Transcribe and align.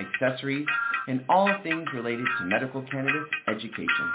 accessories, 0.00 0.66
and 1.06 1.24
all 1.28 1.50
things 1.62 1.86
related 1.94 2.26
to 2.38 2.44
medical 2.44 2.82
cannabis 2.90 3.28
education. 3.46 4.06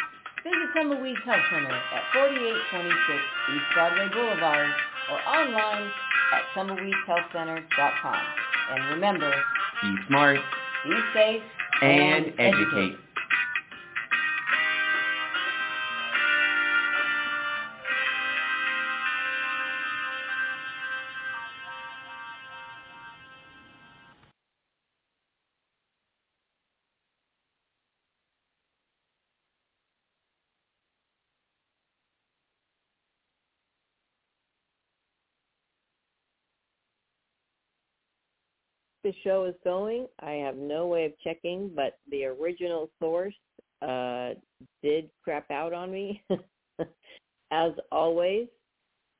Visit 0.43 0.69
Tumbleweeds 0.75 1.23
Health 1.23 1.43
Center 1.51 1.71
at 1.71 2.03
4826 2.13 2.95
East 3.55 3.67
Broadway 3.73 4.09
Boulevard 4.11 4.69
or 5.11 5.19
online 5.27 5.91
at 6.33 6.43
tumbleweedshealthcenter.com. 6.55 8.21
And 8.71 8.89
remember, 8.89 9.31
Be 9.81 9.95
smart 10.07 10.39
be 10.83 10.99
safe 11.13 11.41
and 11.81 12.33
educate. 12.37 12.97
The 39.03 39.13
show 39.23 39.45
is 39.45 39.55
going. 39.63 40.07
I 40.19 40.31
have 40.33 40.55
no 40.55 40.87
way 40.87 41.05
of 41.05 41.11
checking, 41.23 41.71
but 41.75 41.99
the 42.09 42.25
original 42.25 42.89
source 42.99 43.35
uh, 43.81 44.31
did 44.81 45.09
crap 45.23 45.51
out 45.51 45.73
on 45.73 45.91
me, 45.91 46.23
as 47.51 47.71
always. 47.91 48.47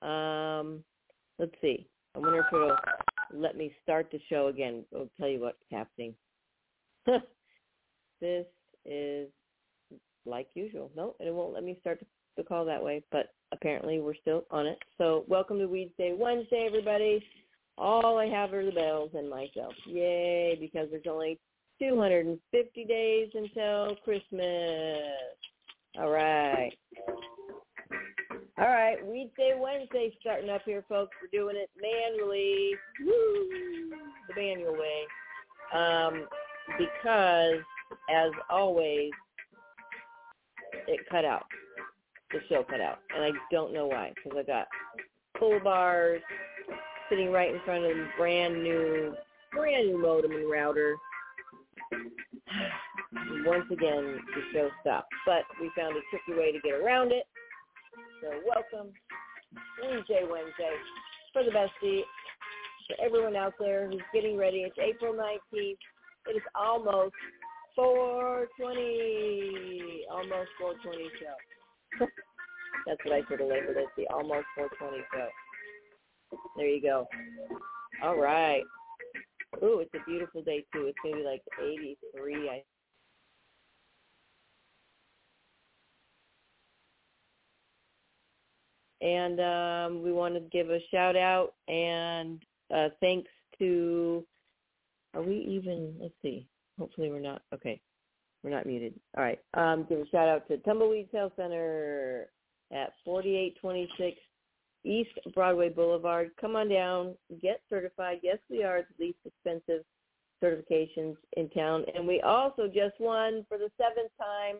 Um, 0.01 0.83
let's 1.39 1.55
see. 1.61 1.87
I 2.15 2.19
wonder 2.19 2.39
if 2.39 2.45
it'll 2.53 2.75
let 3.33 3.57
me 3.57 3.73
start 3.81 4.09
the 4.11 4.19
show 4.29 4.47
again. 4.47 4.85
I'll 4.95 5.09
tell 5.19 5.27
you 5.27 5.41
what's 5.41 5.57
happening. 5.71 6.13
this 8.21 8.45
is 8.85 9.27
like 10.25 10.47
usual. 10.53 10.91
No, 10.95 11.15
it 11.19 11.33
won't 11.33 11.53
let 11.53 11.63
me 11.63 11.77
start 11.81 11.99
the 12.37 12.43
call 12.43 12.65
that 12.65 12.83
way, 12.83 13.03
but 13.11 13.33
apparently 13.51 13.99
we're 13.99 14.15
still 14.15 14.45
on 14.49 14.65
it. 14.65 14.77
So 14.97 15.25
welcome 15.27 15.59
to 15.59 15.67
Weedsday 15.67 16.17
Wednesday, 16.17 16.65
everybody. 16.67 17.23
All 17.77 18.17
I 18.17 18.27
have 18.27 18.53
are 18.53 18.65
the 18.65 18.71
bells 18.71 19.11
and 19.13 19.29
myself. 19.29 19.73
Yay, 19.85 20.57
because 20.59 20.87
there's 20.91 21.07
only 21.09 21.39
250 21.79 22.85
days 22.85 23.29
until 23.33 23.95
Christmas. 24.03 25.01
All 25.97 26.09
right. 26.09 26.71
All 28.59 28.67
right, 28.67 28.97
Weedsday 29.03 29.57
Wednesday 29.57 30.15
starting 30.19 30.49
up 30.49 30.61
here, 30.63 30.85
folks. 30.87 31.11
We're 31.21 31.39
doing 31.39 31.55
it 31.55 31.71
manually. 31.81 32.71
Woo! 33.03 33.89
The 34.29 34.35
manual 34.35 34.73
way. 34.73 35.07
Um, 35.73 36.27
because, 36.77 37.63
as 38.13 38.31
always, 38.51 39.09
it 40.87 40.99
cut 41.09 41.25
out. 41.25 41.45
The 42.31 42.39
show 42.47 42.63
cut 42.63 42.79
out. 42.79 42.99
And 43.15 43.23
I 43.23 43.31
don't 43.51 43.73
know 43.73 43.87
why, 43.87 44.13
because 44.15 44.37
I 44.39 44.43
got 44.43 44.67
pull 45.37 45.59
bars, 45.63 46.21
sitting 47.09 47.31
right 47.31 47.53
in 47.53 47.59
front 47.65 47.85
of 47.85 47.95
the 47.95 48.07
brand 48.17 48.63
new, 48.63 49.13
brand 49.51 49.87
new 49.87 50.01
modem 50.01 50.31
and 50.31 50.49
router. 50.49 50.95
Once 53.45 53.65
again, 53.71 54.19
the 54.35 54.41
show 54.51 54.69
stopped, 54.81 55.13
but 55.25 55.43
we 55.61 55.69
found 55.77 55.95
a 55.95 56.01
tricky 56.09 56.39
way 56.39 56.51
to 56.51 56.59
get 56.59 56.73
around 56.73 57.11
it. 57.11 57.25
So 58.21 58.29
welcome, 58.47 58.91
Wednesday, 59.81 60.23
Wednesday, 60.29 60.75
for 61.31 61.43
the 61.43 61.51
bestie, 61.51 62.01
for 62.87 63.05
everyone 63.05 63.35
out 63.35 63.53
there 63.59 63.87
who's 63.87 64.01
getting 64.13 64.37
ready. 64.37 64.59
It's 64.59 64.77
April 64.79 65.13
19th. 65.13 65.77
It 66.25 66.35
is 66.35 66.41
almost 66.55 67.13
420, 67.75 70.05
almost 70.09 70.49
420 70.59 71.09
show. 71.19 71.35
That's 72.87 72.99
what 73.05 73.13
I 73.13 73.21
should 73.27 73.39
have 73.39 73.49
labeled 73.49 73.77
it, 73.77 73.87
the 73.97 74.07
almost 74.07 74.47
420 74.55 75.03
show. 75.13 75.27
There 76.57 76.67
you 76.67 76.81
go. 76.81 77.07
All 78.03 78.17
right. 78.17 78.63
Ooh, 79.63 79.79
it's 79.79 79.93
a 79.93 80.09
beautiful 80.09 80.41
day 80.41 80.65
too. 80.73 80.87
It's 80.87 80.97
gonna 81.03 81.17
be 81.17 81.23
like 81.23 81.41
83. 81.61 82.49
I 82.49 82.63
and 89.03 89.39
um, 89.41 90.01
we 90.01 90.13
want 90.13 90.33
to 90.33 90.39
give 90.39 90.69
a 90.69 90.79
shout 90.89 91.15
out 91.15 91.53
and 91.67 92.41
uh, 92.73 92.89
thanks 92.99 93.29
to. 93.59 94.25
Are 95.13 95.21
we 95.21 95.37
even? 95.37 95.93
Let's 95.99 96.13
see. 96.23 96.47
Hopefully 96.79 97.11
we're 97.11 97.19
not. 97.19 97.41
Okay, 97.53 97.79
we're 98.43 98.49
not 98.49 98.65
muted. 98.65 98.93
All 99.17 99.23
right. 99.23 99.39
Um, 99.53 99.85
give 99.87 99.99
a 99.99 100.07
shout 100.07 100.29
out 100.29 100.47
to 100.47 100.57
Tumbleweed 100.57 101.09
Health 101.13 101.33
Center 101.35 102.27
at 102.71 102.93
4826 103.05 104.17
East 104.83 105.11
Broadway 105.33 105.69
Boulevard. 105.69 106.31
Come 106.39 106.55
on 106.55 106.69
down, 106.69 107.15
get 107.41 107.61
certified. 107.69 108.19
Yes, 108.21 108.37
we 108.49 108.63
are 108.63 108.81
the 108.81 109.05
least 109.05 109.19
expensive 109.25 109.83
certifications 110.43 111.15
in 111.37 111.49
town. 111.49 111.85
And 111.95 112.05
we 112.05 112.21
also 112.21 112.67
just 112.67 112.99
won 112.99 113.45
for 113.47 113.57
the 113.57 113.69
seventh 113.77 114.11
time 114.19 114.57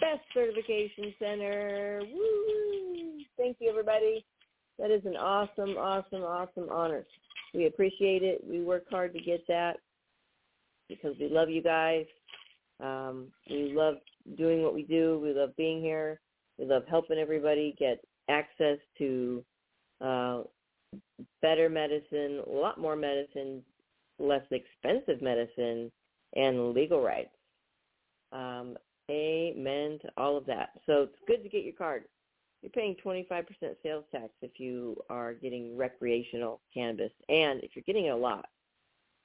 Best 0.00 0.20
Certification 0.34 1.14
Center. 1.18 2.02
Woo! 2.12 3.20
Thank 3.38 3.56
you, 3.60 3.70
everybody. 3.70 4.24
That 4.78 4.90
is 4.90 5.04
an 5.06 5.16
awesome, 5.16 5.76
awesome, 5.78 6.22
awesome 6.22 6.68
honor. 6.70 7.06
We 7.54 7.66
appreciate 7.66 8.22
it. 8.22 8.42
We 8.46 8.62
work 8.62 8.84
hard 8.90 9.14
to 9.14 9.20
get 9.20 9.46
that 9.46 9.76
because 10.88 11.14
we 11.20 11.28
love 11.28 11.48
you 11.48 11.62
guys. 11.62 12.06
Um, 12.82 13.28
we 13.48 13.72
love 13.72 13.96
doing 14.36 14.62
what 14.62 14.74
we 14.74 14.82
do. 14.82 15.20
We 15.22 15.32
love 15.32 15.56
being 15.56 15.80
here. 15.80 16.20
We 16.58 16.66
love 16.66 16.82
helping 16.88 17.18
everybody 17.18 17.74
get 17.78 18.04
access 18.28 18.78
to 18.98 19.44
uh, 20.00 20.42
better 21.42 21.68
medicine, 21.68 22.42
a 22.46 22.50
lot 22.50 22.78
more 22.78 22.96
medicine, 22.96 23.62
less 24.18 24.44
expensive 24.50 25.22
medicine, 25.22 25.90
and 26.36 26.72
legal 26.72 27.02
rights. 27.02 27.34
Um, 28.32 28.76
amen 29.10 29.98
to 30.02 30.10
all 30.16 30.36
of 30.36 30.46
that. 30.46 30.70
So 30.86 31.02
it's 31.02 31.18
good 31.26 31.42
to 31.42 31.48
get 31.48 31.64
your 31.64 31.74
card. 31.74 32.04
You're 32.62 32.70
paying 32.70 32.96
25% 33.04 33.44
sales 33.82 34.04
tax 34.10 34.30
if 34.40 34.58
you 34.58 34.96
are 35.10 35.34
getting 35.34 35.76
recreational 35.76 36.60
cannabis, 36.72 37.12
and 37.28 37.62
if 37.62 37.72
you're 37.74 37.84
getting 37.86 38.10
a 38.10 38.16
lot, 38.16 38.46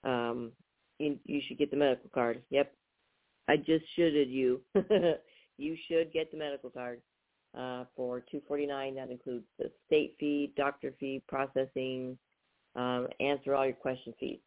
um, 0.03 0.51
you, 0.99 1.17
you 1.25 1.41
should 1.47 1.57
get 1.57 1.71
the 1.71 1.77
medical 1.77 2.09
card. 2.13 2.41
Yep, 2.49 2.73
I 3.47 3.55
just 3.55 3.85
shoulded 3.95 4.29
you. 4.29 4.61
you 5.57 5.77
should 5.87 6.11
get 6.11 6.31
the 6.31 6.37
medical 6.37 6.69
card 6.69 7.01
uh, 7.57 7.85
for 7.95 8.19
249 8.19 8.95
That 8.95 9.11
includes 9.11 9.45
the 9.57 9.71
state 9.87 10.15
fee, 10.19 10.51
doctor 10.55 10.93
fee, 10.99 11.23
processing, 11.27 12.17
um, 12.75 13.07
answer 13.19 13.55
all 13.55 13.65
your 13.65 13.73
question 13.75 14.13
fees. 14.19 14.37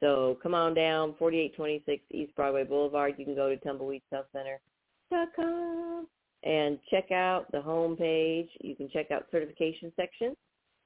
So 0.00 0.38
come 0.42 0.54
on 0.54 0.74
down, 0.74 1.14
4826 1.18 2.04
East 2.10 2.34
Broadway 2.34 2.64
Boulevard. 2.64 3.14
You 3.18 3.24
can 3.24 3.34
go 3.34 3.48
to 3.48 3.56
tumbleweedshealthcenter.com 3.56 6.06
and 6.44 6.78
check 6.90 7.12
out 7.12 7.46
the 7.52 7.60
home 7.60 7.96
page. 7.96 8.48
You 8.60 8.74
can 8.74 8.90
check 8.90 9.12
out 9.12 9.26
certification 9.30 9.92
section, 9.94 10.34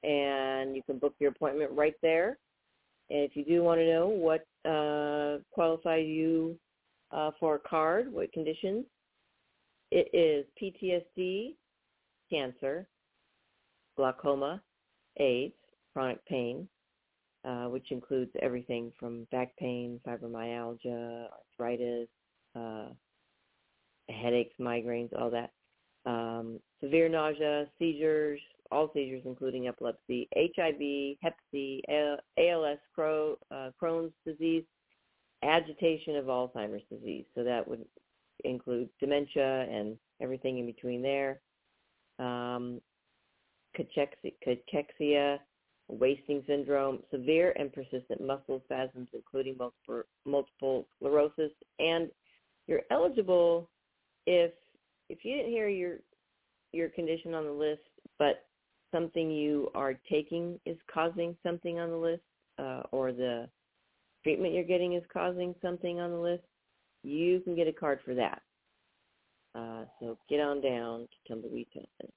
and 0.03 0.75
you 0.75 0.83
can 0.83 0.99
book 0.99 1.15
your 1.19 1.31
appointment 1.31 1.71
right 1.71 1.95
there. 2.03 2.37
And 3.09 3.21
if 3.21 3.35
you 3.35 3.43
do 3.43 3.63
want 3.63 3.79
to 3.79 3.91
know 3.91 4.07
what 4.07 4.45
uh, 4.69 5.39
qualifies 5.51 6.05
you 6.05 6.59
uh, 7.11 7.31
for 7.39 7.55
a 7.55 7.59
card. 7.59 8.11
What 8.11 8.31
conditions? 8.33 8.85
It 9.91 10.09
is 10.13 10.45
PTSD, 10.61 11.55
cancer, 12.29 12.87
glaucoma, 13.95 14.61
AIDS, 15.17 15.53
chronic 15.93 16.23
pain, 16.25 16.67
uh, 17.45 17.65
which 17.65 17.91
includes 17.91 18.31
everything 18.41 18.91
from 18.99 19.25
back 19.31 19.55
pain, 19.57 19.99
fibromyalgia, 20.05 21.27
arthritis, 21.31 22.09
uh, 22.55 22.89
headaches, 24.09 24.53
migraines, 24.59 25.09
all 25.17 25.29
that. 25.29 25.51
Um, 26.05 26.59
severe 26.81 27.09
nausea, 27.09 27.65
seizures, 27.79 28.39
all 28.71 28.91
seizures 28.93 29.23
including 29.25 29.67
epilepsy, 29.67 30.27
HIV, 30.35 31.17
Hep 31.21 31.35
C, 31.51 31.81
ALS, 31.89 32.77
uh, 32.97 33.71
Crohn's 33.81 34.13
disease, 34.25 34.63
agitation 35.43 36.15
of 36.15 36.25
Alzheimer's 36.25 36.83
disease. 36.91 37.25
So 37.35 37.43
that 37.43 37.67
would 37.67 37.85
include 38.47 38.89
dementia 38.99 39.67
and 39.69 39.97
everything 40.21 40.59
in 40.59 40.65
between 40.65 41.01
there. 41.01 41.39
Um, 42.19 42.81
cachexia, 43.77 44.33
cachexia, 44.45 45.39
wasting 45.87 46.43
syndrome, 46.47 46.99
severe 47.11 47.53
and 47.57 47.71
persistent 47.71 48.21
muscle 48.21 48.61
spasms, 48.65 49.07
including 49.13 49.55
multiple, 49.57 50.03
multiple 50.25 50.87
sclerosis, 50.97 51.51
and 51.79 52.09
you're 52.67 52.81
eligible 52.91 53.69
if 54.25 54.51
if 55.09 55.19
you 55.23 55.37
didn't 55.37 55.51
hear 55.51 55.69
your 55.69 55.97
your 56.73 56.89
condition 56.89 57.33
on 57.33 57.45
the 57.45 57.51
list, 57.51 57.81
but 58.19 58.45
something 58.93 59.31
you 59.31 59.69
are 59.73 59.93
taking 60.09 60.59
is 60.65 60.77
causing 60.93 61.35
something 61.43 61.79
on 61.79 61.89
the 61.89 61.95
list, 61.95 62.23
uh, 62.59 62.81
or 62.91 63.11
the 63.11 63.47
treatment 64.23 64.53
you're 64.53 64.63
getting 64.63 64.93
is 64.93 65.03
causing 65.11 65.55
something 65.61 65.99
on 65.99 66.11
the 66.11 66.17
list, 66.17 66.43
you 67.07 67.39
can 67.41 67.55
get 67.55 67.67
a 67.67 67.73
card 67.73 67.99
for 68.03 68.13
that. 68.15 68.41
Uh, 69.55 69.85
so 69.99 70.17
get 70.29 70.39
on 70.39 70.61
down 70.61 71.01
to 71.01 71.33
Tumbleweed 71.33 71.67
Testing. 71.73 72.11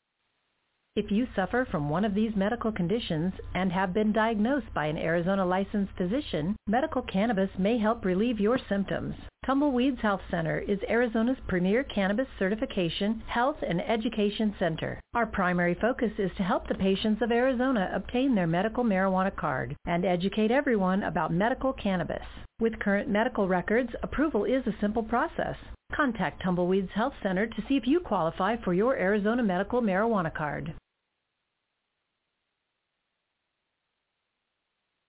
If 0.96 1.10
you 1.10 1.26
suffer 1.37 1.66
from 1.70 1.88
one 1.88 2.04
of 2.04 2.14
these 2.14 2.32
medical 2.34 2.72
conditions 2.72 3.32
and 3.54 3.72
have 3.72 3.94
been 3.94 4.12
diagnosed 4.12 4.66
by 4.75 4.87
an 4.87 4.98
Arizona 4.98 5.46
licensed 5.46 5.92
physician, 5.96 6.56
medical 6.66 7.02
cannabis 7.02 7.50
may 7.58 7.78
help 7.78 8.04
relieve 8.04 8.40
your 8.40 8.58
symptoms. 8.69 9.14
Tumbleweeds 9.50 10.00
Health 10.00 10.20
Center 10.31 10.61
is 10.61 10.79
Arizona's 10.88 11.37
premier 11.49 11.82
cannabis 11.82 12.29
certification, 12.38 13.20
health, 13.26 13.56
and 13.69 13.81
education 13.81 14.55
center. 14.61 15.00
Our 15.12 15.26
primary 15.26 15.75
focus 15.75 16.12
is 16.19 16.31
to 16.37 16.44
help 16.44 16.69
the 16.69 16.76
patients 16.76 17.20
of 17.20 17.32
Arizona 17.32 17.91
obtain 17.93 18.37
their 18.37 18.47
medical 18.47 18.85
marijuana 18.85 19.35
card 19.35 19.75
and 19.87 20.05
educate 20.05 20.52
everyone 20.52 21.02
about 21.02 21.32
medical 21.32 21.73
cannabis. 21.73 22.23
With 22.61 22.79
current 22.79 23.08
medical 23.08 23.49
records, 23.49 23.91
approval 24.05 24.44
is 24.44 24.64
a 24.69 24.81
simple 24.81 25.02
process. 25.02 25.56
Contact 25.93 26.41
Tumbleweeds 26.44 26.93
Health 26.94 27.14
Center 27.20 27.49
to 27.49 27.64
see 27.69 27.76
if 27.76 27.88
you 27.88 27.99
qualify 27.99 28.56
for 28.62 28.73
your 28.73 28.94
Arizona 28.94 29.43
medical 29.43 29.82
marijuana 29.82 30.32
card. 30.32 30.73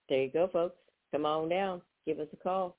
There 0.08 0.24
you 0.24 0.32
go, 0.32 0.48
folks. 0.52 0.74
Come 1.12 1.26
on 1.26 1.48
down. 1.48 1.80
Give 2.04 2.18
us 2.18 2.26
a 2.32 2.36
call, 2.36 2.76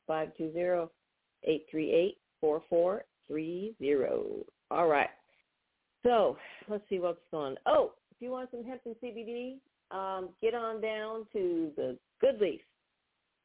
520-838-4430. 2.43 4.43
All 4.71 4.87
right. 4.87 5.09
So 6.03 6.37
let's 6.67 6.83
see 6.89 6.99
what's 6.99 7.19
going 7.31 7.53
on. 7.53 7.57
Oh, 7.65 7.93
if 8.11 8.21
you 8.21 8.31
want 8.31 8.51
some 8.51 8.63
hemp 8.63 8.81
and 8.85 8.95
CBD, 9.03 9.55
um, 9.91 10.29
get 10.41 10.53
on 10.53 10.81
down 10.81 11.25
to 11.33 11.71
the 11.75 11.97
Good 12.19 12.39
Leaf 12.41 12.61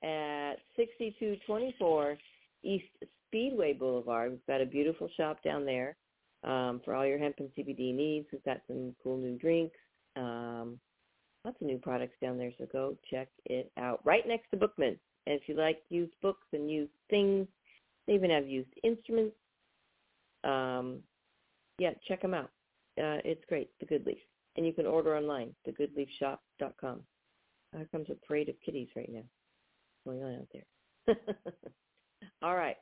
at 0.03 0.55
6224 0.77 2.19
East 2.65 2.85
Speedway 3.27 3.73
Boulevard. 3.73 4.33
We've 4.33 4.47
got 4.47 4.61
a 4.61 4.67
beautiful 4.67 5.09
shop 5.17 5.43
down 5.43 5.65
there 5.65 5.97
um, 6.45 6.81
for 6.85 6.95
all 6.95 7.07
your 7.07 7.19
hemp 7.19 7.37
and 7.39 7.51
CBD 7.57 7.95
needs. 7.95 8.27
We've 8.33 8.45
got 8.45 8.59
some 8.67 8.95
cool 9.03 9.19
new 9.19 9.39
drinks, 9.39 9.77
um, 10.17 10.79
lots 11.45 11.61
of 11.61 11.67
new 11.67 11.79
products 11.79 12.15
down 12.23 12.39
there. 12.39 12.53
So 12.59 12.67
go 12.73 12.97
check 13.11 13.29
it 13.45 13.71
out. 13.79 14.01
Right 14.05 14.27
next 14.27 14.51
to 14.51 14.57
Bookman. 14.57 14.99
And 15.27 15.41
if 15.41 15.43
you 15.47 15.57
like 15.57 15.83
used 15.91 16.15
books 16.23 16.47
and 16.53 16.71
used 16.71 16.93
things, 17.11 17.47
they 18.09 18.15
even 18.15 18.31
have 18.31 18.49
used 18.49 18.71
instruments. 18.83 19.37
Um, 20.43 20.99
yeah, 21.79 21.91
check 22.09 22.23
them 22.23 22.35
out. 22.35 22.51
Uh, 22.99 23.23
it's 23.25 23.45
great, 23.49 23.71
The 23.79 23.87
Good 23.87 24.05
Leaf. 24.05 24.19
And 24.57 24.67
you 24.67 24.73
can 24.73 24.87
order 24.87 25.17
online, 25.17 25.55
thegoodleafshop.com. 25.69 27.03
Here 27.77 27.89
comes 27.93 28.09
a 28.11 28.27
parade 28.27 28.49
of 28.49 28.57
kitties 28.65 28.89
right 28.97 29.11
now 29.13 29.23
going 30.05 30.23
on 30.25 30.35
out 30.35 30.49
there. 30.53 31.17
All 32.43 32.57
right 32.57 32.77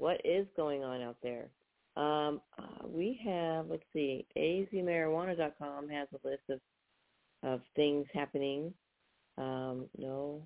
what 0.00 0.20
is 0.24 0.46
going 0.56 0.82
on 0.82 1.02
out 1.02 1.18
there. 1.22 1.50
Um, 1.96 2.40
uh, 2.58 2.86
we 2.88 3.20
have, 3.24 3.66
let's 3.68 3.84
see, 3.92 4.26
azmarijuana.com 4.36 5.88
has 5.90 6.08
a 6.12 6.28
list 6.28 6.42
of 6.48 6.60
of 7.42 7.60
things 7.74 8.06
happening. 8.12 8.72
Um, 9.38 9.86
no, 9.96 10.42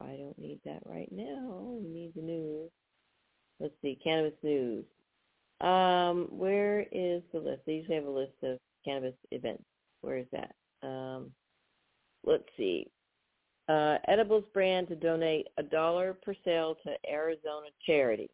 I 0.00 0.16
don't 0.16 0.38
need 0.38 0.60
that 0.64 0.82
right 0.84 1.10
now. 1.10 1.78
We 1.80 1.88
need 1.88 2.12
the 2.14 2.22
news. 2.22 2.70
Let's 3.60 3.74
see, 3.82 3.98
cannabis 4.02 4.38
news. 4.42 4.84
Um, 5.60 6.28
where 6.30 6.82
is 6.92 7.22
the 7.32 7.40
list? 7.40 7.62
They 7.66 7.74
usually 7.74 7.96
have 7.96 8.04
a 8.04 8.10
list 8.10 8.34
of 8.42 8.58
cannabis 8.84 9.14
events. 9.32 9.64
Where 10.02 10.18
is 10.18 10.26
that? 10.32 10.54
Um, 10.86 11.32
let's 12.24 12.48
see. 12.56 12.86
Uh, 13.68 13.98
edibles 14.06 14.44
brand 14.54 14.88
to 14.88 14.96
donate 14.96 15.48
a 15.58 15.62
dollar 15.62 16.14
per 16.14 16.34
sale 16.44 16.76
to 16.84 17.10
Arizona 17.10 17.66
charity 17.84 18.30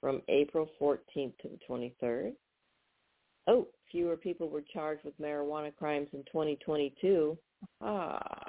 from 0.00 0.22
April 0.28 0.68
14th 0.80 0.98
to 1.14 1.48
the 1.48 1.58
23rd. 1.68 2.32
Oh, 3.46 3.68
fewer 3.90 4.16
people 4.16 4.48
were 4.48 4.64
charged 4.72 5.04
with 5.04 5.18
marijuana 5.20 5.74
crimes 5.76 6.08
in 6.12 6.20
2022. 6.32 7.36
Ah. 7.82 8.47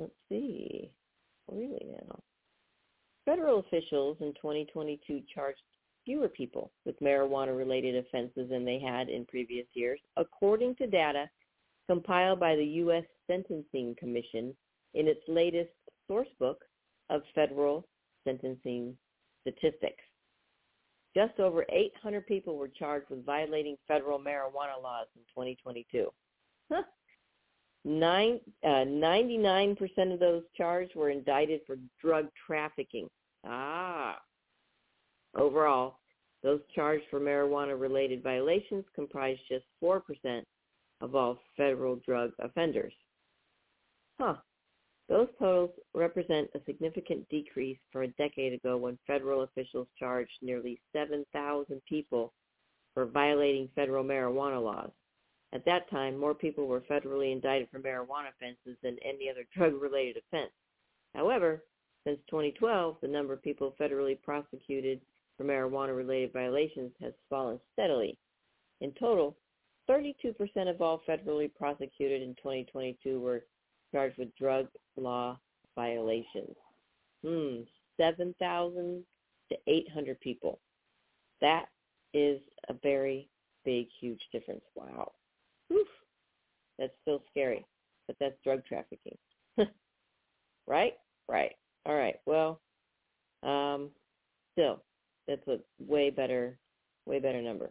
Let's 0.00 0.12
see. 0.30 0.90
Really 1.52 1.86
now. 1.86 2.18
Federal 3.26 3.60
officials 3.60 4.16
in 4.20 4.32
2022 4.34 5.22
charged 5.32 5.60
fewer 6.06 6.28
people 6.28 6.72
with 6.86 6.98
marijuana-related 7.00 7.94
offenses 7.96 8.48
than 8.48 8.64
they 8.64 8.80
had 8.80 9.10
in 9.10 9.26
previous 9.26 9.66
years, 9.74 10.00
according 10.16 10.74
to 10.76 10.86
data 10.86 11.28
compiled 11.86 12.40
by 12.40 12.56
the 12.56 12.64
U.S. 12.64 13.04
Sentencing 13.26 13.94
Commission 13.98 14.54
in 14.94 15.06
its 15.06 15.20
latest 15.28 15.70
source 16.08 16.28
book 16.38 16.64
of 17.10 17.20
federal 17.34 17.86
sentencing 18.24 18.96
statistics. 19.42 20.02
Just 21.14 21.38
over 21.40 21.66
800 21.70 22.26
people 22.26 22.56
were 22.56 22.68
charged 22.68 23.10
with 23.10 23.26
violating 23.26 23.76
federal 23.86 24.18
marijuana 24.18 24.80
laws 24.82 25.08
in 25.14 25.22
2022. 25.34 26.08
Huh. 26.72 26.82
Nine, 27.84 28.40
uh, 28.62 28.84
99% 28.84 30.12
of 30.12 30.20
those 30.20 30.42
charged 30.56 30.94
were 30.94 31.10
indicted 31.10 31.60
for 31.66 31.76
drug 32.00 32.28
trafficking. 32.46 33.08
Ah. 33.44 34.18
Overall, 35.34 35.98
those 36.42 36.60
charged 36.74 37.04
for 37.10 37.20
marijuana-related 37.20 38.22
violations 38.22 38.84
comprised 38.94 39.40
just 39.48 39.64
4% 39.82 40.02
of 41.00 41.14
all 41.14 41.38
federal 41.56 41.96
drug 41.96 42.32
offenders. 42.40 42.92
Huh. 44.18 44.36
Those 45.08 45.28
totals 45.38 45.70
represent 45.94 46.50
a 46.54 46.60
significant 46.66 47.28
decrease 47.30 47.78
from 47.90 48.02
a 48.02 48.08
decade 48.08 48.52
ago 48.52 48.76
when 48.76 48.98
federal 49.06 49.42
officials 49.42 49.88
charged 49.98 50.30
nearly 50.42 50.78
7,000 50.92 51.80
people 51.88 52.32
for 52.94 53.06
violating 53.06 53.68
federal 53.74 54.04
marijuana 54.04 54.62
laws. 54.62 54.90
At 55.52 55.64
that 55.64 55.90
time, 55.90 56.16
more 56.16 56.34
people 56.34 56.66
were 56.66 56.82
federally 56.82 57.32
indicted 57.32 57.68
for 57.70 57.80
marijuana 57.80 58.28
offenses 58.30 58.78
than 58.82 58.96
any 59.04 59.28
other 59.28 59.44
drug-related 59.56 60.16
offense. 60.18 60.52
However, 61.14 61.64
since 62.06 62.18
2012, 62.30 62.96
the 63.02 63.08
number 63.08 63.32
of 63.32 63.42
people 63.42 63.74
federally 63.78 64.20
prosecuted 64.22 65.00
for 65.36 65.44
marijuana-related 65.44 66.32
violations 66.32 66.92
has 67.00 67.12
fallen 67.28 67.58
steadily. 67.72 68.16
In 68.80 68.92
total, 68.92 69.36
32% 69.88 70.34
of 70.68 70.80
all 70.80 71.02
federally 71.08 71.52
prosecuted 71.52 72.22
in 72.22 72.34
2022 72.36 73.20
were 73.20 73.44
charged 73.92 74.18
with 74.18 74.34
drug 74.36 74.68
law 74.96 75.38
violations. 75.74 76.54
Hmm, 77.24 77.62
7,000 77.96 79.04
to 79.50 79.58
800 79.66 80.20
people. 80.20 80.60
That 81.40 81.66
is 82.14 82.40
a 82.68 82.74
very 82.82 83.28
big, 83.64 83.88
huge 84.00 84.20
difference. 84.32 84.62
Wow. 84.74 85.12
Oof. 85.72 85.86
That's 86.78 86.92
still 87.02 87.22
scary, 87.30 87.64
but 88.06 88.16
that's 88.18 88.36
drug 88.42 88.64
trafficking. 88.64 89.16
right? 90.66 90.94
Right. 91.28 91.52
All 91.86 91.94
right. 91.94 92.16
Well, 92.26 92.60
um, 93.42 93.90
still, 94.52 94.82
that's 95.28 95.46
a 95.48 95.58
way 95.78 96.10
better, 96.10 96.58
way 97.06 97.18
better 97.18 97.42
number. 97.42 97.70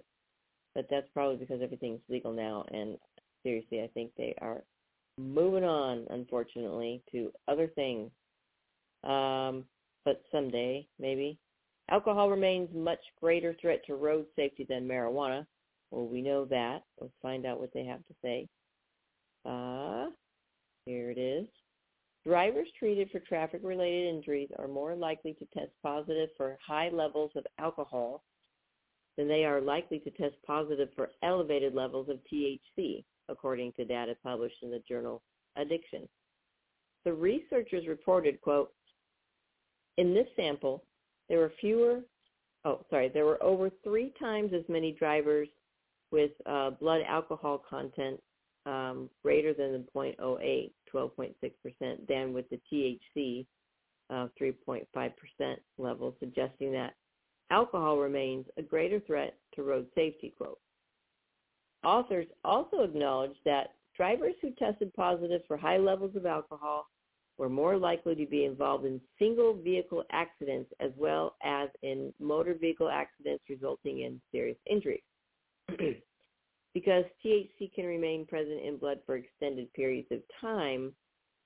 But 0.75 0.87
that's 0.89 1.07
probably 1.13 1.37
because 1.37 1.61
everything's 1.61 2.01
legal 2.09 2.31
now, 2.31 2.65
and 2.71 2.97
seriously, 3.43 3.81
I 3.81 3.89
think 3.93 4.11
they 4.17 4.35
are 4.41 4.63
moving 5.17 5.63
on, 5.63 6.05
unfortunately, 6.09 7.01
to 7.11 7.31
other 7.47 7.67
things. 7.67 8.11
Um, 9.03 9.65
but 10.05 10.21
someday, 10.31 10.87
maybe. 10.99 11.37
Alcohol 11.89 12.29
remains 12.29 12.69
much 12.73 12.99
greater 13.19 13.55
threat 13.59 13.81
to 13.87 13.95
road 13.95 14.25
safety 14.35 14.65
than 14.69 14.87
marijuana. 14.87 15.45
Well, 15.91 16.07
we 16.07 16.21
know 16.21 16.45
that. 16.45 16.83
Let's 16.99 17.13
find 17.21 17.45
out 17.45 17.59
what 17.59 17.73
they 17.73 17.85
have 17.85 18.05
to 18.05 18.13
say. 18.23 18.47
Uh, 19.45 20.07
here 20.85 21.11
it 21.11 21.17
is. 21.17 21.47
Drivers 22.25 22.67
treated 22.77 23.09
for 23.11 23.19
traffic-related 23.19 24.13
injuries 24.13 24.49
are 24.59 24.67
more 24.67 24.93
likely 24.95 25.33
to 25.35 25.45
test 25.53 25.71
positive 25.81 26.29
for 26.35 26.57
high 26.65 26.89
levels 26.89 27.31
of 27.35 27.45
alcohol 27.57 28.23
than 29.17 29.27
they 29.27 29.45
are 29.45 29.61
likely 29.61 29.99
to 29.99 30.11
test 30.11 30.35
positive 30.45 30.89
for 30.95 31.11
elevated 31.23 31.73
levels 31.73 32.09
of 32.09 32.19
THC, 32.31 33.03
according 33.29 33.73
to 33.73 33.85
data 33.85 34.15
published 34.23 34.61
in 34.61 34.71
the 34.71 34.81
journal 34.87 35.21
Addiction. 35.55 36.07
The 37.05 37.13
researchers 37.13 37.87
reported, 37.87 38.39
quote, 38.41 38.71
in 39.97 40.13
this 40.13 40.27
sample, 40.35 40.83
there 41.27 41.39
were 41.39 41.51
fewer, 41.59 42.01
oh, 42.65 42.85
sorry, 42.89 43.09
there 43.09 43.25
were 43.25 43.41
over 43.43 43.69
three 43.83 44.13
times 44.19 44.51
as 44.53 44.63
many 44.69 44.93
drivers 44.93 45.49
with 46.11 46.31
uh, 46.45 46.71
blood 46.71 47.01
alcohol 47.07 47.63
content 47.69 48.19
um, 48.65 49.09
greater 49.23 49.53
than 49.53 49.71
the 49.73 49.85
0.08, 49.95 50.71
12.6%, 50.93 52.07
than 52.07 52.33
with 52.33 52.45
the 52.49 52.59
THC 52.71 53.45
uh, 54.09 54.27
3.5% 54.41 54.83
level, 55.77 56.15
suggesting 56.19 56.71
that 56.73 56.93
alcohol 57.51 57.97
remains 57.97 58.45
a 58.57 58.61
greater 58.61 58.99
threat 58.99 59.35
to 59.55 59.63
road 59.63 59.87
safety, 59.95 60.33
quote. 60.37 60.59
Authors 61.83 62.27
also 62.43 62.81
acknowledged 62.81 63.39
that 63.45 63.75
drivers 63.95 64.35
who 64.41 64.51
tested 64.51 64.93
positive 64.93 65.41
for 65.47 65.57
high 65.57 65.77
levels 65.77 66.15
of 66.15 66.25
alcohol 66.25 66.87
were 67.37 67.49
more 67.49 67.77
likely 67.77 68.15
to 68.15 68.25
be 68.25 68.43
involved 68.43 68.85
in 68.85 68.99
single 69.17 69.53
vehicle 69.53 70.03
accidents 70.11 70.69
as 70.81 70.91
well 70.97 71.35
as 71.41 71.69
in 71.81 72.13
motor 72.19 72.53
vehicle 72.53 72.89
accidents 72.89 73.43
resulting 73.49 74.01
in 74.01 74.19
serious 74.31 74.57
injury. 74.69 75.01
because 76.73 77.03
THC 77.25 77.73
can 77.73 77.85
remain 77.85 78.25
present 78.25 78.61
in 78.63 78.77
blood 78.77 78.99
for 79.05 79.15
extended 79.15 79.71
periods 79.73 80.07
of 80.11 80.19
time, 80.39 80.93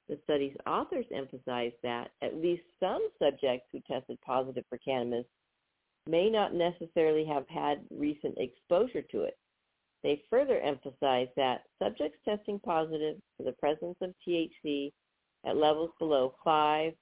the 0.09 0.19
study's 0.23 0.55
authors 0.67 1.05
emphasized 1.15 1.75
that 1.83 2.11
at 2.21 2.35
least 2.35 2.63
some 2.79 3.07
subjects 3.19 3.67
who 3.71 3.79
tested 3.89 4.17
positive 4.25 4.65
for 4.69 4.77
cannabis 4.79 5.25
may 6.07 6.29
not 6.29 6.53
necessarily 6.53 7.25
have 7.25 7.47
had 7.47 7.85
recent 7.89 8.37
exposure 8.37 9.01
to 9.01 9.21
it. 9.21 9.37
They 10.03 10.21
further 10.29 10.59
emphasized 10.59 11.31
that 11.37 11.63
subjects 11.81 12.17
testing 12.25 12.59
positive 12.59 13.17
for 13.37 13.43
the 13.43 13.53
presence 13.53 13.95
of 14.01 14.13
THC 14.27 14.91
at 15.45 15.55
levels 15.55 15.91
below 15.97 16.35
5 16.43 16.93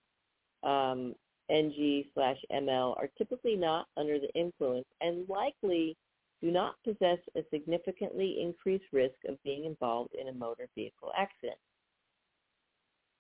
um, 0.64 1.16
ng 1.50 2.04
slash 2.14 2.38
ml 2.52 2.96
are 2.98 3.10
typically 3.18 3.56
not 3.56 3.88
under 3.98 4.20
the 4.20 4.32
influence 4.40 4.86
and 5.02 5.28
likely 5.28 5.98
do 6.42 6.52
not 6.52 6.76
possess 6.84 7.20
a 7.36 7.42
significantly 7.54 8.40
increased 8.42 8.86
risk 8.92 9.16
of 9.28 9.42
being 9.44 9.66
involved 9.66 10.16
in 10.20 10.28
a 10.28 10.34
motor 10.34 10.68
vehicle 10.76 11.12
accident. 11.18 11.58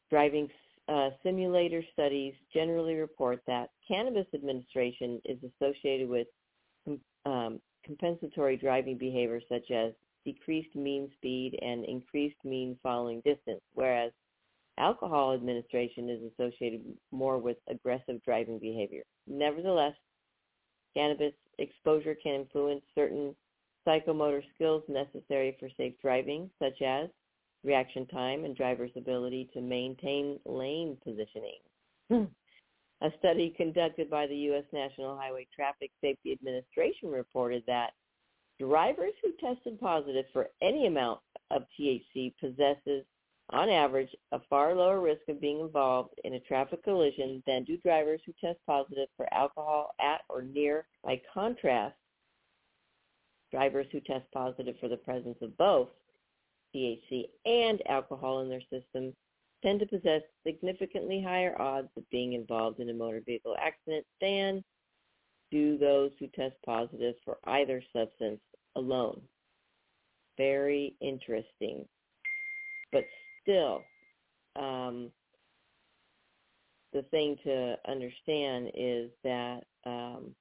Driving 0.09 0.49
uh, 0.87 1.09
simulator 1.23 1.83
studies 1.93 2.33
generally 2.53 2.95
report 2.95 3.41
that 3.47 3.69
cannabis 3.87 4.25
administration 4.33 5.21
is 5.25 5.37
associated 5.43 6.09
with 6.09 6.27
um, 7.25 7.59
compensatory 7.85 8.57
driving 8.57 8.97
behavior 8.97 9.39
such 9.47 9.71
as 9.71 9.93
decreased 10.25 10.75
mean 10.75 11.09
speed 11.15 11.57
and 11.61 11.85
increased 11.85 12.37
mean 12.43 12.77
following 12.83 13.21
distance, 13.21 13.61
whereas 13.73 14.11
alcohol 14.77 15.33
administration 15.33 16.09
is 16.09 16.19
associated 16.33 16.81
more 17.11 17.37
with 17.37 17.57
aggressive 17.69 18.21
driving 18.23 18.59
behavior. 18.59 19.03
Nevertheless, 19.27 19.95
cannabis 20.95 21.33
exposure 21.61 22.15
can 22.15 22.33
influence 22.33 22.81
certain 22.95 23.35
psychomotor 23.87 24.41
skills 24.55 24.83
necessary 24.87 25.55
for 25.59 25.69
safe 25.77 25.93
driving, 26.01 26.49
such 26.59 26.81
as 26.81 27.09
reaction 27.63 28.05
time 28.07 28.45
and 28.45 28.55
driver's 28.55 28.91
ability 28.95 29.49
to 29.53 29.61
maintain 29.61 30.39
lane 30.45 30.97
positioning. 31.03 31.59
A 33.03 33.09
study 33.17 33.53
conducted 33.57 34.11
by 34.11 34.27
the 34.27 34.35
U.S. 34.35 34.63
National 34.71 35.17
Highway 35.17 35.47
Traffic 35.55 35.89
Safety 36.01 36.31
Administration 36.33 37.09
reported 37.09 37.63
that 37.65 37.91
drivers 38.59 39.13
who 39.23 39.31
tested 39.39 39.79
positive 39.79 40.25
for 40.31 40.49
any 40.61 40.85
amount 40.85 41.19
of 41.49 41.63
THC 41.79 42.33
possesses, 42.39 43.03
on 43.51 43.69
average, 43.69 44.09
a 44.31 44.39
far 44.49 44.73
lower 44.75 45.01
risk 45.01 45.21
of 45.27 45.41
being 45.41 45.59
involved 45.59 46.13
in 46.23 46.35
a 46.35 46.39
traffic 46.41 46.83
collision 46.83 47.43
than 47.45 47.63
do 47.63 47.77
drivers 47.77 48.21
who 48.25 48.33
test 48.39 48.59
positive 48.65 49.07
for 49.17 49.31
alcohol 49.33 49.93
at 49.99 50.21
or 50.29 50.41
near. 50.41 50.87
By 51.03 51.21
contrast, 51.33 51.95
drivers 53.51 53.87
who 53.91 53.99
test 54.01 54.25
positive 54.33 54.75
for 54.79 54.87
the 54.87 54.97
presence 54.97 55.37
of 55.41 55.57
both 55.57 55.89
THC 56.75 57.25
and 57.45 57.81
alcohol 57.89 58.39
in 58.39 58.49
their 58.49 58.61
system 58.71 59.13
tend 59.63 59.79
to 59.79 59.85
possess 59.85 60.21
significantly 60.45 61.21
higher 61.21 61.59
odds 61.61 61.89
of 61.97 62.09
being 62.09 62.33
involved 62.33 62.79
in 62.79 62.89
a 62.89 62.93
motor 62.93 63.21
vehicle 63.25 63.55
accident 63.59 64.05
than 64.19 64.63
do 65.51 65.77
those 65.77 66.11
who 66.19 66.27
test 66.27 66.55
positive 66.65 67.15
for 67.25 67.37
either 67.45 67.83
substance 67.93 68.39
alone. 68.75 69.21
Very 70.37 70.95
interesting. 71.01 71.85
But 72.91 73.03
still, 73.43 73.83
um, 74.55 75.11
the 76.93 77.03
thing 77.03 77.37
to 77.43 77.75
understand 77.87 78.71
is 78.75 79.09
that 79.23 79.61
um, 79.85 80.35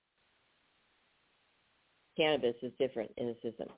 cannabis 2.17 2.57
is 2.63 2.73
different 2.79 3.11
in 3.17 3.29
the 3.29 3.37
system. 3.43 3.69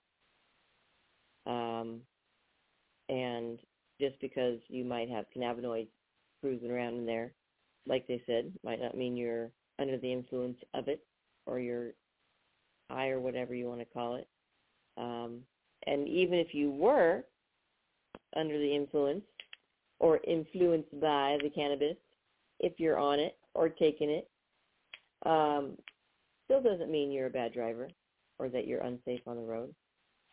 Um, 1.46 2.00
and 3.08 3.58
just 4.00 4.20
because 4.20 4.58
you 4.68 4.84
might 4.84 5.10
have 5.10 5.26
cannabinoids 5.36 5.88
cruising 6.40 6.70
around 6.70 6.94
in 6.94 7.06
there, 7.06 7.32
like 7.86 8.06
they 8.06 8.22
said, 8.26 8.52
might 8.64 8.80
not 8.80 8.96
mean 8.96 9.16
you're 9.16 9.50
under 9.78 9.98
the 9.98 10.12
influence 10.12 10.58
of 10.74 10.88
it 10.88 11.04
or 11.46 11.58
you're 11.58 11.90
high 12.90 13.10
or 13.10 13.20
whatever 13.20 13.54
you 13.54 13.68
want 13.68 13.80
to 13.80 13.86
call 13.86 14.16
it. 14.16 14.28
Um, 14.96 15.40
and 15.86 16.06
even 16.08 16.38
if 16.38 16.54
you 16.54 16.70
were 16.70 17.24
under 18.36 18.58
the 18.58 18.74
influence 18.74 19.24
or 19.98 20.20
influenced 20.26 21.00
by 21.00 21.38
the 21.42 21.50
cannabis, 21.50 21.96
if 22.60 22.72
you're 22.78 22.98
on 22.98 23.18
it 23.18 23.36
or 23.54 23.68
taking 23.68 24.10
it, 24.10 24.28
um, 25.26 25.76
still 26.44 26.62
doesn't 26.62 26.90
mean 26.90 27.12
you're 27.12 27.26
a 27.26 27.30
bad 27.30 27.52
driver 27.52 27.88
or 28.38 28.48
that 28.48 28.66
you're 28.66 28.80
unsafe 28.80 29.20
on 29.26 29.36
the 29.36 29.42
road. 29.42 29.74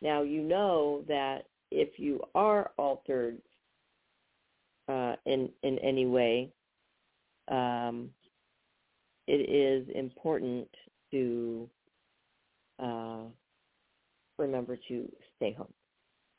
Now 0.02 0.22
you 0.22 0.42
know 0.42 1.04
that 1.08 1.44
if 1.70 1.98
you 1.98 2.20
are 2.34 2.72
altered 2.76 3.38
uh, 4.88 5.14
in 5.26 5.50
in 5.62 5.78
any 5.78 6.06
way, 6.06 6.50
um, 7.48 8.10
it 9.26 9.48
is 9.48 9.86
important 9.94 10.68
to 11.12 11.68
uh, 12.82 13.22
remember 14.38 14.76
to 14.88 15.08
stay 15.36 15.52
home. 15.52 15.72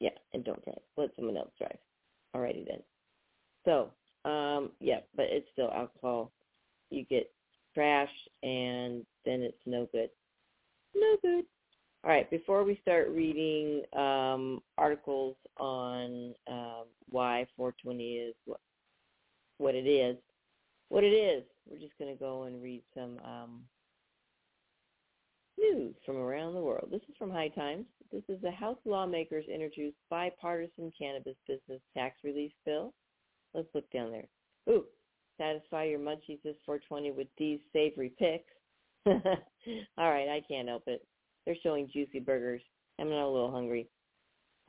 Yeah, 0.01 0.09
and 0.33 0.43
don't 0.43 0.63
drive. 0.65 0.79
Let 0.97 1.11
someone 1.15 1.37
else 1.37 1.51
drive. 1.59 1.77
Alrighty 2.35 2.65
then. 2.67 2.81
So, 3.65 3.91
um, 4.27 4.71
yeah, 4.79 5.01
but 5.15 5.27
it's 5.29 5.47
still 5.53 5.69
alcohol. 5.71 6.31
You 6.89 7.05
get 7.05 7.31
trash, 7.75 8.09
and 8.41 9.05
then 9.25 9.43
it's 9.43 9.61
no 9.67 9.87
good. 9.91 10.09
No 10.95 11.17
good. 11.21 11.45
All 12.03 12.09
right, 12.09 12.27
before 12.31 12.63
we 12.63 12.79
start 12.81 13.09
reading 13.09 13.83
um, 13.95 14.63
articles 14.75 15.35
on 15.57 16.33
um, 16.47 16.85
why 17.11 17.45
420 17.55 18.03
is 18.15 18.35
what, 18.45 18.59
what 19.59 19.75
it 19.75 19.85
is, 19.85 20.17
what 20.89 21.03
it 21.03 21.13
is, 21.13 21.43
we're 21.69 21.77
just 21.77 21.97
going 21.99 22.11
to 22.11 22.19
go 22.19 22.43
and 22.43 22.63
read 22.63 22.81
some 22.95 23.19
um, 23.23 23.61
news 25.61 25.95
from 26.05 26.17
around 26.17 26.53
the 26.53 26.61
world. 26.61 26.89
This 26.91 27.01
is 27.01 27.15
from 27.17 27.31
High 27.31 27.49
Times. 27.49 27.85
This 28.11 28.23
is 28.27 28.41
the 28.41 28.51
House 28.51 28.77
lawmakers 28.85 29.45
introduced 29.47 29.95
bipartisan 30.09 30.91
cannabis 30.97 31.35
business 31.47 31.81
tax 31.95 32.17
relief 32.23 32.51
bill. 32.65 32.93
Let's 33.53 33.67
look 33.73 33.89
down 33.91 34.11
there. 34.11 34.27
Ooh, 34.69 34.85
satisfy 35.37 35.85
your 35.85 35.99
munchies 35.99 36.41
this 36.43 36.55
420 36.65 37.11
with 37.11 37.27
these 37.37 37.59
savory 37.71 38.11
picks. 38.17 38.51
All 39.05 40.11
right, 40.11 40.29
I 40.29 40.41
can't 40.47 40.67
help 40.67 40.83
it. 40.87 41.05
They're 41.45 41.55
showing 41.63 41.89
juicy 41.91 42.19
burgers. 42.19 42.61
I'm 42.99 43.09
not 43.09 43.25
a 43.25 43.29
little 43.29 43.51
hungry. 43.51 43.87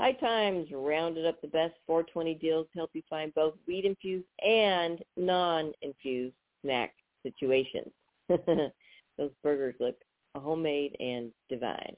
High 0.00 0.12
Times 0.12 0.68
rounded 0.72 1.26
up 1.26 1.40
the 1.40 1.48
best 1.48 1.74
420 1.86 2.34
deals 2.34 2.66
to 2.72 2.78
help 2.78 2.90
you 2.92 3.02
find 3.08 3.34
both 3.34 3.54
weed-infused 3.66 4.26
and 4.44 5.02
non-infused 5.16 6.34
snack 6.62 6.94
situations. 7.22 7.92
Those 8.28 9.30
burgers 9.42 9.74
look 9.78 9.96
homemade 10.40 10.96
and 11.00 11.32
divine. 11.48 11.96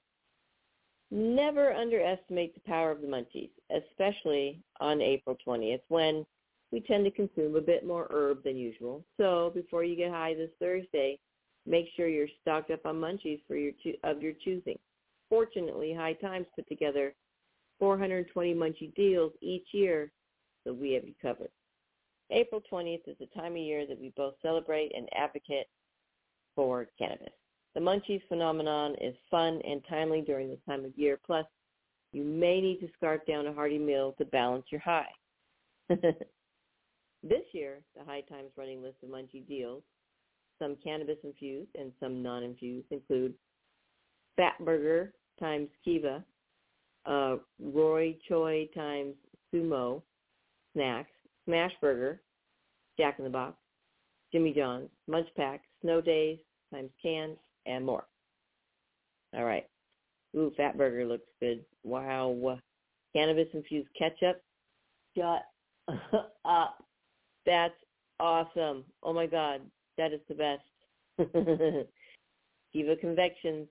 Never 1.10 1.72
underestimate 1.72 2.54
the 2.54 2.60
power 2.60 2.90
of 2.90 3.00
the 3.00 3.06
munchies, 3.06 3.50
especially 3.70 4.60
on 4.80 5.00
April 5.00 5.36
20th 5.46 5.82
when 5.88 6.26
we 6.72 6.80
tend 6.80 7.04
to 7.04 7.10
consume 7.10 7.54
a 7.54 7.60
bit 7.60 7.86
more 7.86 8.08
herb 8.10 8.42
than 8.42 8.56
usual. 8.56 9.04
So 9.16 9.52
before 9.54 9.84
you 9.84 9.94
get 9.94 10.10
high 10.10 10.34
this 10.34 10.50
Thursday, 10.58 11.20
make 11.66 11.86
sure 11.94 12.08
you're 12.08 12.26
stocked 12.42 12.70
up 12.70 12.84
on 12.84 12.96
munchies 12.96 13.40
for 13.46 13.56
your 13.56 13.72
cho- 13.84 13.98
of 14.02 14.22
your 14.22 14.32
choosing. 14.44 14.78
Fortunately, 15.28 15.94
High 15.94 16.14
Times 16.14 16.46
put 16.56 16.68
together 16.68 17.14
420 17.78 18.54
munchie 18.54 18.94
deals 18.94 19.32
each 19.40 19.66
year, 19.72 20.10
so 20.64 20.72
we 20.72 20.92
have 20.92 21.04
you 21.04 21.14
covered. 21.22 21.50
April 22.30 22.62
20th 22.72 23.06
is 23.06 23.16
the 23.20 23.26
time 23.26 23.52
of 23.52 23.58
year 23.58 23.86
that 23.86 24.00
we 24.00 24.12
both 24.16 24.34
celebrate 24.42 24.92
and 24.96 25.08
advocate 25.14 25.68
for 26.56 26.88
cannabis. 26.98 27.32
The 27.74 27.80
munchies 27.80 28.22
phenomenon 28.28 28.94
is 29.00 29.14
fun 29.30 29.60
and 29.66 29.82
timely 29.88 30.20
during 30.20 30.48
this 30.48 30.60
time 30.66 30.84
of 30.84 30.96
year. 30.96 31.18
Plus, 31.26 31.46
you 32.12 32.22
may 32.22 32.60
need 32.60 32.78
to 32.80 32.88
scarf 32.96 33.22
down 33.26 33.46
a 33.46 33.52
hearty 33.52 33.78
meal 33.78 34.14
to 34.18 34.24
balance 34.26 34.66
your 34.70 34.80
high. 34.80 35.10
this 35.88 37.42
year, 37.52 37.80
the 37.98 38.04
High 38.04 38.22
Times 38.22 38.50
running 38.56 38.82
list 38.82 38.96
of 39.02 39.08
munchie 39.08 39.46
deals, 39.48 39.82
some 40.60 40.76
cannabis 40.82 41.18
infused 41.24 41.70
and 41.74 41.92
some 41.98 42.22
non-infused, 42.22 42.86
include 42.92 43.34
Fat 44.36 44.54
Burger 44.64 45.12
times 45.40 45.68
Kiva, 45.84 46.24
uh, 47.06 47.36
Roy 47.60 48.16
Choi 48.28 48.68
times 48.74 49.14
Sumo 49.52 50.00
snacks, 50.72 51.10
Smash 51.44 51.72
Burger, 51.80 52.22
Jack 52.96 53.16
in 53.18 53.24
the 53.24 53.30
Box, 53.30 53.56
Jimmy 54.32 54.52
John's, 54.52 54.88
Munch 55.08 55.28
Pak, 55.36 55.62
Snow 55.82 56.00
Days 56.00 56.38
times 56.72 56.90
cans, 57.02 57.36
and 57.66 57.84
more. 57.84 58.06
All 59.36 59.44
right. 59.44 59.66
Ooh, 60.36 60.52
Fat 60.56 60.76
Burger 60.76 61.06
looks 61.06 61.28
good. 61.40 61.64
Wow. 61.82 62.58
Cannabis 63.14 63.48
infused 63.52 63.88
ketchup. 63.98 64.42
Shut 65.16 65.42
up. 66.44 66.84
That's 67.46 67.74
awesome. 68.20 68.84
Oh 69.02 69.12
my 69.12 69.26
God. 69.26 69.60
That 69.98 70.12
is 70.12 70.20
the 70.28 70.34
best. 70.34 70.62
Kiva 72.72 72.96
Confections, 72.96 73.68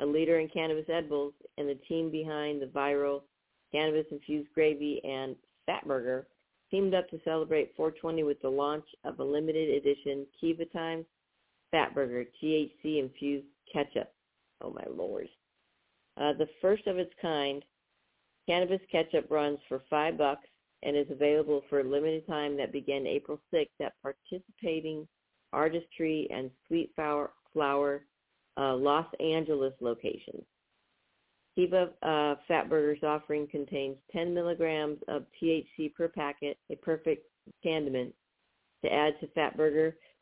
a 0.00 0.06
leader 0.06 0.40
in 0.40 0.48
cannabis 0.48 0.86
edibles, 0.88 1.34
and 1.56 1.68
the 1.68 1.78
team 1.88 2.10
behind 2.10 2.60
the 2.60 2.66
viral 2.66 3.22
cannabis 3.70 4.06
infused 4.10 4.48
gravy 4.54 5.00
and 5.04 5.36
Fat 5.66 5.86
Burger 5.86 6.26
teamed 6.70 6.94
up 6.94 7.08
to 7.10 7.20
celebrate 7.24 7.74
420 7.76 8.24
with 8.24 8.40
the 8.42 8.48
launch 8.48 8.84
of 9.04 9.20
a 9.20 9.24
limited 9.24 9.70
edition 9.70 10.26
Kiva 10.40 10.64
Times 10.66 11.04
Fat 11.74 11.92
Burger 11.92 12.24
THC 12.40 13.00
infused 13.00 13.48
ketchup. 13.72 14.12
Oh 14.60 14.70
my 14.70 14.84
lord. 14.88 15.26
Uh, 16.16 16.32
the 16.32 16.46
first 16.62 16.86
of 16.86 16.98
its 16.98 17.12
kind, 17.20 17.64
cannabis 18.48 18.80
ketchup 18.92 19.28
runs 19.28 19.58
for 19.68 19.82
five 19.90 20.16
bucks 20.16 20.46
and 20.84 20.96
is 20.96 21.10
available 21.10 21.62
for 21.68 21.80
a 21.80 21.84
limited 21.84 22.24
time 22.28 22.56
that 22.56 22.70
began 22.70 23.08
April 23.08 23.40
6th 23.52 23.66
at 23.80 23.92
participating 24.02 25.08
Artistry 25.52 26.28
and 26.32 26.48
Sweet 26.68 26.92
Flower, 26.94 27.32
flower 27.52 28.04
uh, 28.56 28.76
Los 28.76 29.06
Angeles 29.18 29.74
locations. 29.80 30.44
Kiva 31.56 31.90
uh, 32.04 32.36
Fat 32.46 32.68
Burger's 32.68 33.02
offering 33.02 33.48
contains 33.48 33.96
10 34.12 34.32
milligrams 34.32 34.98
of 35.08 35.24
THC 35.42 35.92
per 35.96 36.06
packet, 36.06 36.56
a 36.70 36.76
perfect 36.76 37.26
tandem 37.64 38.12
to 38.84 38.92
add 38.92 39.14
to 39.18 39.26
Fat 39.34 39.56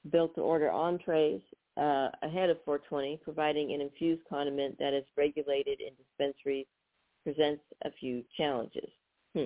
Burger, 0.04 0.10
built 0.10 0.34
to 0.34 0.40
order 0.40 0.70
entrees 0.70 1.40
uh, 1.76 2.08
ahead 2.22 2.50
of 2.50 2.58
420, 2.64 3.20
providing 3.22 3.72
an 3.72 3.80
infused 3.80 4.22
condiment 4.28 4.78
that 4.78 4.92
is 4.92 5.04
regulated 5.16 5.80
in 5.80 5.92
dispensaries, 5.96 6.66
presents 7.24 7.62
a 7.84 7.90
few 7.98 8.22
challenges. 8.36 8.88
Hmm. 9.34 9.44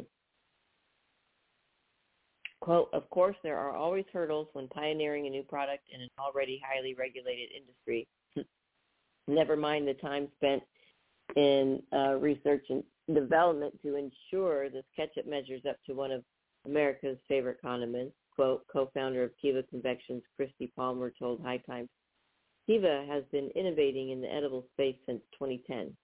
Quote, 2.61 2.89
of 2.93 3.09
course, 3.11 3.37
there 3.43 3.59
are 3.59 3.77
always 3.77 4.05
hurdles 4.13 4.49
when 4.55 4.67
pioneering 4.69 5.27
a 5.27 5.31
new 5.31 5.43
product 5.43 5.85
in 5.95 6.01
an 6.01 6.09
already 6.19 6.61
highly 6.67 6.95
regulated 6.95 7.51
industry. 7.57 8.09
Never 9.29 9.57
mind 9.57 9.87
the 9.87 9.95
time 9.95 10.29
spent 10.37 10.63
in 11.37 11.83
uh, 11.93 12.15
research 12.15 12.65
and 12.71 12.83
development 13.13 13.75
to 13.83 13.97
ensure 13.97 14.71
this 14.71 14.85
ketchup 14.97 15.27
measures 15.27 15.63
up 15.69 15.77
to 15.87 15.95
one 15.95 16.11
of 16.11 16.25
America's 16.65 17.19
favorite 17.29 17.59
condiments. 17.63 18.15
Quote, 18.37 18.67
co-founder 18.71 19.25
of 19.25 19.31
Kiva 19.41 19.63
Confections, 19.65 20.23
Kristi 20.39 20.71
Palmer, 20.77 21.11
told 21.19 21.43
High 21.43 21.63
Times, 21.67 21.89
Kiva 22.67 23.07
has 23.09 23.25
been 23.33 23.49
innovating 23.55 24.11
in 24.11 24.21
the 24.21 24.33
edible 24.33 24.67
space 24.75 24.97
since 25.07 25.23
2010, 25.33 25.97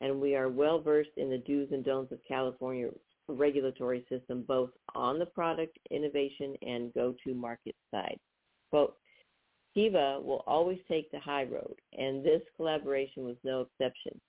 and 0.00 0.20
we 0.20 0.34
are 0.34 0.48
well 0.48 0.80
versed 0.80 1.16
in 1.16 1.30
the 1.30 1.38
do's 1.38 1.68
and 1.70 1.84
don'ts 1.84 2.10
of 2.10 2.18
California 2.26 2.88
regulatory 3.28 4.04
system, 4.08 4.44
both 4.48 4.70
on 4.94 5.18
the 5.18 5.26
product 5.26 5.78
innovation 5.90 6.56
and 6.62 6.92
go-to-market 6.94 7.74
side. 7.92 8.18
Quote, 8.70 8.96
Kiva 9.74 10.20
will 10.20 10.42
always 10.46 10.78
take 10.88 11.10
the 11.10 11.20
high 11.20 11.44
road, 11.44 11.74
and 11.96 12.24
this 12.24 12.42
collaboration 12.56 13.24
was 13.24 13.36
no 13.44 13.60
exception. 13.60 14.20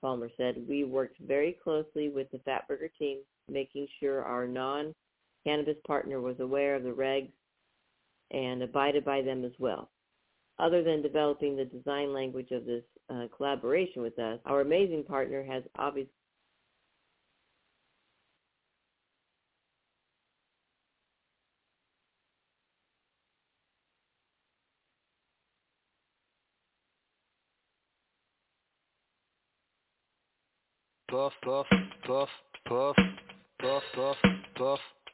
Palmer 0.00 0.30
said, 0.36 0.56
we 0.68 0.84
worked 0.84 1.18
very 1.20 1.56
closely 1.62 2.08
with 2.08 2.30
the 2.30 2.38
Fatburger 2.38 2.88
team, 2.98 3.18
making 3.48 3.86
sure 4.00 4.24
our 4.24 4.48
non-cannabis 5.46 5.76
partner 5.86 6.20
was 6.20 6.36
aware 6.40 6.74
of 6.74 6.82
the 6.82 6.90
regs 6.90 7.30
and 8.30 8.62
abided 8.62 9.04
by 9.04 9.22
them 9.22 9.44
as 9.44 9.52
well. 9.58 9.90
Other 10.58 10.82
than 10.82 11.02
developing 11.02 11.56
the 11.56 11.64
design 11.64 12.12
language 12.12 12.50
of 12.50 12.64
this 12.64 12.82
uh, 13.10 13.26
collaboration 13.36 14.02
with 14.02 14.18
us, 14.18 14.38
our 14.46 14.62
amazing 14.62 15.04
partner 15.04 15.44
has 15.44 15.62
obviously 15.78 16.10
puff, 31.10 31.32
puff, 31.44 31.66
puff, 32.06 32.28
puff, 32.66 32.96
puff, 33.60 33.82
puff, 33.94 34.16
puff, 34.56 34.80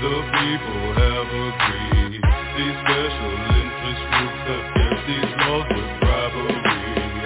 The 0.00 0.08
people 0.08 0.96
have 0.96 1.28
agreed. 1.28 2.16
These 2.16 2.76
special 2.80 3.32
interest 3.52 4.00
groups 4.08 4.40
have 4.48 4.64
kept 4.72 5.00
these 5.04 5.32
laws 5.44 5.68
with 5.76 5.92
bribery. 6.00 6.56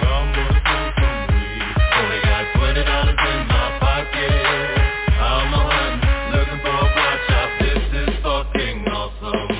I'm 0.02 0.26
gonna 0.34 0.58
smoke 0.58 0.94
some 0.98 1.22
weed. 1.30 1.70
Only 1.94 2.18
got 2.26 2.44
twenty 2.58 2.82
dollars 2.82 3.14
in 3.14 3.40
my 3.46 3.78
pocket. 3.78 4.74
I'm 5.22 5.54
a 5.54 5.62
hunting, 5.70 6.34
looking 6.34 6.60
for 6.66 6.74
a 6.74 6.88
pot 6.98 7.18
shop. 7.30 7.48
This 7.62 7.84
is 7.94 8.10
fucking 8.26 8.78
awesome. 8.90 9.54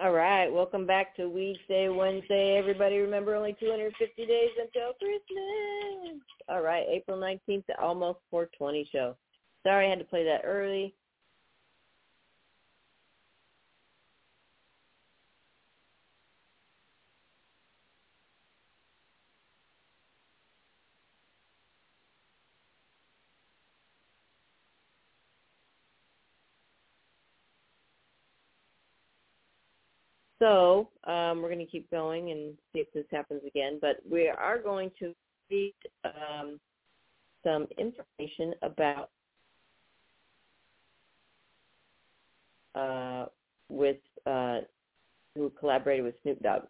All 0.00 0.12
right, 0.12 0.52
welcome 0.52 0.86
back 0.86 1.16
to 1.16 1.22
Weedsday 1.22 1.88
Wednesday. 1.88 2.58
Everybody 2.58 2.98
remember 2.98 3.34
only 3.34 3.56
250 3.58 4.26
days 4.26 4.50
until 4.60 4.92
Christmas. 5.00 6.20
All 6.50 6.60
right, 6.60 6.84
April 6.90 7.16
19th, 7.16 7.64
almost 7.80 8.18
420 8.30 8.86
show. 8.92 9.16
Sorry 9.66 9.86
I 9.86 9.90
had 9.90 9.98
to 9.98 10.04
play 10.04 10.24
that 10.24 10.42
early. 10.44 10.94
So 30.40 30.88
um, 31.04 31.42
we're 31.42 31.50
going 31.50 31.58
to 31.58 31.66
keep 31.66 31.90
going 31.90 32.30
and 32.30 32.56
see 32.72 32.80
if 32.80 32.90
this 32.94 33.04
happens 33.12 33.42
again. 33.46 33.78
But 33.80 33.96
we 34.10 34.28
are 34.28 34.58
going 34.58 34.90
to 34.98 35.14
read 35.50 35.74
um, 36.04 36.58
some 37.44 37.66
information 37.78 38.54
about 38.62 39.10
uh, 42.74 43.26
with 43.68 43.98
uh, 44.26 44.58
who 45.34 45.50
collaborated 45.58 46.04
with 46.04 46.14
Snoop 46.22 46.42
Dogg 46.42 46.62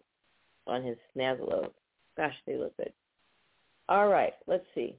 on 0.67 0.83
his 0.83 0.97
Snazzle. 1.17 1.71
Gosh, 2.17 2.35
they 2.47 2.57
look 2.57 2.77
good. 2.77 2.93
All 3.89 4.09
right, 4.09 4.35
let's 4.47 4.67
see. 4.75 4.95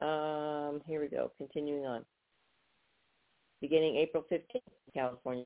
Um, 0.00 0.80
here 0.86 1.00
we 1.00 1.08
go. 1.08 1.30
Continuing 1.36 1.84
on. 1.84 2.04
Beginning 3.60 3.96
April 3.96 4.24
15th, 4.30 4.60
California. 4.94 5.44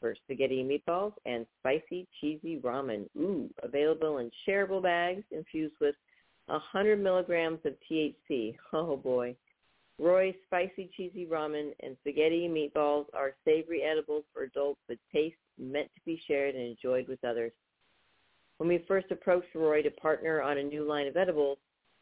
for 0.00 0.14
spaghetti 0.24 0.64
meatballs 0.64 1.12
and 1.26 1.46
spicy 1.60 2.06
cheesy 2.20 2.56
ramen. 2.56 3.06
Ooh, 3.18 3.48
available 3.62 4.18
in 4.18 4.30
shareable 4.48 4.82
bags 4.82 5.22
infused 5.30 5.74
with 5.80 5.94
100 6.46 7.00
milligrams 7.00 7.60
of 7.64 7.74
THC. 7.90 8.56
Oh 8.72 8.96
boy. 8.96 9.36
Roy's 10.00 10.34
spicy 10.46 10.90
cheesy 10.96 11.26
ramen 11.26 11.72
and 11.80 11.96
spaghetti 12.00 12.46
and 12.46 12.56
meatballs 12.56 13.04
are 13.12 13.34
savory 13.44 13.82
edibles 13.82 14.24
for 14.32 14.44
adults 14.44 14.80
with 14.88 14.98
taste 15.12 15.36
meant 15.58 15.90
to 15.94 16.00
be 16.06 16.22
shared 16.26 16.54
and 16.54 16.64
enjoyed 16.64 17.06
with 17.06 17.22
others. 17.22 17.52
When 18.56 18.68
we 18.68 18.84
first 18.88 19.10
approached 19.10 19.54
Roy 19.54 19.82
to 19.82 19.90
partner 19.90 20.40
on 20.40 20.58
a 20.58 20.62
new 20.62 20.84
line 20.84 21.06
of 21.06 21.16
edibles, 21.16 21.58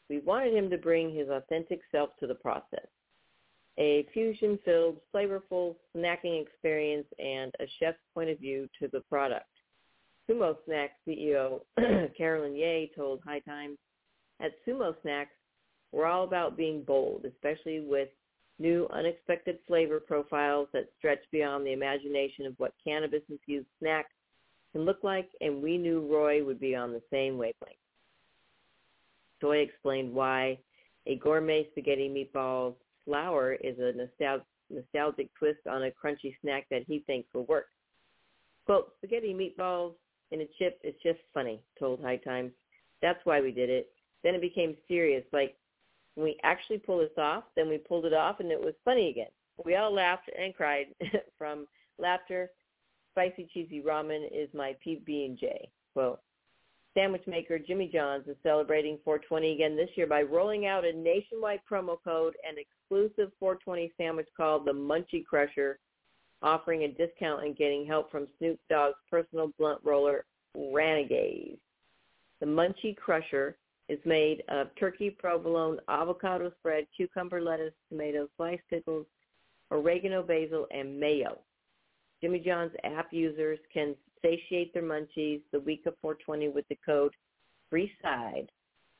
we 0.08 0.20
wanted 0.20 0.54
him 0.54 0.70
to 0.70 0.78
bring 0.78 1.14
his 1.14 1.28
authentic 1.28 1.80
self 1.90 2.10
to 2.20 2.26
the 2.26 2.34
process 2.34 2.86
a 3.78 4.04
fusion-filled, 4.12 4.96
flavorful 5.14 5.76
snacking 5.96 6.42
experience 6.42 7.06
and 7.20 7.54
a 7.60 7.64
chef's 7.78 7.98
point 8.12 8.28
of 8.28 8.38
view 8.38 8.68
to 8.80 8.88
the 8.88 9.00
product. 9.02 9.46
Sumo 10.28 10.56
Snacks 10.66 10.94
CEO 11.06 11.60
Carolyn 12.18 12.56
Ye 12.56 12.90
told 12.96 13.20
High 13.24 13.38
Times, 13.40 13.78
at 14.40 14.52
Sumo 14.66 14.94
Snacks, 15.02 15.30
we're 15.92 16.06
all 16.06 16.24
about 16.24 16.56
being 16.56 16.82
bold, 16.82 17.24
especially 17.24 17.80
with 17.80 18.08
new 18.58 18.88
unexpected 18.92 19.58
flavor 19.66 20.00
profiles 20.00 20.68
that 20.72 20.88
stretch 20.98 21.20
beyond 21.30 21.64
the 21.64 21.72
imagination 21.72 22.44
of 22.44 22.54
what 22.58 22.74
cannabis-infused 22.84 23.66
snacks 23.78 24.10
can 24.72 24.84
look 24.84 24.98
like, 25.02 25.28
and 25.40 25.62
we 25.62 25.78
knew 25.78 26.06
Roy 26.12 26.44
would 26.44 26.60
be 26.60 26.74
on 26.74 26.92
the 26.92 27.02
same 27.10 27.38
wavelength. 27.38 27.78
Choi 29.40 29.58
explained 29.58 30.12
why 30.12 30.58
a 31.06 31.16
gourmet 31.16 31.68
spaghetti 31.70 32.08
meatballs 32.08 32.74
flour 33.04 33.54
is 33.54 33.78
a 33.78 33.94
nostalgic 34.68 35.30
twist 35.38 35.66
on 35.70 35.84
a 35.84 35.90
crunchy 35.90 36.34
snack 36.42 36.66
that 36.70 36.82
he 36.86 36.98
thinks 37.06 37.32
will 37.32 37.46
work. 37.46 37.66
Quote, 38.66 38.92
spaghetti 38.98 39.32
meatballs 39.32 39.94
in 40.32 40.42
a 40.42 40.48
chip 40.58 40.78
is 40.84 40.94
just 41.02 41.20
funny, 41.32 41.62
told 41.78 42.02
High 42.02 42.18
Times. 42.18 42.52
That's 43.00 43.24
why 43.24 43.40
we 43.40 43.52
did 43.52 43.70
it. 43.70 43.90
Then 44.22 44.34
it 44.34 44.42
became 44.42 44.76
serious. 44.88 45.24
Like, 45.32 45.56
when 46.18 46.24
we 46.24 46.36
actually 46.42 46.78
pulled 46.78 47.02
this 47.02 47.16
off, 47.16 47.44
then 47.54 47.68
we 47.68 47.78
pulled 47.78 48.04
it 48.04 48.12
off 48.12 48.40
and 48.40 48.50
it 48.50 48.60
was 48.60 48.74
funny 48.84 49.08
again. 49.08 49.28
We 49.64 49.76
all 49.76 49.94
laughed 49.94 50.28
and 50.36 50.52
cried 50.52 50.86
from 51.38 51.68
laughter. 51.96 52.50
Spicy 53.12 53.48
cheesy 53.54 53.80
ramen 53.80 54.26
is 54.32 54.48
my 54.52 54.74
PB&J. 54.84 55.68
Quote, 55.92 56.18
sandwich 56.92 57.22
maker 57.28 57.56
Jimmy 57.56 57.88
John's 57.92 58.26
is 58.26 58.36
celebrating 58.42 58.98
420 59.04 59.52
again 59.52 59.76
this 59.76 59.90
year 59.94 60.08
by 60.08 60.22
rolling 60.22 60.66
out 60.66 60.84
a 60.84 60.92
nationwide 60.92 61.60
promo 61.70 61.96
code 62.02 62.34
and 62.46 62.58
exclusive 62.58 63.30
420 63.38 63.92
sandwich 63.96 64.28
called 64.36 64.66
the 64.66 64.72
Munchie 64.72 65.24
Crusher, 65.24 65.78
offering 66.42 66.82
a 66.82 66.88
discount 66.88 67.44
and 67.44 67.56
getting 67.56 67.86
help 67.86 68.10
from 68.10 68.26
Snoop 68.38 68.58
Dogg's 68.68 68.96
personal 69.08 69.52
blunt 69.56 69.78
roller, 69.84 70.24
Renegade. 70.56 71.58
The 72.40 72.46
Munchie 72.46 72.96
Crusher 72.96 73.56
is 73.88 73.98
made 74.04 74.42
of 74.48 74.68
turkey 74.78 75.10
provolone, 75.10 75.78
avocado 75.88 76.52
spread, 76.58 76.86
cucumber, 76.96 77.40
lettuce, 77.40 77.72
tomatoes, 77.88 78.28
sliced 78.36 78.62
pickles, 78.68 79.06
oregano, 79.70 80.22
basil, 80.22 80.66
and 80.70 80.98
mayo. 80.98 81.38
Jimmy 82.20 82.40
John's 82.40 82.72
app 82.84 83.12
users 83.12 83.58
can 83.72 83.94
satiate 84.22 84.74
their 84.74 84.82
munchies 84.82 85.40
the 85.52 85.60
week 85.60 85.86
of 85.86 85.94
420 86.02 86.48
with 86.48 86.66
the 86.68 86.78
code 86.84 87.14
FREESIDE 87.70 88.50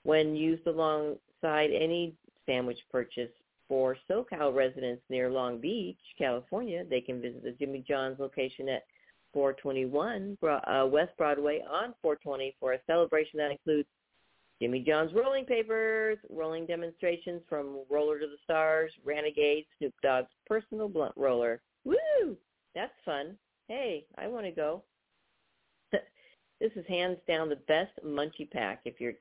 when 0.05 0.37
used 0.37 0.67
alongside 0.67 1.71
any 1.73 2.15
sandwich 2.47 2.79
purchase 2.91 3.31
for 3.69 3.97
SoCal 4.11 4.55
residents 4.55 5.03
near 5.11 5.31
Long 5.31 5.61
Beach, 5.61 5.99
California, 6.17 6.85
they 6.89 7.01
can 7.01 7.21
visit 7.21 7.43
the 7.45 7.51
Jimmy 7.53 7.85
John's 7.87 8.19
location 8.19 8.69
at 8.69 8.85
421 9.35 10.39
uh, 10.43 10.87
West 10.91 11.13
Broadway 11.19 11.63
on 11.71 11.95
420 12.01 12.57
for 12.59 12.73
a 12.73 12.79
celebration 12.87 13.39
that 13.39 13.51
includes 13.51 13.89
Jimmy 14.61 14.81
John's 14.81 15.13
rolling 15.15 15.45
papers, 15.45 16.19
rolling 16.31 16.67
demonstrations 16.67 17.43
from 17.49 17.81
Roller 17.89 18.19
to 18.19 18.27
the 18.27 18.37
Stars, 18.43 18.93
Renegade, 19.05 19.67
Snoop 19.79 19.95
Dogg's 20.03 20.33
personal 20.47 20.89
blunt 20.89 21.15
roller. 21.17 21.61
Woo! 21.85 22.37
That's 22.75 22.93
fun. 23.05 23.37
Hey, 23.69 24.05
I 24.17 24.27
want 24.27 24.47
to 24.47 24.51
go. 24.51 24.83
this 25.93 26.73
is 26.75 26.85
hands 26.89 27.19
down 27.29 27.49
the 27.49 27.61
best 27.69 27.93
munchie 28.05 28.51
pack 28.51 28.81
if 28.85 29.01
you're 29.01 29.15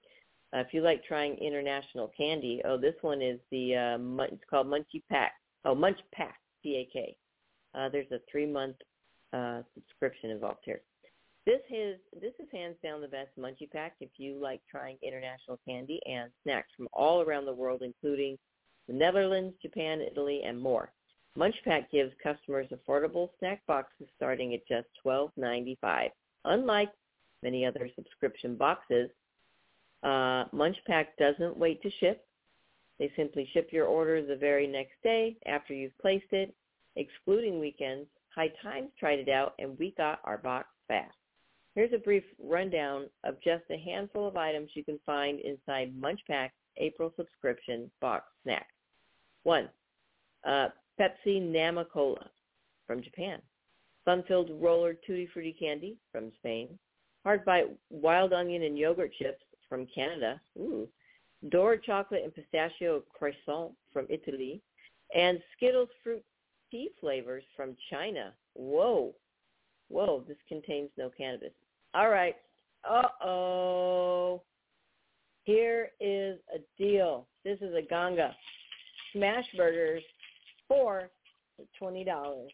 uh, 0.54 0.60
if 0.60 0.68
you 0.74 0.82
like 0.82 1.04
trying 1.04 1.36
international 1.38 2.12
candy. 2.18 2.62
Oh, 2.66 2.78
this 2.78 2.96
one 3.02 3.22
is 3.22 3.40
the 3.52 3.76
uh, 3.76 4.24
it's 4.24 4.44
called 4.50 4.68
Munchie 4.68 5.04
Pack. 5.10 5.34
Oh, 5.66 5.76
Munch 5.76 6.00
Pak, 6.14 6.36
P-A-K. 6.64 7.16
Uh, 7.76 7.90
there's 7.90 8.10
a 8.12 8.20
three 8.32 8.46
month 8.46 8.78
uh, 9.34 9.62
subscription 9.74 10.30
involved 10.30 10.62
here. 10.64 10.82
This 11.48 11.62
is 11.70 11.98
this 12.22 12.34
is 12.42 12.48
hands 12.52 12.76
down 12.84 13.00
the 13.00 13.08
best 13.08 13.30
munchie 13.40 13.72
pack 13.72 13.94
if 14.02 14.10
you 14.18 14.38
like 14.38 14.60
trying 14.70 14.98
international 15.02 15.58
candy 15.66 15.98
and 16.06 16.30
snacks 16.44 16.68
from 16.76 16.90
all 16.92 17.22
around 17.22 17.46
the 17.46 17.54
world, 17.54 17.84
including 17.84 18.38
the 18.90 18.94
Netherlands, 18.94 19.56
Japan, 19.62 20.02
Italy, 20.02 20.42
and 20.46 20.60
more. 20.60 20.92
Munch 21.38 21.56
Pak 21.64 21.90
gives 21.90 22.12
customers 22.22 22.68
affordable 22.74 23.30
snack 23.40 23.66
boxes 23.66 24.08
starting 24.18 24.56
at 24.56 24.68
just 24.68 24.90
$12.95. 25.06 26.10
Unlike 26.44 26.90
many 27.42 27.66
other 27.66 27.90
subscription 27.96 28.58
boxes, 28.58 29.10
uh, 30.04 30.44
Munch 30.52 30.76
Pak 30.86 31.16
doesn't 31.16 31.56
wait 31.56 31.82
to 31.82 31.90
ship. 32.02 32.28
They 33.00 33.10
simply 33.16 33.50
ship 33.54 33.70
your 33.72 33.86
order 33.86 34.22
the 34.22 34.36
very 34.36 34.68
next 34.68 35.02
day 35.02 35.38
after 35.46 35.74
you've 35.74 35.98
placed 36.00 36.34
it, 36.34 36.54
excluding 36.98 37.58
weekends. 37.62 38.10
High 38.36 38.52
Times 38.62 38.90
tried 39.00 39.20
it 39.20 39.30
out, 39.30 39.54
and 39.60 39.80
we 39.80 39.94
got 39.96 40.20
our 40.26 40.40
box 40.40 40.68
fast. 40.90 41.16
Here's 41.78 41.94
a 41.94 42.00
brief 42.00 42.24
rundown 42.44 43.06
of 43.24 43.36
just 43.44 43.66
a 43.70 43.78
handful 43.78 44.28
of 44.28 44.36
items 44.36 44.72
you 44.74 44.84
can 44.84 45.00
find 45.06 45.40
inside 45.40 45.96
Munch 45.96 46.20
Pak's 46.28 46.56
April 46.78 47.14
subscription 47.16 47.92
box 48.02 48.26
snack. 48.42 48.66
One, 49.44 49.70
uh, 50.44 50.70
Pepsi 51.00 51.40
Nama 51.40 51.86
Cola 51.86 52.32
from 52.88 53.04
Japan. 53.04 53.40
Fun-filled 54.06 54.60
roller 54.60 54.96
Tutti 54.96 55.30
Frutti 55.32 55.54
candy 55.54 55.98
from 56.12 56.32
Spain. 56.40 56.80
Hard 57.24 57.46
bite 57.46 57.68
wild 57.92 58.34
onion 58.34 58.64
and 58.64 58.76
yogurt 58.76 59.12
chips 59.14 59.44
from 59.70 59.86
Canada. 59.94 60.42
Ooh. 60.58 60.88
Dora 61.50 61.80
chocolate 61.80 62.24
and 62.24 62.34
pistachio 62.34 63.04
croissant 63.14 63.74
from 63.94 64.08
Italy. 64.10 64.64
And 65.16 65.40
Skittles 65.56 65.90
fruit 66.04 66.24
tea 66.72 66.90
flavors 67.00 67.44
from 67.56 67.78
China. 67.92 68.34
Whoa. 68.56 69.14
Whoa, 69.90 70.24
this 70.28 70.38
contains 70.50 70.90
no 70.98 71.12
cannabis. 71.16 71.54
All 71.94 72.10
right. 72.10 72.36
Uh-oh. 72.90 74.42
Here 75.44 75.90
is 76.00 76.40
a 76.54 76.60
deal. 76.78 77.28
This 77.44 77.58
is 77.62 77.74
a 77.74 77.82
ganga. 77.82 78.36
Smash 79.14 79.46
burgers 79.56 80.04
for 80.68 81.10
twenty 81.80 82.04
dollars. 82.04 82.52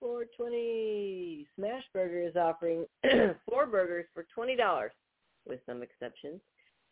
Four 0.00 0.24
twenty. 0.36 1.46
Smash 1.56 1.82
Burger 1.92 2.22
is 2.22 2.36
offering 2.36 2.86
four 3.48 3.66
burgers 3.66 4.06
for 4.14 4.24
twenty 4.34 4.54
dollars, 4.56 4.92
with 5.46 5.58
some 5.66 5.82
exceptions. 5.82 6.40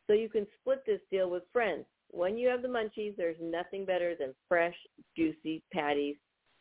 So 0.07 0.12
you 0.12 0.29
can 0.29 0.47
split 0.61 0.85
this 0.87 1.01
deal 1.11 1.31
with 1.31 1.45
friends. 1.53 1.85
When 2.11 2.37
you 2.37 2.49
have 2.49 2.62
the 2.62 2.69
munchies, 2.69 3.16
there's 3.16 3.37
nothing 3.40 3.85
better 3.85 4.14
than 4.19 4.35
fresh, 4.49 4.75
juicy 5.16 5.62
patties, 5.73 6.16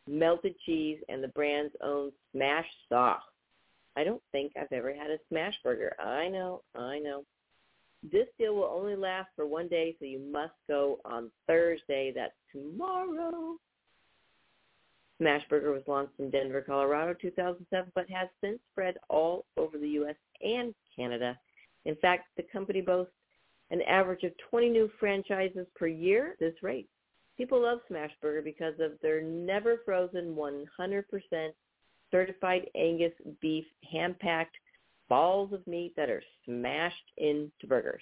melted 0.08 0.56
cheese, 0.66 1.00
and 1.10 1.24
the 1.24 1.30
brand's 1.30 1.74
own 1.84 2.12
smash 2.32 2.66
sauce. 2.90 3.22
I 3.96 4.04
don't 4.04 4.22
think 4.32 4.54
I've 4.58 4.72
ever 4.72 4.94
had 4.94 5.12
a 5.12 5.18
smash 5.30 5.56
burger. 5.64 5.96
I 6.00 6.28
know, 6.28 6.62
I 6.76 7.00
know. 7.00 7.24
This 8.12 8.28
deal 8.38 8.56
will 8.56 8.72
only 8.72 8.96
last 8.96 9.30
for 9.36 9.48
one 9.48 9.68
day, 9.68 9.96
so 10.00 10.06
you 10.06 10.20
must 10.20 10.54
go 10.68 11.00
on 11.06 11.32
Thursday. 11.48 12.12
That's 12.14 12.34
tomorrow. 12.52 13.56
Smashburger 15.22 15.74
was 15.74 15.84
launched 15.88 16.20
in 16.20 16.30
Denver, 16.30 16.62
Colorado, 16.62 17.16
2007, 17.20 17.92
but 17.96 18.10
has 18.10 18.28
since 18.42 18.60
spread 18.72 18.96
all 19.10 19.46
over 19.56 19.78
the 19.78 19.90
U.S. 19.90 20.16
and 20.42 20.76
Canada. 20.96 21.38
In 21.86 21.96
fact, 21.96 22.28
the 22.36 22.44
company 22.44 22.82
boasts 22.82 23.14
an 23.72 23.82
average 23.84 24.24
of 24.24 24.34
20 24.50 24.70
new 24.70 24.92
franchises 25.00 25.66
per 25.76 25.88
year 25.88 26.32
at 26.34 26.40
this 26.40 26.56
rate. 26.62 26.88
People 27.38 27.62
love 27.62 27.80
Smashburger 27.90 28.44
because 28.44 28.76
of 28.80 28.92
their 29.02 29.22
never 29.22 29.78
frozen 29.86 30.36
100% 30.36 31.04
certified 32.12 32.70
Angus 32.76 33.14
beef 33.42 33.66
hand-packed 33.92 34.56
balls 35.10 35.54
of 35.54 35.66
meat 35.68 35.94
that 35.96 36.10
are 36.10 36.24
smashed 36.46 37.12
into 37.18 37.68
burgers, 37.68 38.02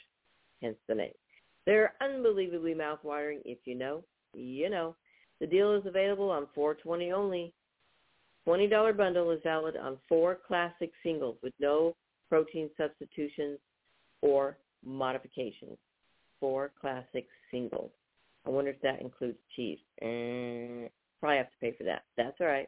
hence 0.62 0.78
the 0.88 0.96
name. 0.96 1.14
They're 1.66 1.94
unbelievably 2.02 2.74
mouth-watering. 2.74 3.42
If 3.46 3.60
you 3.66 3.76
know, 3.76 4.04
you 4.34 4.70
know. 4.70 4.96
The 5.40 5.48
deal 5.48 5.74
is 5.74 5.86
available 5.86 6.30
on 6.30 6.48
420 6.56 7.12
only. 7.12 7.54
$20 8.48 8.98
bundle 8.98 9.32
is 9.32 9.40
valid 9.44 9.76
on 9.78 9.98
four 10.08 10.38
classic 10.48 10.92
singles 11.02 11.38
with 11.42 11.54
no 11.60 11.96
protein 12.30 12.70
substitutions 12.78 13.60
or 14.22 14.58
modifications. 14.86 15.78
Four 16.40 16.72
classic 16.80 17.28
singles. 17.52 17.92
I 18.46 18.50
wonder 18.50 18.72
if 18.72 18.82
that 18.82 19.02
includes 19.02 19.38
cheese. 19.56 19.80
Eh, 20.02 20.90
probably 21.20 21.38
have 21.38 21.50
to 21.50 21.58
pay 21.62 21.74
for 21.78 21.86
that. 21.86 22.04
That's 22.18 22.36
all 22.42 22.48
right. 22.48 22.68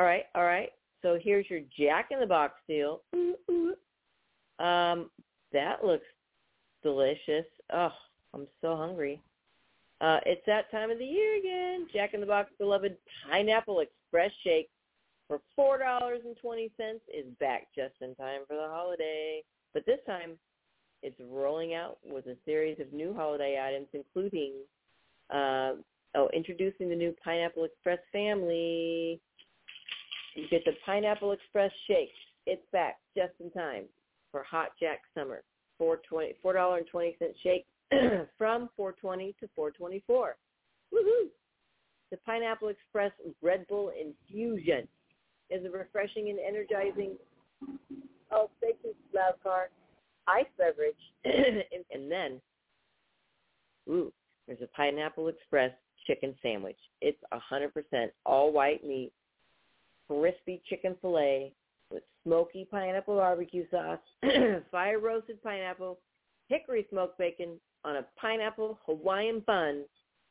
All 0.00 0.06
right, 0.06 0.24
all 0.34 0.44
right. 0.44 0.70
So 1.02 1.18
here's 1.22 1.44
your 1.50 1.60
Jack 1.78 2.08
in 2.10 2.20
the 2.20 2.26
Box 2.26 2.54
deal. 2.66 3.02
Ooh, 3.14 3.34
ooh. 3.50 4.64
Um, 4.64 5.10
that 5.52 5.84
looks 5.84 6.06
delicious. 6.82 7.44
Oh, 7.70 7.92
I'm 8.32 8.46
so 8.62 8.76
hungry. 8.76 9.20
Uh, 10.00 10.20
it's 10.24 10.40
that 10.46 10.70
time 10.70 10.90
of 10.90 10.98
the 10.98 11.04
year 11.04 11.38
again. 11.38 11.86
Jack 11.92 12.14
in 12.14 12.20
the 12.20 12.26
Box 12.26 12.48
beloved 12.56 12.96
Pineapple 13.28 13.80
Express 13.80 14.30
Shake 14.42 14.70
for 15.28 15.42
four 15.54 15.76
dollars 15.76 16.22
and 16.24 16.34
twenty 16.40 16.70
cents 16.78 17.02
is 17.14 17.26
back 17.38 17.66
just 17.76 17.92
in 18.00 18.14
time 18.14 18.40
for 18.48 18.56
the 18.56 18.68
holiday. 18.70 19.42
But 19.74 19.84
this 19.84 20.00
time, 20.06 20.38
it's 21.02 21.20
rolling 21.30 21.74
out 21.74 21.98
with 22.10 22.26
a 22.26 22.36
series 22.46 22.80
of 22.80 22.90
new 22.94 23.12
holiday 23.12 23.62
items, 23.62 23.88
including 23.92 24.52
uh, 25.28 25.72
oh, 26.14 26.30
introducing 26.32 26.88
the 26.88 26.96
new 26.96 27.14
Pineapple 27.22 27.64
Express 27.64 27.98
family. 28.10 29.20
You 30.40 30.48
get 30.48 30.64
the 30.64 30.72
Pineapple 30.86 31.32
Express 31.32 31.70
Shake. 31.86 32.14
It's 32.46 32.62
back 32.72 32.96
just 33.14 33.34
in 33.40 33.50
time 33.50 33.84
for 34.32 34.42
Hot 34.44 34.68
Jack 34.80 35.00
Summer. 35.14 35.42
Four 35.76 36.00
twenty, 36.08 36.32
four 36.40 36.54
dollar 36.54 36.78
and 36.78 36.86
twenty 36.86 37.14
cent 37.18 37.32
shake 37.42 37.66
from 38.38 38.70
420 38.74 39.34
to 39.40 39.48
424. 39.54 40.36
Woohoo! 40.94 41.28
The 42.10 42.16
Pineapple 42.24 42.68
Express 42.68 43.12
Red 43.42 43.66
Bull 43.68 43.90
Infusion 43.90 44.88
is 45.50 45.64
a 45.66 45.70
refreshing 45.70 46.30
and 46.30 46.38
energizing, 46.38 47.16
oh, 48.30 48.48
thank 48.62 48.76
you, 48.82 48.94
loud 49.14 49.34
car, 49.42 49.68
ice 50.26 50.46
beverage. 50.56 50.94
and 51.92 52.10
then, 52.10 52.40
ooh, 53.90 54.10
there's 54.46 54.62
a 54.62 54.68
Pineapple 54.68 55.28
Express 55.28 55.72
chicken 56.06 56.34
sandwich. 56.40 56.78
It's 57.02 57.20
100% 57.52 58.08
all 58.24 58.52
white 58.52 58.86
meat, 58.86 59.12
crispy 60.10 60.60
chicken 60.68 60.96
filet 61.00 61.52
with 61.92 62.02
smoky 62.24 62.66
pineapple 62.68 63.16
barbecue 63.16 63.64
sauce, 63.70 64.00
fire 64.72 64.98
roasted 64.98 65.40
pineapple, 65.42 65.98
hickory 66.48 66.86
smoked 66.90 67.16
bacon 67.16 67.60
on 67.84 67.96
a 67.96 68.06
pineapple 68.20 68.80
Hawaiian 68.86 69.40
bun, 69.46 69.84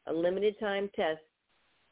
a 0.08 0.14
limited 0.14 0.60
time 0.60 0.90
test 0.96 1.22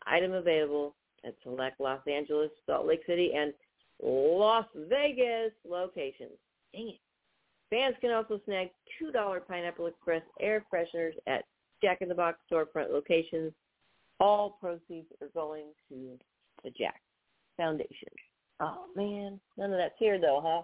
item 0.06 0.34
available 0.34 0.96
at 1.26 1.34
select 1.44 1.80
Los 1.80 2.02
Angeles, 2.08 2.50
Salt 2.66 2.86
Lake 2.86 3.04
City, 3.08 3.32
and 3.36 3.54
Las 4.02 4.66
Vegas 4.76 5.54
locations. 5.68 6.38
Dang 6.74 6.90
it. 6.90 7.00
Fans 7.70 7.96
can 8.02 8.12
also 8.12 8.40
snag 8.46 8.70
$2 9.02 9.48
Pineapple 9.48 9.88
Express 9.88 10.22
air 10.40 10.64
fresheners 10.74 11.14
at 11.26 11.44
Jack 11.82 12.02
in 12.02 12.10
the 12.10 12.16
Box 12.16 12.38
storefront 12.52 12.92
locations. 12.92 13.52
All 14.20 14.58
proceeds 14.62 15.08
are 15.22 15.28
going 15.34 15.66
to 15.90 16.18
the 16.64 16.70
Jack 16.72 17.02
Foundation. 17.58 18.10
Oh 18.60 18.86
man, 18.96 19.40
none 19.58 19.72
of 19.72 19.78
that's 19.78 19.96
here 20.00 20.20
though, 20.20 20.42
huh? 20.44 20.62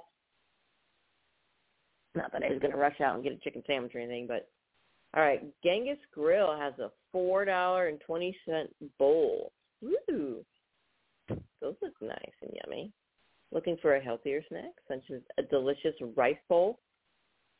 Not 2.15 2.32
that 2.32 2.43
I 2.43 2.49
was 2.49 2.60
gonna 2.62 2.77
rush 2.77 3.01
out 3.01 3.15
and 3.15 3.23
get 3.23 3.34
a 3.34 3.38
chicken 3.38 3.63
sandwich 3.65 3.95
or 3.95 3.99
anything, 3.99 4.27
but 4.27 4.49
all 5.15 5.23
right, 5.23 5.43
Genghis 5.63 5.97
Grill 6.13 6.56
has 6.58 6.73
a 6.79 6.91
four 7.12 7.45
dollar 7.45 7.88
and 7.88 7.99
twenty 8.01 8.36
cent 8.45 8.69
bowl. 8.97 9.51
Ooh, 9.84 10.45
those 11.62 11.75
look 11.82 11.93
nice 12.01 12.17
and 12.41 12.51
yummy. 12.63 12.91
Looking 13.51 13.77
for 13.82 13.95
a 13.95 14.03
healthier 14.03 14.41
snack, 14.49 14.71
such 14.88 15.03
as 15.13 15.21
a 15.38 15.43
delicious 15.43 15.93
rice 16.15 16.38
bowl? 16.49 16.79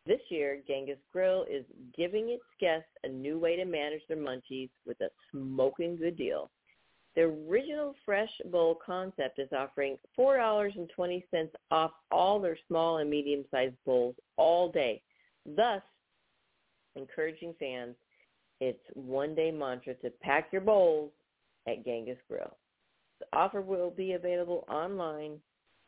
This 0.06 0.20
year, 0.30 0.60
Genghis 0.68 0.98
Grill 1.12 1.46
is 1.50 1.64
giving 1.96 2.30
its 2.30 2.44
guests 2.60 2.90
a 3.04 3.08
new 3.08 3.38
way 3.40 3.56
to 3.56 3.66
manage 3.66 4.02
their 4.08 4.18
munchies 4.18 4.70
with 4.86 5.00
a 5.02 5.10
smoking 5.32 5.96
good 5.96 6.18
deal. 6.18 6.50
The 7.16 7.22
original 7.22 7.94
Fresh 8.06 8.32
Bowl 8.52 8.80
concept 8.84 9.38
is 9.40 9.50
offering 9.56 9.98
$4.20 10.18 11.24
off 11.70 11.92
all 12.12 12.40
their 12.40 12.58
small 12.68 12.98
and 12.98 13.10
medium-sized 13.10 13.76
bowls 13.86 14.16
all 14.38 14.72
day 14.72 15.02
thus 15.46 15.82
encouraging 16.96 17.56
fans 17.60 17.96
its 18.60 18.80
one-day 18.94 19.52
mantra 19.52 19.94
to 19.96 20.10
pack 20.22 20.50
your 20.52 20.62
bowls 20.62 21.12
at 21.68 21.84
Genghis 21.84 22.18
Grill. 22.30 22.56
The 23.20 23.26
offer 23.38 23.62
will 23.62 23.90
be 23.90 24.14
available 24.14 24.66
online 24.70 25.40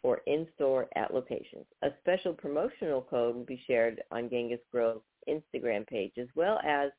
or 0.04 0.22
in-store 0.28 0.88
at 0.96 1.14
locations. 1.14 1.66
A 1.84 1.90
special 2.02 2.34
promotional 2.34 3.02
code 3.02 3.36
will 3.36 3.46
be 3.46 3.62
shared 3.66 4.02
on 4.12 4.30
Genghis 4.30 4.60
Grill's 4.72 5.02
Instagram 5.28 5.88
page 5.88 6.14
as 6.20 6.28
well 6.36 6.60
as 6.66 6.92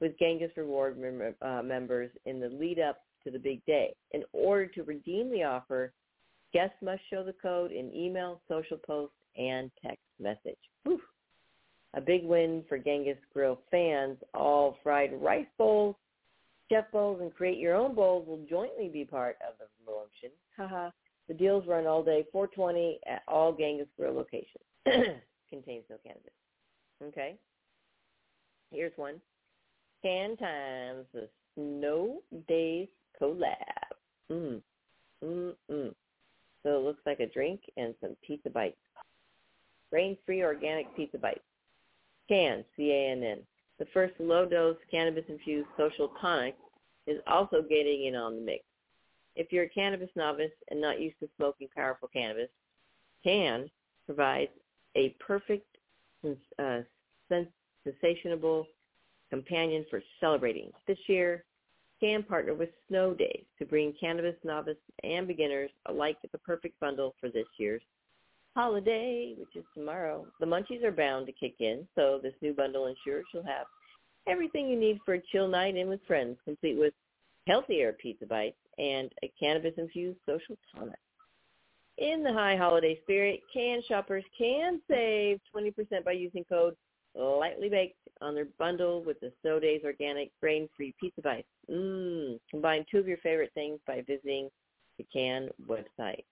with 0.00 0.18
Genghis 0.18 0.50
Reward 0.56 0.98
mem- 0.98 1.34
uh, 1.40 1.62
members 1.62 2.10
in 2.26 2.40
the 2.40 2.48
lead 2.48 2.78
up 2.78 2.98
to 3.24 3.30
the 3.30 3.38
big 3.38 3.64
day. 3.66 3.94
In 4.12 4.22
order 4.32 4.66
to 4.66 4.82
redeem 4.82 5.30
the 5.30 5.44
offer, 5.44 5.92
guests 6.52 6.76
must 6.82 7.02
show 7.10 7.24
the 7.24 7.34
code 7.34 7.72
in 7.72 7.94
email, 7.94 8.40
social 8.48 8.76
post, 8.76 9.12
and 9.36 9.70
text 9.82 10.02
message. 10.20 10.58
Whew. 10.84 11.00
A 11.94 12.00
big 12.00 12.24
win 12.24 12.64
for 12.68 12.78
Genghis 12.78 13.18
Grill 13.32 13.58
fans. 13.70 14.16
All 14.34 14.78
fried 14.82 15.12
rice 15.20 15.46
bowls, 15.58 15.96
chef 16.70 16.90
bowls, 16.90 17.20
and 17.20 17.34
create 17.34 17.58
your 17.58 17.74
own 17.74 17.94
bowls 17.94 18.26
will 18.26 18.44
jointly 18.48 18.88
be 18.88 19.04
part 19.04 19.36
of 19.46 19.54
the 19.58 19.66
promotion. 19.84 20.30
Haha. 20.56 20.90
the 21.28 21.34
deals 21.34 21.66
run 21.66 21.86
all 21.86 22.02
day, 22.02 22.24
420 22.32 23.00
at 23.06 23.22
all 23.28 23.52
Genghis 23.52 23.88
Grill 23.96 24.14
locations. 24.14 24.64
Contains 25.50 25.84
no 25.90 25.96
cannabis. 26.02 26.32
Okay. 27.02 27.36
Here's 28.70 28.92
one. 28.96 29.20
Can 30.02 30.36
Times, 30.36 31.06
the 31.14 31.28
Snow 31.54 32.22
Days 32.48 32.88
collab. 33.20 33.54
Mm. 34.30 34.60
Mm-mm. 35.22 35.94
So 36.62 36.78
it 36.78 36.84
looks 36.84 37.02
like 37.06 37.20
a 37.20 37.26
drink 37.26 37.60
and 37.76 37.94
some 38.00 38.16
pizza 38.26 38.50
bites. 38.50 38.76
Grain-free 39.90 40.42
organic 40.42 40.94
pizza 40.96 41.18
bites. 41.18 41.40
Cann, 42.28 42.64
C-A-N-N. 42.76 43.38
The 43.78 43.86
first 43.92 44.14
low-dose 44.18 44.76
cannabis-infused 44.90 45.68
social 45.76 46.12
tonic 46.20 46.56
is 47.06 47.20
also 47.26 47.62
getting 47.62 48.06
in 48.06 48.14
on 48.14 48.36
the 48.36 48.42
mix. 48.42 48.64
If 49.34 49.52
you're 49.52 49.64
a 49.64 49.68
cannabis 49.68 50.10
novice 50.14 50.52
and 50.70 50.80
not 50.80 51.00
used 51.00 51.18
to 51.20 51.28
smoking 51.36 51.68
powerful 51.74 52.08
cannabis, 52.12 52.48
Cann 53.24 53.70
provides 54.06 54.50
a 54.94 55.10
perfect, 55.18 55.66
uh, 56.58 56.80
sensationable 57.84 58.66
companion 59.32 59.86
for 59.88 60.02
celebrating. 60.20 60.70
This 60.86 60.98
year, 61.06 61.44
Cann 62.00 62.22
partner 62.22 62.52
with 62.52 62.68
Snow 62.88 63.14
Days 63.14 63.44
to 63.58 63.64
bring 63.64 63.94
cannabis 63.98 64.34
novice 64.44 64.76
and 65.04 65.26
beginners 65.26 65.70
alike 65.86 66.18
the 66.30 66.38
perfect 66.38 66.78
bundle 66.80 67.14
for 67.18 67.30
this 67.30 67.46
year's 67.56 67.80
holiday, 68.54 69.34
which 69.38 69.56
is 69.56 69.64
tomorrow. 69.72 70.26
The 70.38 70.44
munchies 70.44 70.84
are 70.84 70.92
bound 70.92 71.26
to 71.26 71.32
kick 71.32 71.54
in, 71.60 71.88
so 71.94 72.20
this 72.22 72.34
new 72.42 72.52
bundle 72.52 72.88
ensures 72.88 73.24
you'll 73.32 73.44
have 73.44 73.64
everything 74.26 74.68
you 74.68 74.78
need 74.78 74.98
for 75.06 75.14
a 75.14 75.22
chill 75.32 75.48
night 75.48 75.76
in 75.76 75.88
with 75.88 76.04
friends, 76.06 76.36
complete 76.44 76.78
with 76.78 76.92
healthier 77.46 77.94
pizza 77.94 78.26
bites 78.26 78.58
and 78.78 79.10
a 79.24 79.32
cannabis-infused 79.40 80.18
social 80.26 80.56
tonic. 80.74 80.98
In 81.96 82.22
the 82.22 82.32
high 82.34 82.56
holiday 82.56 82.98
spirit, 83.02 83.40
can 83.52 83.80
shoppers 83.88 84.24
can 84.36 84.78
save 84.90 85.40
20% 85.56 86.04
by 86.04 86.12
using 86.12 86.44
code 86.44 86.76
lightly 87.14 87.68
baked 87.68 87.98
on 88.20 88.34
their 88.34 88.46
bundle 88.58 89.02
with 89.02 89.20
the 89.20 89.32
Snow 89.42 89.60
Days 89.60 89.82
organic 89.84 90.30
grain-free 90.40 90.94
pizza 90.98 91.20
bites. 91.20 91.48
Mmm. 91.70 92.38
Combine 92.50 92.84
two 92.90 92.98
of 92.98 93.08
your 93.08 93.18
favorite 93.18 93.52
things 93.54 93.78
by 93.86 94.02
visiting 94.06 94.50
the 94.98 95.04
Cann 95.12 95.48
website. 95.68 96.24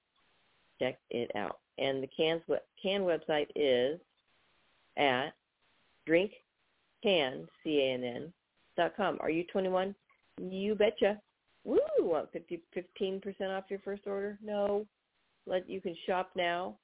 Check 0.81 0.99
it 1.11 1.31
out. 1.37 1.59
And 1.79 2.03
the 2.03 2.09
Cann's, 2.09 2.43
Cann 2.83 3.03
website 3.03 3.49
is 3.55 4.01
at 4.97 5.31
drinkcann, 6.09 7.47
C-A-N-N, 7.65 8.33
dot 8.77 8.97
com. 8.97 9.19
Are 9.21 9.31
you 9.31 9.45
21? 9.45 9.95
You 10.41 10.75
betcha. 10.75 11.21
Woo! 11.65 11.79
Want 12.01 12.33
50, 12.33 12.63
15% 13.01 13.23
off 13.51 13.65
your 13.69 13.81
first 13.81 14.03
order? 14.07 14.39
No. 14.43 14.87
Let 15.47 15.69
You 15.69 15.81
can 15.81 15.97
shop 16.07 16.31
now 16.37 16.77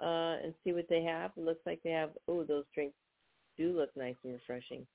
uh, 0.00 0.36
and 0.42 0.54
see 0.62 0.72
what 0.72 0.88
they 0.88 1.02
have. 1.02 1.32
It 1.36 1.44
looks 1.44 1.64
like 1.66 1.80
they 1.82 1.90
have, 1.90 2.10
oh, 2.28 2.44
those 2.44 2.64
drinks 2.74 2.94
do 3.60 3.76
look 3.76 3.90
nice 3.96 4.16
and 4.24 4.32
refreshing. 4.32 4.86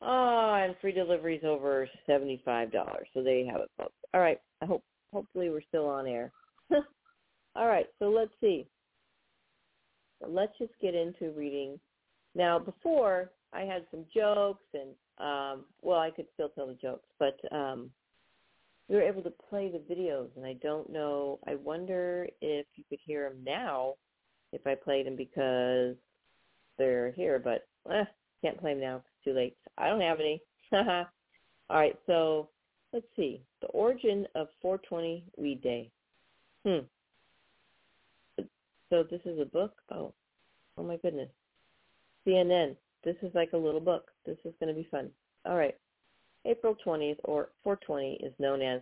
Oh, 0.00 0.54
and 0.60 0.74
free 0.80 0.92
deliveries 0.92 1.42
over 1.44 1.88
seventy-five 2.06 2.72
dollars. 2.72 3.08
So 3.14 3.22
there 3.22 3.38
you 3.38 3.50
have 3.50 3.60
it, 3.60 3.70
folks. 3.76 3.94
All 4.14 4.20
right. 4.20 4.38
I 4.60 4.66
hope 4.66 4.84
hopefully 5.12 5.50
we're 5.50 5.62
still 5.68 5.86
on 5.86 6.06
air. 6.06 6.32
All 7.56 7.66
right. 7.66 7.86
So 7.98 8.06
let's 8.06 8.32
see. 8.40 8.66
Let's 10.26 10.52
just 10.58 10.72
get 10.80 10.94
into 10.94 11.32
reading. 11.36 11.78
Now, 12.34 12.58
before 12.58 13.30
I 13.52 13.62
had 13.62 13.84
some 13.90 14.04
jokes, 14.14 14.64
and 14.72 14.90
um, 15.18 15.64
well, 15.82 15.98
I 15.98 16.10
could 16.10 16.26
still 16.34 16.48
tell 16.50 16.66
the 16.66 16.74
jokes, 16.74 17.08
but 17.18 17.38
um, 17.54 17.90
we 18.88 18.96
were 18.96 19.02
able 19.02 19.22
to 19.22 19.32
play 19.50 19.70
the 19.70 19.94
videos, 19.94 20.28
and 20.36 20.46
I 20.46 20.54
don't 20.62 20.90
know. 20.90 21.38
I 21.46 21.56
wonder 21.56 22.26
if 22.40 22.66
you 22.76 22.84
could 22.88 23.00
hear 23.04 23.28
them 23.28 23.38
now 23.44 23.94
if 24.52 24.66
I 24.66 24.74
played 24.74 25.06
them 25.06 25.16
because 25.16 25.96
they're 26.78 27.12
here, 27.12 27.38
but 27.38 27.66
eh, 27.92 28.04
can't 28.42 28.60
play 28.60 28.74
them 28.74 28.80
now. 28.80 28.96
It's 28.96 29.24
too 29.24 29.32
late. 29.32 29.56
I 29.78 29.88
don't 29.88 30.00
have 30.00 30.20
any. 30.20 30.42
All 30.72 31.78
right, 31.78 31.96
so 32.06 32.48
let's 32.92 33.06
see. 33.16 33.42
The 33.60 33.68
origin 33.68 34.26
of 34.34 34.48
420 34.60 35.24
Weed 35.36 35.62
Day. 35.62 35.90
Hmm. 36.66 36.84
So 38.90 39.04
this 39.10 39.20
is 39.24 39.40
a 39.40 39.46
book? 39.46 39.72
Oh, 39.90 40.12
oh 40.76 40.82
my 40.82 40.96
goodness. 40.98 41.30
CNN. 42.26 42.76
This 43.04 43.16
is 43.22 43.34
like 43.34 43.52
a 43.52 43.56
little 43.56 43.80
book. 43.80 44.10
This 44.26 44.36
is 44.44 44.52
going 44.60 44.68
to 44.68 44.80
be 44.80 44.86
fun. 44.90 45.10
All 45.46 45.56
right. 45.56 45.74
April 46.44 46.76
20th, 46.86 47.18
or 47.24 47.48
420, 47.64 48.18
is 48.22 48.32
known 48.38 48.62
as 48.62 48.80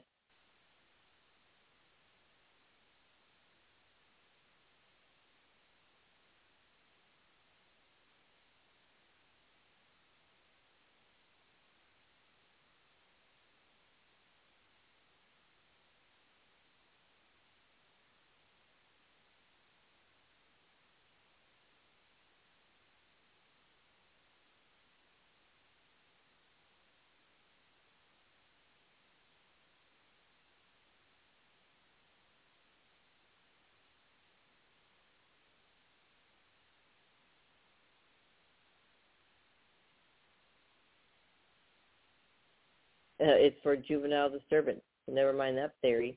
Uh, 43.21 43.37
it's 43.37 43.57
for 43.63 43.77
juvenile 43.77 44.31
disturbance. 44.31 44.81
Never 45.07 45.33
mind 45.33 45.59
that 45.59 45.75
theory. 45.83 46.17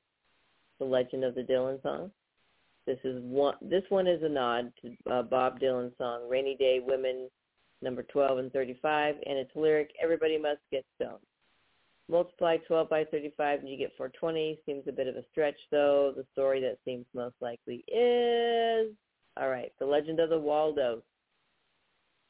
The 0.80 0.86
Legend 0.86 1.24
of 1.24 1.36
the 1.36 1.42
Dylan 1.42 1.82
song. 1.84 2.12
This 2.86 3.00
is 3.04 3.22
one. 3.24 3.56
This 3.62 3.84
one 3.90 4.08
is 4.08 4.22
a 4.24 4.30
nod 4.30 4.72
to 4.82 5.12
uh, 5.12 5.24
Bob 5.24 5.60
Dylan's 5.60 5.98
song 5.98 6.30
"Rainy 6.30 6.56
Day 6.56 6.82
Women," 6.86 7.30
number 7.82 8.04
12 8.04 8.40
and 8.40 8.52
35, 8.52 9.16
and 9.26 9.38
its 9.38 9.52
lyric 9.56 9.92
"Everybody 10.02 10.38
must 10.38 10.60
get 10.72 10.86
stoned." 10.96 11.20
Multiply 12.10 12.58
12 12.68 12.90
by 12.90 13.06
35 13.06 13.60
and 13.62 13.70
you 13.70 13.78
get 13.78 13.94
420. 13.98 14.60
Seems 14.66 14.84
a 14.88 14.92
bit 14.92 15.08
of 15.08 15.16
a 15.16 15.24
stretch, 15.32 15.56
though. 15.72 16.14
The 16.16 16.26
story 16.34 16.60
that 16.62 16.78
seems 16.84 17.06
most 17.14 17.36
likely 17.42 17.84
is 17.88 18.94
all 19.38 19.50
right. 19.50 19.72
The 19.80 19.86
Legend 19.86 20.20
of 20.20 20.30
the 20.30 20.40
Waldos. 20.40 21.02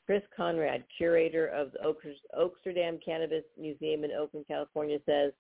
Chris 0.06 0.24
Conrad, 0.36 0.84
curator 0.98 1.48
of 1.48 1.72
the 1.72 1.96
Oaksterdam 2.38 3.00
Cannabis 3.04 3.44
Museum 3.58 4.04
in 4.04 4.12
Oakland, 4.12 4.46
California, 4.48 5.00
says 5.06 5.32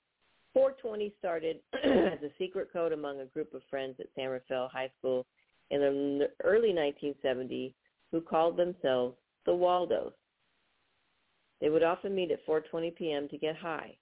420 0.53 1.13
started 1.19 1.59
as 1.83 2.21
a 2.23 2.31
secret 2.37 2.69
code 2.71 2.93
among 2.93 3.19
a 3.19 3.25
group 3.25 3.53
of 3.53 3.61
friends 3.69 3.95
at 3.99 4.07
San 4.15 4.29
Rafael 4.29 4.69
High 4.71 4.91
School 4.99 5.25
in 5.71 5.81
the 5.81 6.29
early 6.43 6.71
1970s 6.71 7.73
who 8.11 8.21
called 8.21 8.55
themselves 8.55 9.17
the 9.45 9.53
Waldos. 9.53 10.13
They 11.59 11.69
would 11.69 11.83
often 11.83 12.13
meet 12.13 12.31
at 12.31 12.45
4:20 12.45 12.95
p.m. 12.95 13.27
to 13.29 13.37
get 13.37 13.55
high. 13.55 13.95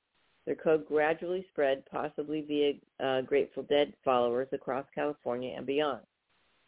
Their 0.45 0.55
code 0.55 0.87
gradually 0.87 1.45
spread, 1.51 1.83
possibly 1.85 2.41
via 2.41 2.73
uh, 3.05 3.21
Grateful 3.21 3.63
Dead 3.63 3.93
followers 4.03 4.47
across 4.51 4.85
California 4.93 5.53
and 5.55 5.65
beyond. 5.65 6.01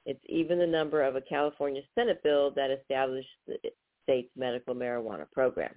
It's 0.05 0.23
even 0.27 0.59
the 0.59 0.67
number 0.67 1.01
of 1.01 1.15
a 1.15 1.21
California 1.21 1.81
Senate 1.95 2.21
bill 2.23 2.51
that 2.51 2.69
established 2.69 3.29
state's 4.03 4.29
medical 4.35 4.75
marijuana 4.75 5.29
program. 5.31 5.73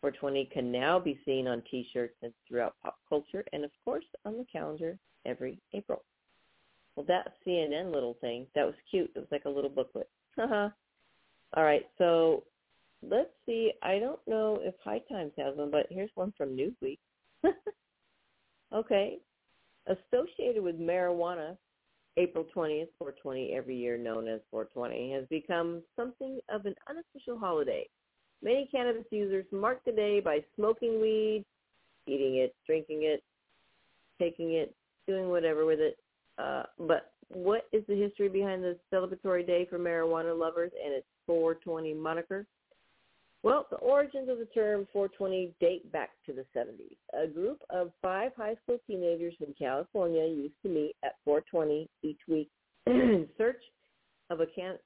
420 0.00 0.48
can 0.52 0.72
now 0.72 0.98
be 0.98 1.20
seen 1.26 1.46
on 1.46 1.62
T-shirts 1.70 2.14
and 2.22 2.32
throughout 2.48 2.74
pop 2.82 2.96
culture, 3.08 3.44
and 3.52 3.64
of 3.64 3.70
course 3.84 4.04
on 4.24 4.38
the 4.38 4.46
calendar 4.50 4.98
every 5.26 5.58
April. 5.74 6.02
Well, 6.96 7.06
that 7.06 7.34
CNN 7.46 7.92
little 7.92 8.16
thing, 8.20 8.46
that 8.54 8.64
was 8.64 8.74
cute. 8.90 9.10
It 9.14 9.18
was 9.18 9.28
like 9.30 9.44
a 9.44 9.50
little 9.50 9.70
booklet. 9.70 10.08
Uh-huh. 10.38 10.70
All 11.54 11.64
right, 11.64 11.86
so 11.98 12.44
let's 13.02 13.30
see. 13.44 13.72
I 13.82 13.98
don't 13.98 14.20
know 14.28 14.60
if 14.62 14.74
High 14.82 15.02
Times 15.10 15.32
has 15.36 15.56
one, 15.56 15.70
but 15.70 15.86
here's 15.90 16.10
one 16.14 16.32
from 16.38 16.56
Newsweek. 16.56 16.98
okay. 18.72 19.18
Associated 19.86 20.62
with 20.62 20.78
marijuana, 20.78 21.56
April 22.16 22.44
20th, 22.54 22.88
420, 22.98 23.52
every 23.54 23.76
year 23.76 23.96
known 23.96 24.28
as 24.28 24.40
420, 24.50 25.12
has 25.12 25.24
become 25.28 25.82
something 25.96 26.40
of 26.48 26.66
an 26.66 26.74
unofficial 26.88 27.38
holiday. 27.38 27.86
Many 28.42 28.68
cannabis 28.70 29.04
users 29.10 29.44
mark 29.52 29.84
the 29.84 29.92
day 29.92 30.20
by 30.20 30.42
smoking 30.56 31.00
weed, 31.00 31.44
eating 32.06 32.36
it, 32.36 32.54
drinking 32.66 33.02
it, 33.02 33.22
taking 34.18 34.54
it, 34.54 34.74
doing 35.06 35.28
whatever 35.28 35.66
with 35.66 35.80
it. 35.80 35.98
Uh, 36.38 36.64
but 36.78 37.12
what 37.28 37.68
is 37.72 37.82
the 37.86 37.94
history 37.94 38.28
behind 38.28 38.62
the 38.62 38.76
celebratory 38.92 39.46
day 39.46 39.66
for 39.68 39.78
marijuana 39.78 40.36
lovers 40.36 40.72
and 40.82 40.92
its 40.94 41.06
420 41.26 41.94
moniker? 41.94 42.46
Well, 43.42 43.66
the 43.70 43.76
origins 43.76 44.28
of 44.28 44.38
the 44.38 44.46
term 44.46 44.86
420 44.92 45.54
date 45.60 45.90
back 45.92 46.10
to 46.26 46.32
the 46.34 46.44
70s. 46.54 46.96
A 47.14 47.26
group 47.26 47.62
of 47.70 47.90
five 48.02 48.32
high 48.36 48.56
school 48.62 48.78
teenagers 48.86 49.34
in 49.40 49.54
California 49.58 50.26
used 50.26 50.60
to 50.62 50.68
meet 50.68 50.94
at 51.02 51.16
420 51.24 51.88
each 52.02 52.20
week 52.28 52.50
in 52.86 53.26
search 53.38 53.62
of 54.28 54.40
a 54.40 54.46
can 54.46 54.76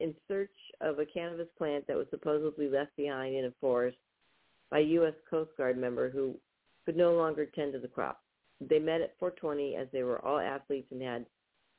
in 0.00 0.14
search 0.28 0.50
of 0.80 0.98
a 0.98 1.06
cannabis 1.06 1.48
plant 1.58 1.86
that 1.86 1.96
was 1.96 2.06
supposedly 2.10 2.68
left 2.68 2.96
behind 2.96 3.34
in 3.34 3.46
a 3.46 3.52
forest 3.60 3.98
by 4.70 4.78
a 4.78 4.82
U.S. 4.82 5.12
Coast 5.28 5.50
Guard 5.58 5.76
member 5.76 6.08
who 6.08 6.34
could 6.84 6.96
no 6.96 7.12
longer 7.14 7.46
tend 7.46 7.72
to 7.74 7.78
the 7.78 7.88
crop. 7.88 8.22
They 8.60 8.78
met 8.78 9.02
at 9.02 9.18
420 9.18 9.76
as 9.76 9.86
they 9.92 10.02
were 10.02 10.24
all 10.24 10.38
athletes 10.38 10.88
and 10.92 11.02
had 11.02 11.26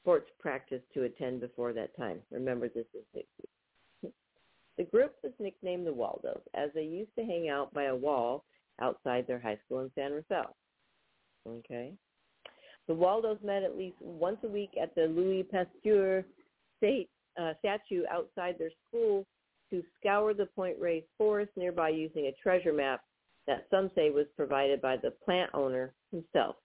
sports 0.04 0.30
practice 0.40 0.82
to 0.94 1.04
attend 1.04 1.42
before 1.42 1.74
that 1.74 1.96
time. 1.98 2.20
Remember, 2.32 2.68
this 2.70 2.86
is 2.94 3.04
60s. 3.16 3.57
The 4.78 4.84
group 4.84 5.14
was 5.24 5.34
nicknamed 5.40 5.88
the 5.88 5.94
Waldos 5.94 6.42
as 6.54 6.70
they 6.76 6.84
used 6.84 7.16
to 7.18 7.26
hang 7.26 7.50
out 7.50 7.74
by 7.74 7.86
a 7.86 7.96
wall 7.96 8.46
outside 8.80 9.26
their 9.26 9.40
high 9.40 9.58
school 9.66 9.80
in 9.80 9.92
San 9.96 10.14
Rafael. 10.14 10.56
Okay. 11.48 11.94
The 12.88 12.94
Waldos 12.94 13.40
met 13.44 13.64
at 13.64 13.78
least 13.78 13.98
once 14.00 14.38
a 14.44 14.48
week 14.48 14.72
at 14.82 14.94
the 14.96 15.08
Louis 15.08 15.44
Pasteur 15.44 16.24
State 16.78 17.10
uh, 17.40 17.54
statue 17.60 18.04
outside 18.12 18.56
their 18.58 18.72
school 18.88 19.26
to 19.70 19.84
scour 20.00 20.34
the 20.34 20.46
Point 20.46 20.78
Reyes 20.80 21.04
forest 21.18 21.52
nearby 21.56 21.90
using 21.90 22.28
a 22.28 22.36
treasure 22.42 22.74
map 22.74 23.02
that 23.48 23.66
some 23.72 23.92
say 23.96 24.10
was 24.10 24.26
provided 24.36 24.82
by 24.82 24.98
the 24.98 25.12
plant 25.26 25.50
owner 25.54 25.94
himself. 26.12 26.56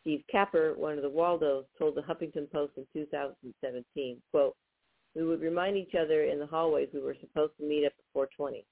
Steve 0.00 0.22
Capper, 0.30 0.74
one 0.76 0.96
of 0.96 1.02
the 1.02 1.08
Waldos, 1.08 1.64
told 1.78 1.94
the 1.94 2.02
Huffington 2.02 2.50
Post 2.50 2.72
in 2.76 2.86
2017, 2.92 4.20
quote, 4.30 4.56
we 5.14 5.24
would 5.24 5.40
remind 5.40 5.76
each 5.76 5.94
other 5.94 6.24
in 6.24 6.38
the 6.38 6.46
hallways 6.46 6.88
we 6.92 7.00
were 7.00 7.16
supposed 7.20 7.52
to 7.58 7.64
meet 7.64 7.84
up 7.84 7.92
at 7.98 8.04
420. 8.12 8.64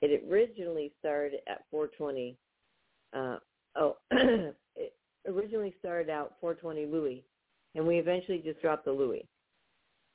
It 0.00 0.24
originally 0.30 0.92
started 0.98 1.40
at 1.46 1.64
420. 1.70 2.36
Uh, 3.12 3.36
oh, 3.76 3.96
it 4.76 4.94
originally 5.26 5.74
started 5.78 6.10
out 6.10 6.34
420 6.40 6.90
Louis, 6.90 7.24
and 7.74 7.86
we 7.86 7.98
eventually 7.98 8.40
just 8.44 8.60
dropped 8.62 8.84
the 8.84 8.92
Louis. 8.92 9.26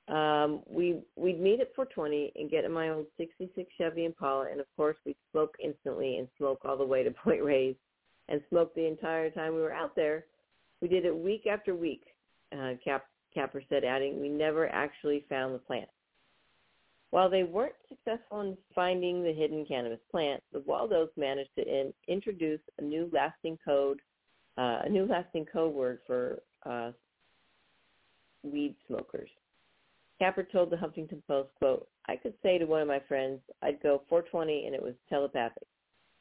Um, 0.10 0.62
we 0.70 1.02
we'd 1.16 1.40
meet 1.40 1.62
at 1.62 1.74
420 1.76 2.34
and 2.36 2.52
get 2.52 2.66
in 2.66 2.72
my 2.72 2.90
old 2.90 3.06
66 3.18 3.72
Chevy 3.78 4.06
Impala, 4.06 4.48
and 4.52 4.60
of 4.60 4.66
course 4.76 4.98
we'd 5.06 5.16
smoke 5.32 5.56
instantly 5.64 6.18
and 6.18 6.28
smoke 6.38 6.60
all 6.66 6.78
the 6.78 6.86
way 6.86 7.04
to 7.04 7.12
Point 7.24 7.44
Reyes, 7.44 7.76
and 8.30 8.42
smoke 8.50 8.74
the 8.76 8.86
entire 8.86 9.30
time 9.30 9.54
we 9.56 9.62
were 9.62 9.74
out 9.74 9.96
there. 9.96 10.26
We 10.82 10.88
did 10.88 11.06
it 11.06 11.16
week 11.16 11.48
after 11.48 11.76
week. 11.76 12.04
Uh, 12.52 12.74
Cap 12.84 13.06
Capper 13.34 13.64
said, 13.70 13.84
adding, 13.84 14.20
"We 14.20 14.30
never 14.30 14.70
actually 14.70 15.22
found 15.30 15.54
the 15.56 15.60
plant." 15.60 15.90
While 17.12 17.30
they 17.30 17.44
weren't 17.44 17.76
successful 17.90 18.42
in 18.42 18.58
finding 18.74 19.22
the 19.22 19.34
hidden 19.34 19.66
cannabis 19.66 20.00
plant, 20.10 20.42
the 20.52 20.62
Waldos 20.62 21.10
managed 21.16 21.56
to 21.58 21.62
in, 21.62 21.94
introduce 22.08 22.62
a 22.80 22.82
new 22.82 23.08
lasting 23.14 23.60
code, 23.64 24.00
uh, 24.58 24.82
a 24.84 24.90
new 24.90 25.06
lasting 25.06 25.46
code 25.46 25.76
word 25.76 26.00
for 26.08 26.42
uh, 26.66 26.92
weed 28.44 28.76
smokers. 28.88 29.30
Capper 30.20 30.44
told 30.44 30.70
the 30.70 30.76
Huffington 30.76 31.22
Post, 31.28 31.50
quote, 31.60 31.88
I 32.08 32.16
could 32.16 32.34
say 32.42 32.58
to 32.58 32.66
one 32.66 32.82
of 32.82 32.88
my 32.88 33.02
friends, 33.08 33.42
I'd 33.62 33.82
go 33.84 34.02
420 34.10 34.66
and 34.66 34.74
it 34.74 34.82
was 34.82 34.94
telepathic. 35.10 35.68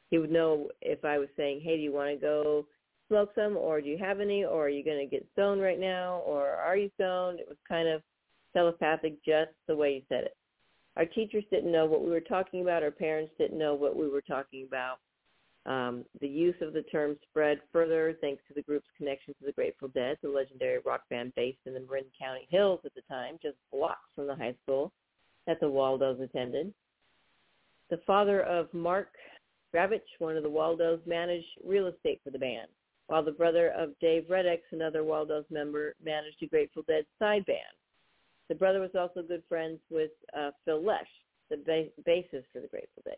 He 0.09 0.17
would 0.17 0.31
know 0.31 0.69
if 0.81 1.03
I 1.03 1.17
was 1.17 1.29
saying, 1.35 1.61
hey, 1.63 1.77
do 1.77 1.81
you 1.81 1.91
want 1.91 2.09
to 2.11 2.17
go 2.17 2.67
smoke 3.13 3.29
some 3.35 3.57
or 3.57 3.79
do 3.79 3.89
you 3.89 3.97
have 3.99 4.19
any 4.19 4.43
or 4.43 4.65
are 4.65 4.69
you 4.69 4.83
going 4.83 4.97
to 4.97 5.05
get 5.05 5.27
stoned 5.33 5.61
right 5.61 5.79
now 5.79 6.23
or 6.25 6.47
are 6.47 6.75
you 6.75 6.89
stoned? 6.95 7.39
It 7.39 7.47
was 7.47 7.57
kind 7.67 7.87
of 7.87 8.01
telepathic 8.53 9.23
just 9.23 9.51
the 9.67 9.75
way 9.75 9.93
you 9.95 10.01
said 10.09 10.23
it. 10.23 10.37
Our 10.97 11.05
teachers 11.05 11.43
didn't 11.51 11.71
know 11.71 11.85
what 11.85 12.03
we 12.03 12.09
were 12.09 12.21
talking 12.21 12.61
about. 12.61 12.81
Our 12.81 12.91
parents 12.91 13.31
didn't 13.37 13.59
know 13.59 13.75
what 13.75 13.95
we 13.95 14.09
were 14.09 14.21
talking 14.21 14.65
about. 14.67 14.97
Um, 15.65 16.05
the 16.21 16.27
use 16.27 16.55
of 16.61 16.73
the 16.73 16.81
term 16.83 17.15
spread 17.29 17.59
further 17.71 18.17
thanks 18.19 18.41
to 18.47 18.53
the 18.55 18.63
group's 18.63 18.87
connection 18.97 19.33
to 19.35 19.45
the 19.45 19.53
Grateful 19.53 19.89
Dead, 19.89 20.17
the 20.21 20.29
legendary 20.29 20.79
rock 20.85 21.01
band 21.09 21.33
based 21.35 21.59
in 21.65 21.73
the 21.73 21.79
Marin 21.81 22.05
County 22.19 22.47
Hills 22.49 22.81
at 22.83 22.93
the 22.95 23.01
time, 23.09 23.37
just 23.41 23.55
blocks 23.71 24.09
from 24.15 24.27
the 24.27 24.35
high 24.35 24.55
school 24.63 24.91
that 25.45 25.59
the 25.59 25.69
Waldos 25.69 26.19
attended. 26.19 26.73
The 27.89 28.01
father 28.05 28.41
of 28.41 28.73
Mark 28.73 29.09
Gravich, 29.73 30.01
one 30.19 30.35
of 30.35 30.43
the 30.43 30.49
Waldos, 30.49 30.99
managed 31.05 31.47
real 31.63 31.87
estate 31.87 32.19
for 32.23 32.31
the 32.31 32.39
band, 32.39 32.67
while 33.07 33.23
the 33.23 33.31
brother 33.31 33.69
of 33.77 33.97
Dave 33.99 34.23
Reddix, 34.29 34.59
another 34.71 35.03
Waldos 35.03 35.45
member, 35.49 35.95
managed 36.03 36.41
a 36.41 36.47
Grateful 36.47 36.83
Dead 36.87 37.05
side 37.19 37.45
band. 37.45 37.59
The 38.49 38.55
brother 38.55 38.79
was 38.79 38.91
also 38.97 39.21
good 39.21 39.43
friends 39.47 39.79
with 39.89 40.11
uh, 40.37 40.51
Phil 40.65 40.83
Lesh, 40.83 41.07
the 41.49 41.57
ba- 41.57 42.03
bassist 42.07 42.45
for 42.51 42.61
the 42.61 42.67
Grateful 42.67 43.03
Dead. 43.05 43.17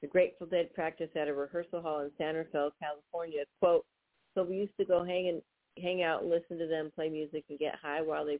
The 0.00 0.08
Grateful 0.08 0.46
Dead 0.46 0.72
practiced 0.74 1.16
at 1.16 1.28
a 1.28 1.34
rehearsal 1.34 1.82
hall 1.82 2.00
in 2.00 2.10
San 2.18 2.36
Rafael, 2.36 2.72
California. 2.80 3.44
Quote, 3.60 3.84
so 4.34 4.44
we 4.44 4.56
used 4.56 4.76
to 4.78 4.84
go 4.84 5.04
hang 5.04 5.28
and 5.28 5.42
hang 5.82 6.02
out 6.02 6.22
and 6.22 6.30
listen 6.30 6.58
to 6.58 6.66
them 6.66 6.92
play 6.94 7.08
music 7.08 7.44
and 7.48 7.58
get 7.58 7.74
high 7.80 8.00
while 8.00 8.24
they 8.24 8.38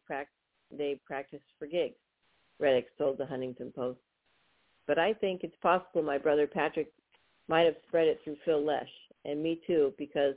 they 0.76 1.00
practiced 1.06 1.44
for 1.58 1.66
gigs, 1.66 1.96
Reddix 2.60 2.84
told 2.98 3.18
the 3.18 3.24
Huffington 3.24 3.74
Post. 3.74 3.98
But 4.86 4.98
I 4.98 5.14
think 5.14 5.42
it's 5.42 5.56
possible 5.62 6.02
my 6.02 6.18
brother 6.18 6.46
Patrick 6.46 6.92
might 7.48 7.64
have 7.64 7.76
spread 7.86 8.06
it 8.06 8.20
through 8.22 8.36
Phil 8.44 8.64
Lesh, 8.64 8.88
and 9.24 9.42
me 9.42 9.60
too, 9.66 9.92
because 9.98 10.34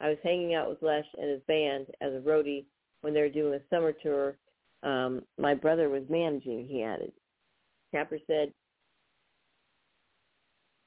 I 0.00 0.08
was 0.08 0.18
hanging 0.22 0.54
out 0.54 0.68
with 0.68 0.82
Lesh 0.82 1.06
and 1.18 1.30
his 1.30 1.42
band 1.46 1.86
as 2.00 2.12
a 2.12 2.20
roadie 2.26 2.66
when 3.02 3.14
they 3.14 3.20
were 3.20 3.28
doing 3.28 3.54
a 3.54 3.74
summer 3.74 3.92
tour. 3.92 4.36
Um, 4.82 5.22
my 5.38 5.54
brother 5.54 5.88
was 5.88 6.02
managing, 6.08 6.66
he 6.66 6.82
added. 6.82 7.12
Capper 7.92 8.18
said, 8.26 8.52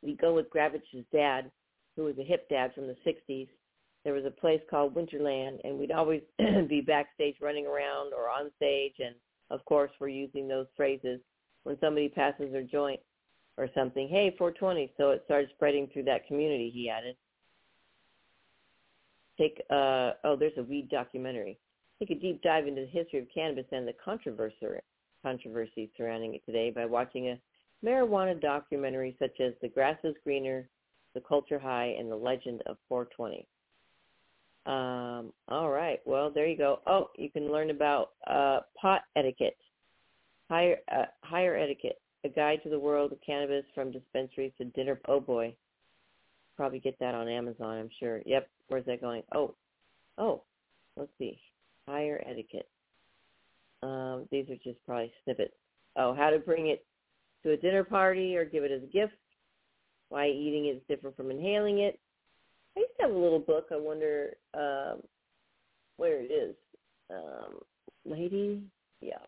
we 0.03 0.15
go 0.15 0.33
with 0.33 0.49
Gravich's 0.49 1.05
dad, 1.11 1.49
who 1.95 2.03
was 2.03 2.17
a 2.19 2.23
hip 2.23 2.47
dad 2.49 2.73
from 2.73 2.87
the 2.87 2.95
60s. 3.05 3.47
There 4.03 4.13
was 4.13 4.25
a 4.25 4.31
place 4.31 4.61
called 4.69 4.93
Winterland, 4.93 5.59
and 5.63 5.79
we'd 5.79 5.91
always 5.91 6.21
be 6.69 6.81
backstage 6.81 7.37
running 7.41 7.65
around 7.65 8.13
or 8.13 8.29
on 8.29 8.51
stage, 8.57 8.93
and 8.99 9.15
of 9.49 9.63
course 9.65 9.91
we're 9.99 10.09
using 10.09 10.47
those 10.47 10.67
phrases 10.75 11.19
when 11.63 11.77
somebody 11.79 12.09
passes 12.09 12.51
their 12.51 12.63
joint 12.63 12.99
or 13.57 13.67
something. 13.73 14.07
Hey, 14.07 14.35
420. 14.37 14.93
So 14.97 15.11
it 15.11 15.23
started 15.25 15.49
spreading 15.55 15.87
through 15.91 16.03
that 16.03 16.27
community. 16.27 16.69
He 16.73 16.89
added. 16.89 17.15
Take 19.38 19.61
uh 19.69 20.11
oh, 20.23 20.36
there's 20.39 20.57
a 20.57 20.63
weed 20.63 20.89
documentary. 20.89 21.57
Take 21.99 22.11
a 22.11 22.15
deep 22.15 22.41
dive 22.41 22.67
into 22.67 22.81
the 22.81 22.88
history 22.88 23.19
of 23.19 23.27
cannabis 23.33 23.65
and 23.71 23.88
the 23.88 23.93
controversy 24.03 24.55
controversy 25.23 25.89
surrounding 25.97 26.36
it 26.36 26.45
today 26.45 26.69
by 26.69 26.86
watching 26.86 27.29
a 27.29 27.39
marijuana 27.83 28.39
documentary 28.39 29.15
such 29.19 29.39
as 29.39 29.53
The 29.61 29.67
Grass 29.67 29.97
is 30.03 30.13
Greener, 30.23 30.69
The 31.13 31.21
Culture 31.21 31.57
High, 31.57 31.95
and 31.97 32.11
The 32.11 32.15
Legend 32.15 32.61
of 32.67 32.77
420. 32.89 33.47
Um, 34.65 35.31
all 35.47 35.69
right. 35.69 35.99
Well, 36.05 36.31
there 36.31 36.47
you 36.47 36.57
go. 36.57 36.79
Oh, 36.88 37.09
you 37.17 37.29
can 37.29 37.51
learn 37.51 37.69
about 37.69 38.11
uh, 38.27 38.61
pot 38.79 39.01
etiquette, 39.15 39.57
higher 40.49 40.77
uh, 40.91 41.05
higher 41.21 41.55
etiquette, 41.55 42.01
a 42.23 42.29
guide 42.29 42.61
to 42.63 42.69
the 42.69 42.79
world 42.79 43.11
of 43.11 43.19
cannabis 43.23 43.63
from 43.75 43.91
dispensaries 43.91 44.53
to 44.57 44.65
dinner. 44.65 44.99
Oh 45.07 45.19
boy, 45.19 45.55
probably 46.56 46.80
get 46.80 46.97
that 46.99 47.16
on 47.16 47.28
Amazon. 47.28 47.78
I'm 47.78 47.89
sure. 47.99 48.22
Yep. 48.26 48.47
Where's 48.68 48.86
that 48.86 49.01
going? 49.01 49.24
Oh, 49.34 49.56
oh. 50.18 50.43
Let's 50.97 51.12
see. 51.20 51.39
Higher 51.88 52.24
etiquette. 52.26 52.70
Um, 53.84 54.28
these 54.32 54.49
are 54.49 54.56
just 54.64 54.84
probably 54.86 55.12
snippets. 55.24 55.53
Oh, 55.95 56.14
how 56.14 56.30
to 56.30 56.39
bring 56.39 56.68
it 56.68 56.86
to 57.43 57.51
a 57.51 57.58
dinner 57.58 57.84
party 57.84 58.36
or 58.36 58.45
give 58.45 58.64
it 58.64 58.72
as 58.72 58.84
a 58.84 58.91
gift. 58.91 59.14
Why 60.10 60.28
eating 60.28 60.66
it 60.66 60.78
is 60.78 60.82
different 60.88 61.16
from 61.16 61.32
inhaling 61.32 61.80
it. 61.80 61.99
I 62.76 62.82
used 62.82 62.91
to 62.97 63.08
have 63.08 63.16
a 63.16 63.18
little 63.18 63.39
book. 63.39 63.68
I 63.72 63.78
wonder 63.78 64.36
um, 64.53 65.01
where 65.97 66.20
it 66.20 66.32
is. 66.32 66.56
Um, 67.10 67.60
lady, 68.06 68.62
yeah. 69.01 69.20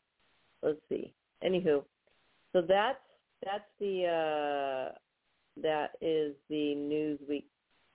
Let's 0.63 0.79
see. 0.89 1.13
Anywho, 1.43 1.83
so 2.53 2.61
that's 2.61 2.97
that's 3.43 3.63
the 3.79 4.91
uh, 4.91 4.97
that 5.61 5.91
is 6.01 6.33
the 6.49 6.75
Newsweek 6.75 7.43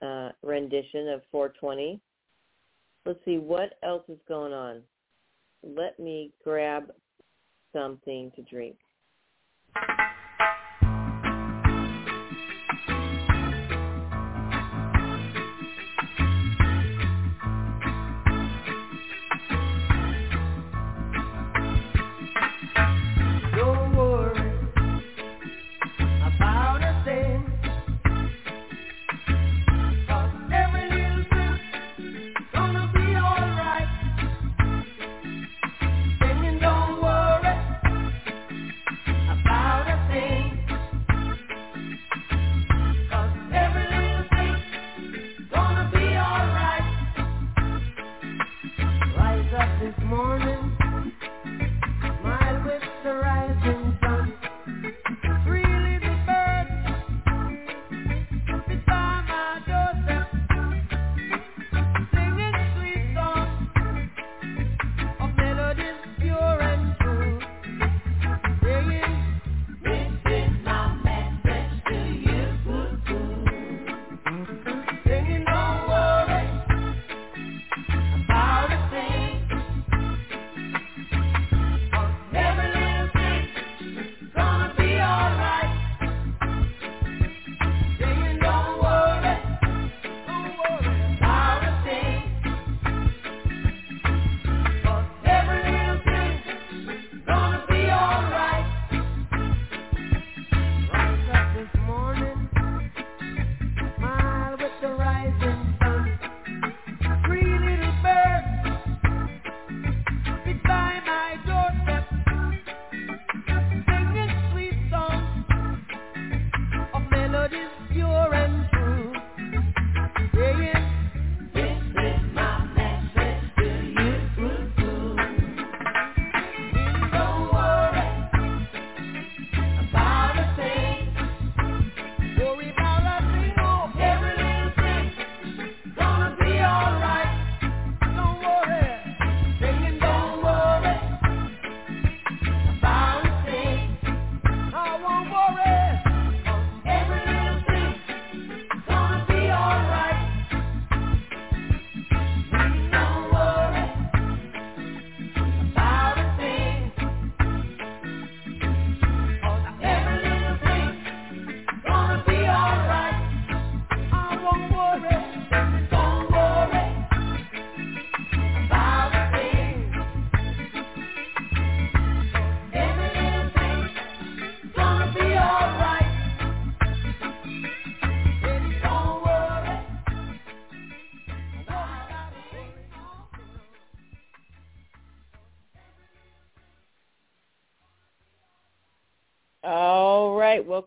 uh, 0.01 0.31
rendition 0.41 1.09
of 1.09 1.21
420. 1.31 1.99
Let's 3.05 3.19
see 3.25 3.37
what 3.37 3.77
else 3.83 4.03
is 4.09 4.19
going 4.27 4.53
on. 4.53 4.81
Let 5.63 5.99
me 5.99 6.31
grab 6.43 6.91
something 7.73 8.31
to 8.35 8.41
drink. 8.43 8.75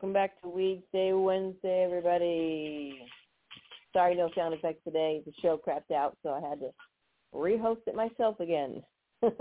Welcome 0.07 0.13
back 0.13 0.41
to 0.41 0.47
Weedsday 0.47 1.21
Wednesday, 1.21 1.83
everybody. 1.85 2.97
Sorry, 3.93 4.15
no 4.15 4.31
sound 4.37 4.55
effects 4.55 4.85
today. 4.85 5.21
The 5.27 5.33
show 5.43 5.59
crapped 5.59 5.93
out, 5.93 6.17
so 6.23 6.29
I 6.29 6.49
had 6.49 6.61
to 6.61 6.71
rehost 7.35 7.81
it 7.89 7.97
myself 7.97 8.39
again. 8.39 8.85
well, 9.21 9.33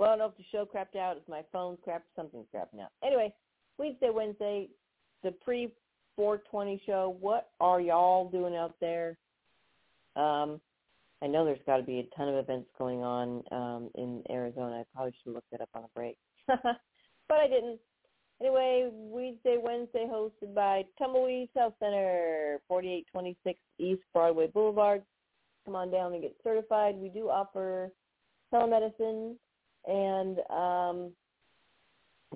I 0.00 0.04
don't 0.04 0.18
know 0.18 0.26
if 0.26 0.36
the 0.36 0.44
show 0.52 0.66
crapped 0.66 1.00
out, 1.00 1.16
if 1.16 1.26
my 1.30 1.40
phone 1.50 1.78
crapped, 1.88 2.12
something's 2.14 2.44
crapping 2.54 2.82
out. 2.82 2.90
Anyway, 3.02 3.32
Weedsday 3.80 4.12
Wednesday, 4.12 4.68
the 5.22 5.30
pre 5.30 5.72
420 6.16 6.82
show. 6.84 7.16
What 7.18 7.48
are 7.58 7.80
y'all 7.80 8.28
doing 8.28 8.54
out 8.54 8.74
there? 8.82 9.16
Um, 10.14 10.60
I 11.22 11.26
know 11.26 11.46
there's 11.46 11.58
got 11.64 11.78
to 11.78 11.84
be 11.84 12.00
a 12.00 12.16
ton 12.16 12.28
of 12.28 12.34
events 12.34 12.68
going 12.76 13.02
on 13.02 13.42
um, 13.50 13.88
in 13.94 14.22
Arizona. 14.28 14.80
I 14.80 14.84
probably 14.94 15.14
should 15.24 15.32
look 15.32 15.44
that 15.52 15.62
up 15.62 15.70
on 15.74 15.84
a 15.84 15.88
break, 15.94 16.18
but 16.46 16.58
I 17.30 17.48
didn't. 17.48 17.78
Anyway, 18.42 18.90
Weedsday 18.92 19.62
Wednesday 19.62 20.04
hosted 20.10 20.52
by 20.52 20.84
Tumbleweed 20.98 21.48
Health 21.54 21.74
Center, 21.78 22.58
4826 22.66 23.56
East 23.78 24.02
Broadway 24.12 24.48
Boulevard. 24.48 25.02
Come 25.64 25.76
on 25.76 25.92
down 25.92 26.12
and 26.12 26.22
get 26.22 26.34
certified. 26.42 26.96
We 26.96 27.08
do 27.08 27.28
offer 27.28 27.92
telemedicine, 28.52 29.36
and 29.86 30.38
um, 30.50 31.12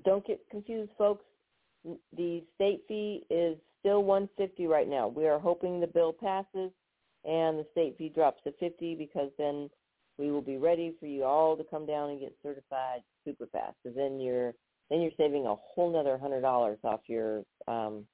don't 0.04 0.24
get 0.24 0.38
confused, 0.48 0.92
folks. 0.96 1.24
The 2.16 2.44
state 2.54 2.82
fee 2.86 3.24
is 3.28 3.56
still 3.80 4.04
150 4.04 4.68
right 4.68 4.88
now. 4.88 5.08
We 5.08 5.26
are 5.26 5.40
hoping 5.40 5.80
the 5.80 5.88
bill 5.88 6.12
passes 6.12 6.70
and 7.24 7.58
the 7.58 7.66
state 7.72 7.98
fee 7.98 8.10
drops 8.10 8.44
to 8.44 8.52
50 8.60 8.94
because 8.94 9.30
then 9.38 9.68
we 10.18 10.30
will 10.30 10.40
be 10.40 10.56
ready 10.56 10.94
for 11.00 11.06
you 11.06 11.24
all 11.24 11.56
to 11.56 11.64
come 11.64 11.84
down 11.84 12.10
and 12.10 12.20
get 12.20 12.32
certified 12.44 13.00
super 13.24 13.46
fast. 13.46 13.74
Because 13.82 13.96
then 13.96 14.20
you're 14.20 14.54
then 14.90 15.00
you're 15.00 15.10
saving 15.16 15.46
a 15.46 15.54
whole 15.54 15.92
nother 15.92 16.18
hundred 16.18 16.42
dollars 16.42 16.78
off 16.84 17.00
your 17.06 17.42
um, 17.66 18.06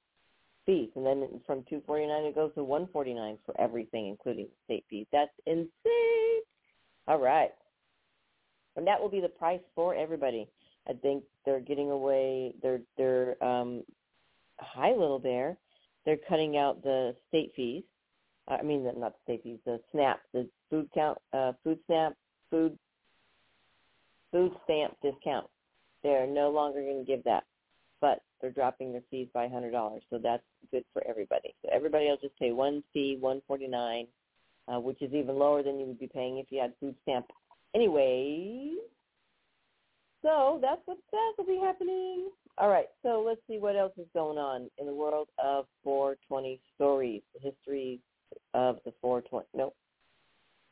fees, 0.65 0.89
and 0.95 1.05
then 1.05 1.41
from 1.45 1.63
two 1.69 1.81
forty 1.85 2.05
nine 2.05 2.23
it 2.23 2.35
goes 2.35 2.51
to 2.55 2.63
one 2.63 2.87
forty 2.91 3.13
nine 3.13 3.37
for 3.45 3.59
everything, 3.59 4.07
including 4.07 4.47
state 4.65 4.85
fees. 4.89 5.05
That's 5.11 5.31
insane. 5.45 6.41
All 7.07 7.19
right, 7.19 7.51
and 8.75 8.87
that 8.87 8.99
will 8.99 9.09
be 9.09 9.21
the 9.21 9.29
price 9.29 9.61
for 9.75 9.93
everybody. 9.95 10.47
I 10.87 10.93
think 10.93 11.23
they're 11.45 11.59
getting 11.59 11.91
away. 11.91 12.53
They're 12.61 12.81
they're 12.97 13.43
um, 13.43 13.83
hi 14.59 14.91
little 14.91 15.19
bear. 15.19 15.57
They're 16.05 16.17
cutting 16.27 16.57
out 16.57 16.83
the 16.83 17.15
state 17.29 17.53
fees. 17.55 17.83
I 18.47 18.61
mean, 18.61 18.83
not 18.83 19.13
the 19.13 19.23
state 19.23 19.43
fees, 19.43 19.59
the 19.65 19.79
SNAP, 19.91 20.19
the 20.33 20.49
food 20.69 20.89
count, 20.93 21.17
uh, 21.31 21.53
food 21.63 21.79
stamp, 21.85 22.15
food 22.49 22.77
food 24.31 24.51
stamp 24.65 24.97
discount. 25.01 25.47
They're 26.03 26.27
no 26.27 26.49
longer 26.49 26.81
going 26.81 27.05
to 27.05 27.09
give 27.09 27.23
that, 27.23 27.43
but 28.01 28.21
they're 28.41 28.51
dropping 28.51 28.91
their 28.91 29.03
fees 29.09 29.27
by 29.33 29.47
$100. 29.47 30.01
So 30.09 30.19
that's 30.21 30.43
good 30.71 30.83
for 30.91 31.05
everybody. 31.07 31.55
So 31.61 31.69
everybody 31.73 32.05
will 32.05 32.17
just 32.21 32.37
pay 32.37 32.51
one 32.51 32.83
fee, 32.93 33.17
149 33.19 34.07
uh, 34.67 34.79
which 34.79 35.01
is 35.01 35.13
even 35.13 35.37
lower 35.37 35.63
than 35.63 35.79
you 35.79 35.85
would 35.85 35.99
be 35.99 36.07
paying 36.07 36.37
if 36.37 36.47
you 36.49 36.59
had 36.61 36.73
food 36.79 36.95
stamp. 37.03 37.25
Anyway, 37.75 38.73
so 40.21 40.59
that's 40.61 40.81
what 40.85 40.97
that 41.11 41.33
will 41.37 41.45
be 41.45 41.59
happening. 41.61 42.29
All 42.57 42.69
right, 42.69 42.87
so 43.01 43.23
let's 43.25 43.41
see 43.47 43.57
what 43.57 43.75
else 43.75 43.93
is 43.97 44.07
going 44.13 44.37
on 44.37 44.69
in 44.77 44.85
the 44.85 44.93
world 44.93 45.27
of 45.43 45.65
420 45.83 46.59
stories, 46.75 47.21
the 47.33 47.49
history 47.49 47.99
of 48.53 48.77
the 48.85 48.93
420. 49.01 49.47
Nope. 49.55 49.75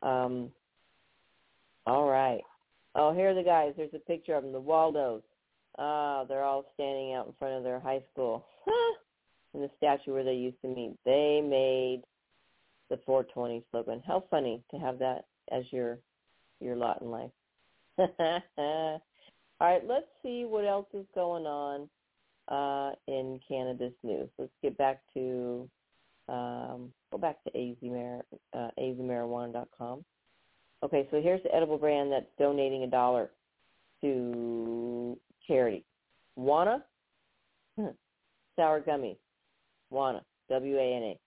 Um, 0.03 0.51
all 1.85 2.07
right. 2.07 2.41
Oh, 2.95 3.13
here 3.13 3.29
are 3.29 3.33
the 3.33 3.43
guys. 3.43 3.73
There's 3.77 3.93
a 3.93 3.99
picture 3.99 4.35
of 4.35 4.43
them, 4.43 4.51
the 4.51 4.59
Waldos. 4.59 5.23
Ah, 5.77 6.25
they're 6.27 6.43
all 6.43 6.65
standing 6.73 7.13
out 7.13 7.27
in 7.27 7.33
front 7.39 7.55
of 7.55 7.63
their 7.63 7.79
high 7.79 8.01
school. 8.11 8.45
in 9.53 9.61
the 9.61 9.69
statue 9.77 10.13
where 10.13 10.23
they 10.23 10.33
used 10.33 10.61
to 10.61 10.67
meet. 10.67 10.95
They 11.05 11.41
made 11.41 12.03
the 12.89 12.99
420 13.05 13.63
slogan. 13.71 14.01
How 14.05 14.23
funny 14.29 14.61
to 14.71 14.77
have 14.77 14.99
that 14.99 15.25
as 15.51 15.63
your 15.71 15.97
your 16.59 16.75
lot 16.75 17.01
in 17.01 17.09
life. 17.09 17.31
All 17.97 18.99
right, 19.59 19.85
let's 19.87 20.07
see 20.23 20.45
what 20.45 20.65
else 20.65 20.87
is 20.93 21.05
going 21.13 21.45
on 21.45 21.89
uh, 22.47 22.95
in 23.07 23.39
cannabis 23.47 23.93
news. 24.03 24.29
Let's 24.37 24.51
get 24.61 24.77
back 24.77 25.01
to 25.13 25.69
um, 26.29 26.91
go 27.11 27.17
back 27.19 27.43
to 27.43 27.51
azmar, 27.51 28.21
uh, 28.53 28.69
azmarijuana.com. 28.79 30.05
Okay, 30.83 31.07
so 31.11 31.21
here's 31.21 31.43
the 31.43 31.53
edible 31.53 31.77
brand 31.77 32.11
that's 32.11 32.25
donating 32.39 32.83
a 32.83 32.87
dollar 32.87 33.29
to 34.01 35.17
charity. 35.47 35.85
Wana 36.37 36.81
hmm. 37.77 37.87
sour 38.55 38.81
gummies. 38.81 39.17
Wana, 39.91 40.21
W-A-N-A. 40.49 41.19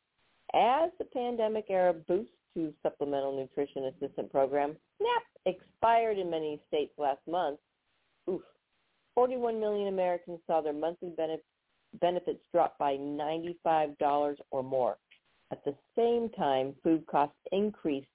As 0.57 0.91
the 0.99 1.05
pandemic 1.05 1.67
era 1.69 1.93
boost 1.93 2.31
to 2.55 2.73
supplemental 2.83 3.37
nutrition 3.37 3.87
assistance 3.87 4.29
program, 4.31 4.77
SNAP, 4.99 5.57
expired 5.57 6.19
in 6.19 6.31
many 6.31 6.61
states 6.69 6.93
last 6.99 7.21
month, 7.29 7.59
oof, 8.29 8.43
41 9.15 9.61
million 9.61 9.89
Americans 9.89 10.41
saw 10.47 10.61
their 10.61 10.73
monthly 10.73 11.11
benef- 11.11 11.41
benefits 12.01 12.41
drop 12.53 12.79
by 12.79 12.95
$95 12.97 14.37
or 14.51 14.63
more. 14.63 14.97
At 15.53 15.65
the 15.65 15.75
same 15.97 16.31
time, 16.31 16.75
food 16.83 17.07
costs 17.07 17.37
increased 17.53 18.09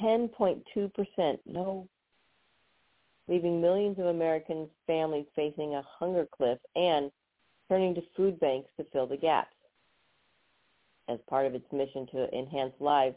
10.2%, 0.00 1.38
no, 1.46 1.88
leaving 3.28 3.60
millions 3.60 3.98
of 3.98 4.06
Americans' 4.06 4.70
families 4.86 5.26
facing 5.34 5.74
a 5.74 5.82
hunger 5.98 6.26
cliff 6.36 6.58
and 6.74 7.10
turning 7.68 7.94
to 7.94 8.02
food 8.16 8.40
banks 8.40 8.70
to 8.76 8.84
fill 8.92 9.06
the 9.06 9.16
gaps. 9.16 9.52
As 11.08 11.18
part 11.28 11.46
of 11.46 11.54
its 11.54 11.72
mission 11.72 12.06
to 12.12 12.28
enhance 12.36 12.74
lives, 12.80 13.14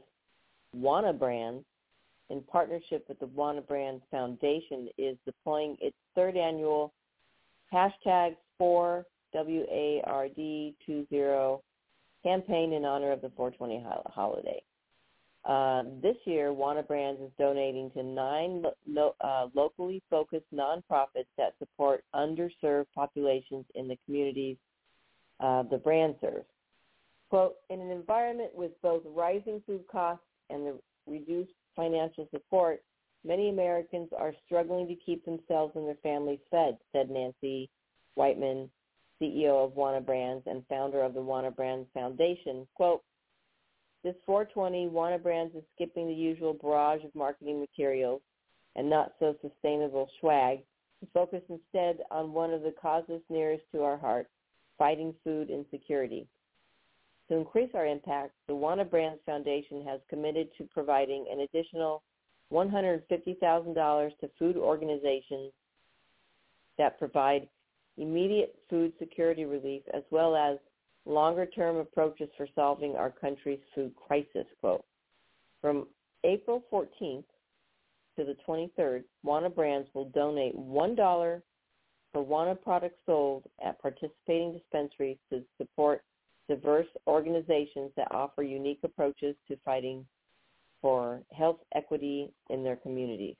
Wana 0.78 1.18
Brands, 1.18 1.66
in 2.30 2.44
partnership 2.44 3.04
with 3.08 3.20
the 3.20 3.26
Wana 3.28 3.66
Brands 3.66 4.04
Foundation, 4.12 4.90
is 4.98 5.18
deploying 5.26 5.76
its 5.82 5.96
third 6.16 6.38
annual 6.38 6.94
hashtag 7.74 8.36
4WARD20 8.62 11.60
campaign 12.24 12.74
in 12.74 12.86
honor 12.86 13.12
of 13.12 13.22
the 13.22 13.32
420 13.36 13.84
holiday. 14.14 14.62
Uh, 15.46 15.84
this 16.02 16.18
year, 16.26 16.50
Wana 16.50 16.86
Brands 16.86 17.22
is 17.22 17.32
donating 17.40 17.90
to 17.92 18.04
nine 18.04 18.64
lo- 18.88 19.16
uh, 19.22 19.48
locally 19.54 20.04
focused 20.10 20.46
nonprofits 20.54 21.28
that 21.38 21.56
support 21.60 22.04
underserved 22.14 22.88
populations 22.94 23.66
in 23.76 23.88
the 23.88 23.98
communities 24.06 24.58
uh, 25.40 25.64
the 25.64 25.78
brand 25.78 26.16
serves. 26.20 26.46
Quote, 27.30 27.56
in 27.70 27.80
an 27.80 27.92
environment 27.92 28.52
with 28.54 28.72
both 28.82 29.04
rising 29.06 29.62
food 29.66 29.84
costs 29.90 30.26
and 30.50 30.66
the 30.66 30.80
reduced 31.08 31.54
financial 31.76 32.28
support, 32.32 32.84
many 33.24 33.50
Americans 33.50 34.10
are 34.18 34.34
struggling 34.46 34.88
to 34.88 34.96
keep 34.96 35.24
themselves 35.24 35.74
and 35.76 35.88
their 35.88 35.98
families 36.04 36.40
fed, 36.52 36.78
said 36.92 37.10
Nancy 37.10 37.70
Whiteman, 38.16 38.70
CEO 39.22 39.64
of 39.64 39.74
Wana 39.74 40.06
Brands 40.06 40.44
and 40.48 40.64
founder 40.68 41.02
of 41.02 41.14
the 41.14 41.20
Wana 41.20 41.56
Brands 41.56 41.88
Foundation. 41.94 42.68
Quote, 42.76 43.04
this 44.04 44.16
420 44.26 44.88
Wana 44.88 45.22
Brands 45.22 45.56
is 45.56 45.64
skipping 45.76 46.08
the 46.08 46.14
usual 46.14 46.54
barrage 46.54 47.04
of 47.04 47.14
marketing 47.14 47.60
materials 47.60 48.22
and 48.76 48.90
not 48.90 49.14
so 49.20 49.36
sustainable 49.42 50.10
swag 50.20 50.60
to 51.00 51.08
focus 51.14 51.42
instead 51.50 52.00
on 52.12 52.34
one 52.34 52.54
of 52.54 52.62
the 52.62 52.74
causes 52.82 53.22
nearest 53.30 53.64
to 53.74 53.84
our 53.84 53.98
heart, 53.98 54.28
fighting 54.78 55.14
food 55.24 55.50
insecurity. 55.50 56.28
To 57.30 57.36
increase 57.36 57.70
our 57.74 57.86
impact, 57.86 58.34
the 58.48 58.54
Wana 58.54 58.90
Brands 58.90 59.20
Foundation 59.26 59.84
has 59.86 60.00
committed 60.10 60.50
to 60.58 60.64
providing 60.74 61.26
an 61.32 61.42
additional 61.42 62.02
$150,000 62.52 64.20
to 64.20 64.30
food 64.40 64.58
organizations 64.58 65.52
that 66.78 66.98
provide 66.98 67.48
immediate 67.98 68.56
food 68.70 68.94
security 68.98 69.46
relief 69.46 69.84
as 69.94 70.04
well 70.10 70.36
as 70.36 70.58
longer-term 71.10 71.78
approaches 71.78 72.30
for 72.38 72.48
solving 72.56 72.96
our 72.96 73.10
country's 73.10 73.60
food 73.74 73.94
crisis, 73.96 74.46
quote. 74.62 74.86
From 75.62 75.88
April 76.24 76.64
14th 76.72 77.24
to 78.18 78.26
the 78.26 78.36
23rd, 78.48 79.04
Wana 79.26 79.54
Brands 79.54 79.90
will 79.94 80.10
donate 80.10 80.56
$1 80.58 81.42
for 82.12 82.26
Wana 82.26 82.60
products 82.62 82.98
sold 83.06 83.44
at 83.64 83.82
participating 83.82 84.54
dispensaries 84.54 85.18
to 85.32 85.44
support 85.58 86.04
diverse 86.48 86.88
organizations 87.08 87.92
that 87.96 88.12
offer 88.12 88.42
unique 88.42 88.80
approaches 88.84 89.36
to 89.48 89.58
fighting 89.64 90.06
for 90.82 91.22
health 91.32 91.60
equity 91.76 92.32
in 92.50 92.64
their 92.64 92.78
communities. 92.78 93.36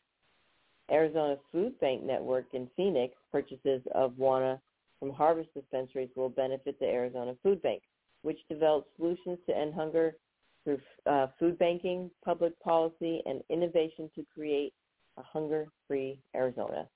Arizona 0.92 1.38
Food 1.52 1.80
Bank 1.80 2.04
Network 2.04 2.46
in 2.54 2.70
Phoenix 2.76 3.14
purchases 3.32 3.82
of 3.94 4.12
Wana 4.14 4.60
from 5.00 5.12
harvest 5.12 5.50
dispensaries 5.54 6.10
will 6.16 6.30
benefit 6.30 6.80
the 6.80 6.86
Arizona 6.86 7.34
Food 7.42 7.62
Bank, 7.62 7.82
which 8.22 8.40
develops 8.50 8.88
solutions 8.98 9.40
to 9.48 9.58
end 9.58 9.74
hunger 9.74 10.16
through 10.64 10.80
uh, 11.06 11.28
food 11.40 11.58
banking, 11.58 12.12
public 12.24 12.60
policy, 12.60 13.22
and 13.26 13.42
innovation 13.50 14.10
to 14.16 14.26
create 14.34 14.74
a 15.18 15.24
hunger-free 15.24 16.20
Arizona. 16.36 16.88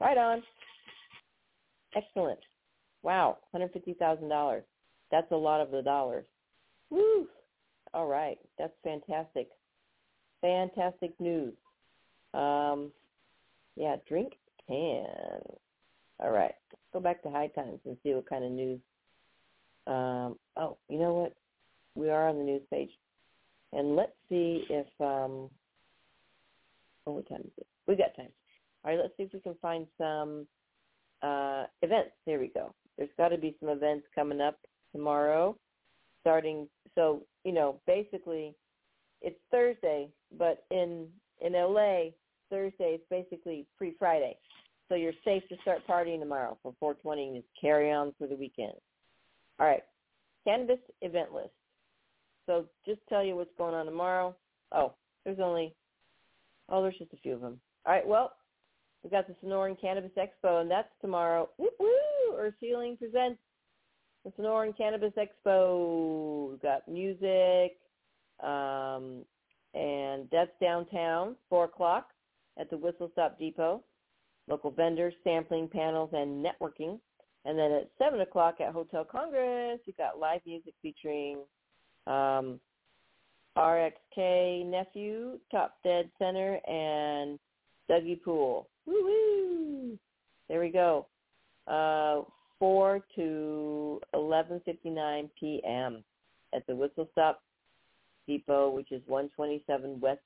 Right 0.00 0.16
on. 0.16 0.42
Excellent. 1.94 2.40
Wow, 3.02 3.38
$150,000. 3.54 4.62
That's 5.10 5.30
a 5.32 5.36
lot 5.36 5.60
of 5.60 5.70
the 5.70 5.82
dollars. 5.82 6.24
Woo! 6.90 7.26
All 7.94 8.06
right, 8.06 8.38
that's 8.58 8.74
fantastic. 8.82 9.48
Fantastic 10.40 11.18
news. 11.18 11.54
Um, 12.34 12.92
yeah, 13.76 13.96
drink 14.08 14.34
can. 14.66 15.40
All 16.20 16.30
right, 16.30 16.54
let's 16.72 16.82
go 16.92 17.00
back 17.00 17.22
to 17.22 17.30
High 17.30 17.48
Times 17.48 17.78
and 17.84 17.96
see 18.02 18.14
what 18.14 18.28
kind 18.28 18.44
of 18.44 18.50
news. 18.50 18.80
Um, 19.86 20.36
oh, 20.56 20.76
you 20.88 20.98
know 20.98 21.14
what? 21.14 21.34
We 21.94 22.10
are 22.10 22.28
on 22.28 22.38
the 22.38 22.44
news 22.44 22.62
page, 22.70 22.90
and 23.72 23.94
let's 23.94 24.12
see 24.28 24.64
if. 24.68 24.86
Um, 25.00 25.48
oh, 27.06 27.12
what 27.12 27.28
time 27.28 27.42
is 27.44 27.52
it? 27.56 27.66
We 27.86 27.96
got 27.96 28.16
time. 28.16 28.32
All 28.84 28.90
right, 28.90 29.00
let's 29.00 29.16
see 29.16 29.24
if 29.24 29.32
we 29.32 29.40
can 29.40 29.56
find 29.62 29.86
some 29.96 30.46
uh, 31.22 31.64
events. 31.82 32.10
There 32.26 32.38
we 32.40 32.48
go. 32.48 32.74
There's 32.96 33.10
got 33.16 33.28
to 33.28 33.38
be 33.38 33.56
some 33.60 33.68
events 33.68 34.06
coming 34.14 34.40
up 34.40 34.58
tomorrow, 34.92 35.56
starting. 36.20 36.68
So 36.96 37.22
you 37.44 37.52
know, 37.52 37.80
basically, 37.86 38.54
it's 39.22 39.38
Thursday, 39.52 40.08
but 40.36 40.64
in 40.72 41.06
in 41.40 41.52
LA, 41.52 42.10
Thursday 42.50 42.94
is 42.94 43.00
basically 43.08 43.66
free 43.78 43.94
Friday. 43.98 44.36
So 44.88 44.94
you're 44.94 45.12
safe 45.24 45.42
to 45.48 45.56
start 45.62 45.86
partying 45.88 46.20
tomorrow 46.20 46.56
for 46.62 46.74
420 46.80 47.28
and 47.28 47.36
just 47.36 47.48
carry 47.60 47.92
on 47.92 48.12
through 48.16 48.28
the 48.28 48.36
weekend. 48.36 48.72
All 49.60 49.66
right, 49.66 49.82
cannabis 50.44 50.78
event 51.02 51.32
list. 51.34 51.50
So 52.46 52.64
just 52.86 53.00
tell 53.08 53.22
you 53.22 53.36
what's 53.36 53.50
going 53.58 53.74
on 53.74 53.84
tomorrow. 53.84 54.34
Oh, 54.72 54.94
there's 55.24 55.40
only, 55.40 55.74
oh, 56.70 56.82
there's 56.82 56.96
just 56.96 57.12
a 57.12 57.18
few 57.18 57.34
of 57.34 57.42
them. 57.42 57.60
All 57.84 57.92
right, 57.92 58.06
well, 58.06 58.32
we've 59.02 59.10
got 59.10 59.26
the 59.26 59.34
Sonoran 59.44 59.78
Cannabis 59.78 60.12
Expo, 60.16 60.62
and 60.62 60.70
that's 60.70 60.88
tomorrow. 61.02 61.50
Woo 61.58 61.68
woo! 61.78 62.36
Earth 62.36 62.54
Healing 62.60 62.96
presents 62.96 63.38
the 64.24 64.30
Sonoran 64.40 64.74
Cannabis 64.76 65.12
Expo. 65.18 66.50
We've 66.50 66.62
got 66.62 66.88
music, 66.88 67.76
um, 68.42 69.24
and 69.74 70.28
that's 70.32 70.50
downtown, 70.62 71.36
4 71.50 71.64
o'clock 71.64 72.08
at 72.58 72.70
the 72.70 72.78
Whistle 72.78 73.10
Stop 73.12 73.38
Depot 73.38 73.82
local 74.48 74.70
vendors, 74.70 75.14
sampling 75.24 75.68
panels, 75.68 76.10
and 76.12 76.44
networking. 76.44 76.98
And 77.44 77.58
then 77.58 77.72
at 77.72 77.90
7 77.98 78.20
o'clock 78.20 78.60
at 78.60 78.72
Hotel 78.72 79.04
Congress, 79.04 79.80
you've 79.84 79.96
got 79.96 80.18
live 80.18 80.40
music 80.46 80.74
featuring 80.82 81.38
um, 82.06 82.60
RXK 83.56 84.66
Nephew, 84.66 85.38
Top 85.50 85.76
Dead 85.84 86.10
Center, 86.18 86.58
and 86.68 87.38
Dougie 87.90 88.22
Pool. 88.22 88.68
Woo-woo! 88.86 89.98
There 90.48 90.60
we 90.60 90.70
go. 90.70 91.06
Uh, 91.66 92.22
4 92.58 93.00
to 93.16 94.00
11.59 94.14 95.30
p.m. 95.38 96.04
at 96.54 96.66
the 96.66 96.74
Whistle 96.74 97.08
Stop 97.12 97.42
Depot, 98.26 98.70
which 98.70 98.92
is 98.92 99.02
127 99.06 100.00
West 100.00 100.20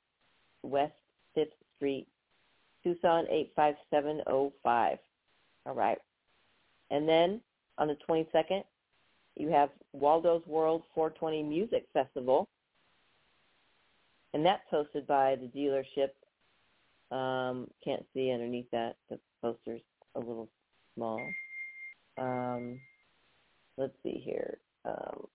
West 0.62 0.92
5th 1.36 1.46
Street, 1.76 2.06
Tucson 2.82 3.26
85705. 3.30 4.98
All 5.66 5.74
right. 5.74 5.98
And 6.90 7.08
then 7.08 7.40
on 7.78 7.88
the 7.88 7.96
22nd, 8.08 8.64
you 9.36 9.48
have 9.48 9.70
Waldo's 9.92 10.46
World 10.46 10.82
420 10.94 11.42
Music 11.42 11.86
Festival. 11.92 12.48
And 14.34 14.44
that's 14.44 14.62
hosted 14.72 15.06
by 15.06 15.36
the 15.36 15.46
dealership. 15.46 16.10
Um, 17.14 17.68
can't 17.84 18.04
see 18.14 18.30
underneath 18.30 18.70
that. 18.72 18.96
The 19.10 19.18
poster's 19.42 19.82
a 20.14 20.18
little 20.18 20.48
small. 20.94 21.20
Um, 22.18 22.80
let's 23.76 23.94
see 24.02 24.22
here. 24.24 24.58
Um, 24.84 25.26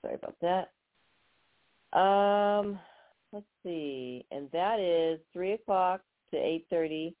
sorry 0.00 0.14
about 0.14 0.36
that. 0.40 0.70
Um, 1.98 2.78
let's 3.32 3.46
see, 3.62 4.24
and 4.30 4.50
that 4.52 4.80
is 4.80 5.20
three 5.32 5.52
o'clock 5.52 6.00
to 6.32 6.36
eight 6.36 6.66
thirty 6.68 7.14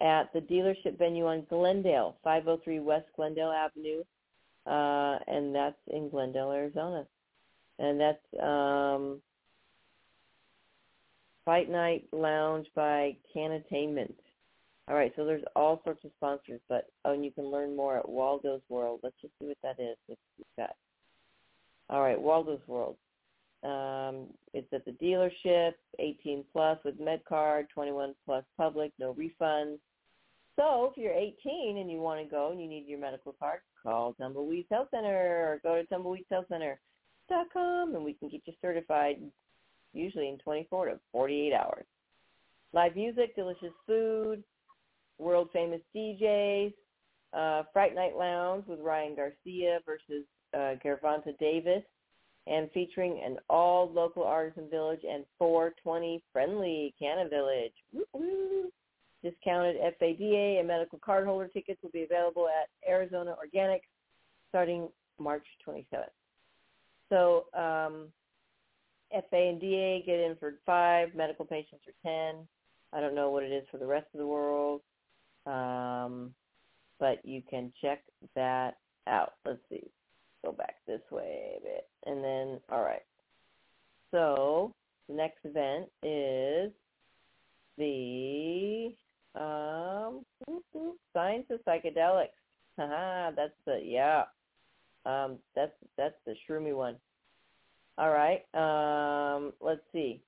at 0.00 0.32
the 0.32 0.40
dealership 0.40 0.98
venue 0.98 1.26
on 1.26 1.46
Glendale, 1.50 2.16
five 2.24 2.44
hundred 2.44 2.64
three 2.64 2.80
West 2.80 3.06
Glendale 3.14 3.52
Avenue, 3.52 4.02
uh, 4.66 5.18
and 5.26 5.54
that's 5.54 5.76
in 5.88 6.08
Glendale, 6.08 6.52
Arizona, 6.52 7.06
and 7.78 8.00
that's 8.00 8.42
um, 8.42 9.20
Fight 11.44 11.70
Night 11.70 12.06
Lounge 12.12 12.66
by 12.74 13.16
Canatainment. 13.36 14.14
All 14.88 14.96
right, 14.96 15.12
so 15.14 15.24
there's 15.24 15.44
all 15.54 15.80
sorts 15.84 16.04
of 16.04 16.10
sponsors, 16.16 16.60
but 16.68 16.86
oh, 17.04 17.12
and 17.12 17.24
you 17.24 17.30
can 17.30 17.44
learn 17.44 17.76
more 17.76 17.98
at 17.98 18.08
Waldo's 18.08 18.62
World. 18.68 19.00
Let's 19.02 19.20
just 19.20 19.34
see 19.38 19.46
what 19.46 19.58
that 19.62 19.80
is. 19.82 19.96
Let's 20.08 20.20
see 20.36 20.44
that. 20.56 20.76
All 21.88 22.02
right, 22.02 22.20
Waldo's 22.20 22.66
World. 22.66 22.96
Um, 23.62 24.28
it's 24.54 24.72
at 24.72 24.84
the 24.84 24.92
dealership, 24.92 25.72
18 25.98 26.44
plus 26.52 26.78
with 26.84 26.98
MedCard, 26.98 27.68
21 27.68 28.14
plus 28.24 28.44
public, 28.56 28.92
no 28.98 29.14
refunds. 29.14 29.78
So 30.56 30.90
if 30.90 30.96
you're 30.96 31.12
18 31.12 31.78
and 31.78 31.90
you 31.90 32.00
want 32.00 32.22
to 32.22 32.30
go 32.30 32.50
and 32.50 32.60
you 32.60 32.68
need 32.68 32.86
your 32.86 32.98
medical 32.98 33.34
card, 33.38 33.60
call 33.82 34.14
Tumbleweeds 34.14 34.68
Health 34.70 34.88
Center 34.90 35.14
or 35.14 35.60
go 35.62 35.80
to 35.80 35.86
tumbleweedshealthcenter.com 35.88 37.94
and 37.94 38.04
we 38.04 38.14
can 38.14 38.28
get 38.28 38.42
you 38.46 38.52
certified 38.60 39.20
usually 39.92 40.28
in 40.28 40.38
24 40.38 40.86
to 40.86 41.00
48 41.12 41.52
hours. 41.52 41.84
Live 42.72 42.94
music, 42.94 43.34
delicious 43.34 43.72
food, 43.86 44.44
world 45.18 45.48
famous 45.52 45.80
DJs, 45.94 46.72
uh, 47.32 47.62
Fright 47.72 47.94
Night 47.94 48.16
Lounge 48.16 48.64
with 48.66 48.80
Ryan 48.80 49.14
Garcia 49.14 49.80
versus 49.84 50.24
uh, 50.54 50.74
Gervonta 50.84 51.36
Davis, 51.38 51.82
and 52.50 52.68
featuring 52.72 53.22
an 53.24 53.38
all 53.48 53.90
local 53.90 54.24
artisan 54.24 54.68
village 54.68 55.00
and 55.08 55.24
420 55.38 56.22
friendly 56.32 56.92
Canna 56.98 57.28
Village. 57.28 57.72
Woo-hoo. 57.92 58.70
Discounted 59.22 59.76
FADA 59.76 60.58
and 60.58 60.66
medical 60.66 60.98
card 60.98 61.26
holder 61.26 61.46
tickets 61.46 61.80
will 61.82 61.90
be 61.90 62.02
available 62.02 62.48
at 62.48 62.68
Arizona 62.90 63.34
Organics 63.34 63.82
starting 64.48 64.88
March 65.18 65.44
27th. 65.66 66.06
So 67.08 67.44
um, 67.54 68.08
FA 69.12 69.36
and 69.36 69.60
DA 69.60 70.02
get 70.04 70.18
in 70.18 70.36
for 70.40 70.54
five, 70.66 71.14
medical 71.14 71.44
patients 71.44 71.82
are 71.86 72.32
10. 72.32 72.46
I 72.92 73.00
don't 73.00 73.14
know 73.14 73.30
what 73.30 73.44
it 73.44 73.52
is 73.52 73.64
for 73.70 73.78
the 73.78 73.86
rest 73.86 74.06
of 74.12 74.18
the 74.18 74.26
world, 74.26 74.80
um, 75.46 76.34
but 76.98 77.24
you 77.24 77.42
can 77.48 77.72
check 77.80 78.02
that 78.34 78.78
out. 79.06 79.34
Let's 79.44 79.60
see 79.68 79.90
go 80.44 80.52
back 80.52 80.76
this 80.86 81.00
way 81.10 81.52
a 81.58 81.62
bit. 81.62 81.88
And 82.06 82.22
then, 82.22 82.60
all 82.70 82.82
right. 82.82 83.02
So 84.10 84.74
the 85.08 85.14
next 85.14 85.38
event 85.44 85.88
is 86.02 86.72
the 87.78 88.92
um, 89.34 90.24
Science 91.12 91.46
of 91.50 91.60
Psychedelics. 91.66 92.28
Haha, 92.78 93.30
that's 93.36 93.52
the 93.66 93.80
yeah. 93.84 94.24
Um, 95.06 95.38
that's 95.54 95.72
that's 95.96 96.14
the 96.26 96.34
shroomy 96.48 96.74
one. 96.74 96.96
All 97.98 98.10
right. 98.10 98.42
Um, 98.54 99.52
let's 99.60 99.82
see. 99.92 100.22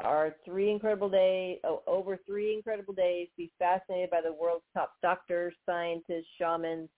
Our 0.00 0.36
three 0.44 0.70
incredible 0.70 1.08
days, 1.08 1.58
oh, 1.64 1.82
over 1.86 2.18
three 2.26 2.54
incredible 2.54 2.92
days, 2.92 3.28
be 3.36 3.50
fascinated 3.58 4.10
by 4.10 4.20
the 4.20 4.32
world's 4.32 4.64
top 4.74 4.92
doctors, 5.00 5.54
scientists, 5.64 6.26
shamans, 6.38 6.90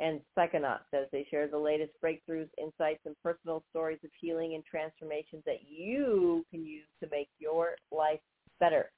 and 0.00 0.20
psychonauts 0.36 0.88
as 0.94 1.06
they 1.12 1.26
share 1.30 1.46
the 1.46 1.58
latest 1.58 1.92
breakthroughs, 2.02 2.48
insights, 2.58 3.00
and 3.04 3.14
personal 3.22 3.62
stories 3.70 3.98
of 4.02 4.10
healing 4.18 4.54
and 4.54 4.64
transformations 4.64 5.42
that 5.44 5.60
you 5.68 6.44
can 6.50 6.64
use 6.64 6.86
to 7.02 7.08
make 7.12 7.28
your 7.38 7.74
life 7.92 8.20
better. 8.58 8.90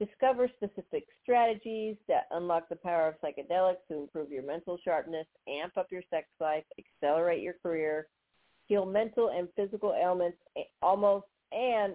Discover 0.00 0.48
specific 0.56 1.04
strategies 1.22 1.96
that 2.08 2.26
unlock 2.30 2.68
the 2.68 2.76
power 2.76 3.08
of 3.08 3.14
psychedelics 3.20 3.86
to 3.88 3.98
improve 3.98 4.30
your 4.30 4.42
mental 4.42 4.78
sharpness, 4.82 5.26
amp 5.46 5.76
up 5.76 5.86
your 5.92 6.02
sex 6.10 6.26
life, 6.40 6.64
accelerate 6.78 7.42
your 7.42 7.54
career, 7.62 8.08
heal 8.66 8.86
mental 8.86 9.30
and 9.36 9.48
physical 9.54 9.94
ailments, 9.94 10.38
almost, 10.80 11.26
and 11.52 11.94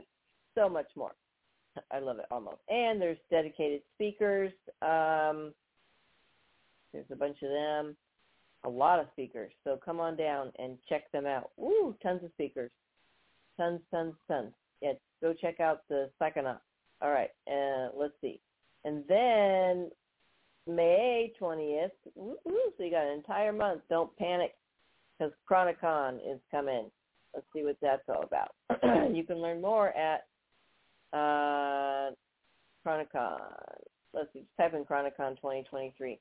so 0.53 0.69
much 0.69 0.87
more. 0.95 1.13
I 1.91 1.99
love 1.99 2.19
it, 2.19 2.25
almost. 2.29 2.59
And 2.69 3.01
there's 3.01 3.17
dedicated 3.31 3.81
speakers. 3.95 4.53
Um, 4.83 5.53
there's 6.93 7.11
a 7.11 7.15
bunch 7.15 7.37
of 7.41 7.49
them 7.49 7.97
a 8.63 8.69
lot 8.69 8.99
of 8.99 9.07
speakers. 9.13 9.51
So 9.63 9.79
come 9.83 9.99
on 9.99 10.15
down 10.15 10.51
and 10.59 10.77
check 10.89 11.11
them 11.11 11.25
out. 11.25 11.51
Ooh, 11.59 11.95
tons 12.01 12.23
of 12.23 12.31
speakers. 12.33 12.71
Tons, 13.57 13.81
tons, 13.91 14.13
tons. 14.27 14.53
Yeah, 14.81 14.93
go 15.21 15.33
check 15.33 15.59
out 15.59 15.81
the 15.89 16.09
Psychonaut. 16.21 16.59
All 17.01 17.11
right, 17.11 17.29
uh, 17.51 17.89
let's 17.95 18.13
see. 18.21 18.39
And 18.85 19.03
then 19.07 19.89
May 20.67 21.33
20th, 21.39 21.89
woo, 22.15 22.37
so 22.45 22.83
you 22.83 22.91
got 22.91 23.05
an 23.05 23.13
entire 23.13 23.53
month. 23.53 23.81
Don't 23.89 24.15
panic 24.17 24.53
because 25.17 25.33
Chronicon 25.49 26.15
is 26.15 26.39
coming. 26.51 26.89
Let's 27.33 27.47
see 27.55 27.63
what 27.63 27.77
that's 27.81 28.03
all 28.09 28.23
about. 28.23 28.55
you 29.13 29.23
can 29.23 29.37
learn 29.37 29.61
more 29.61 29.89
at 29.89 30.25
uh, 31.13 32.11
Chronicon. 32.85 33.39
Let's 34.13 34.29
see, 34.33 34.43
type 34.57 34.73
in 34.73 34.83
Chronicon 34.83 35.35
2023. 35.37 36.19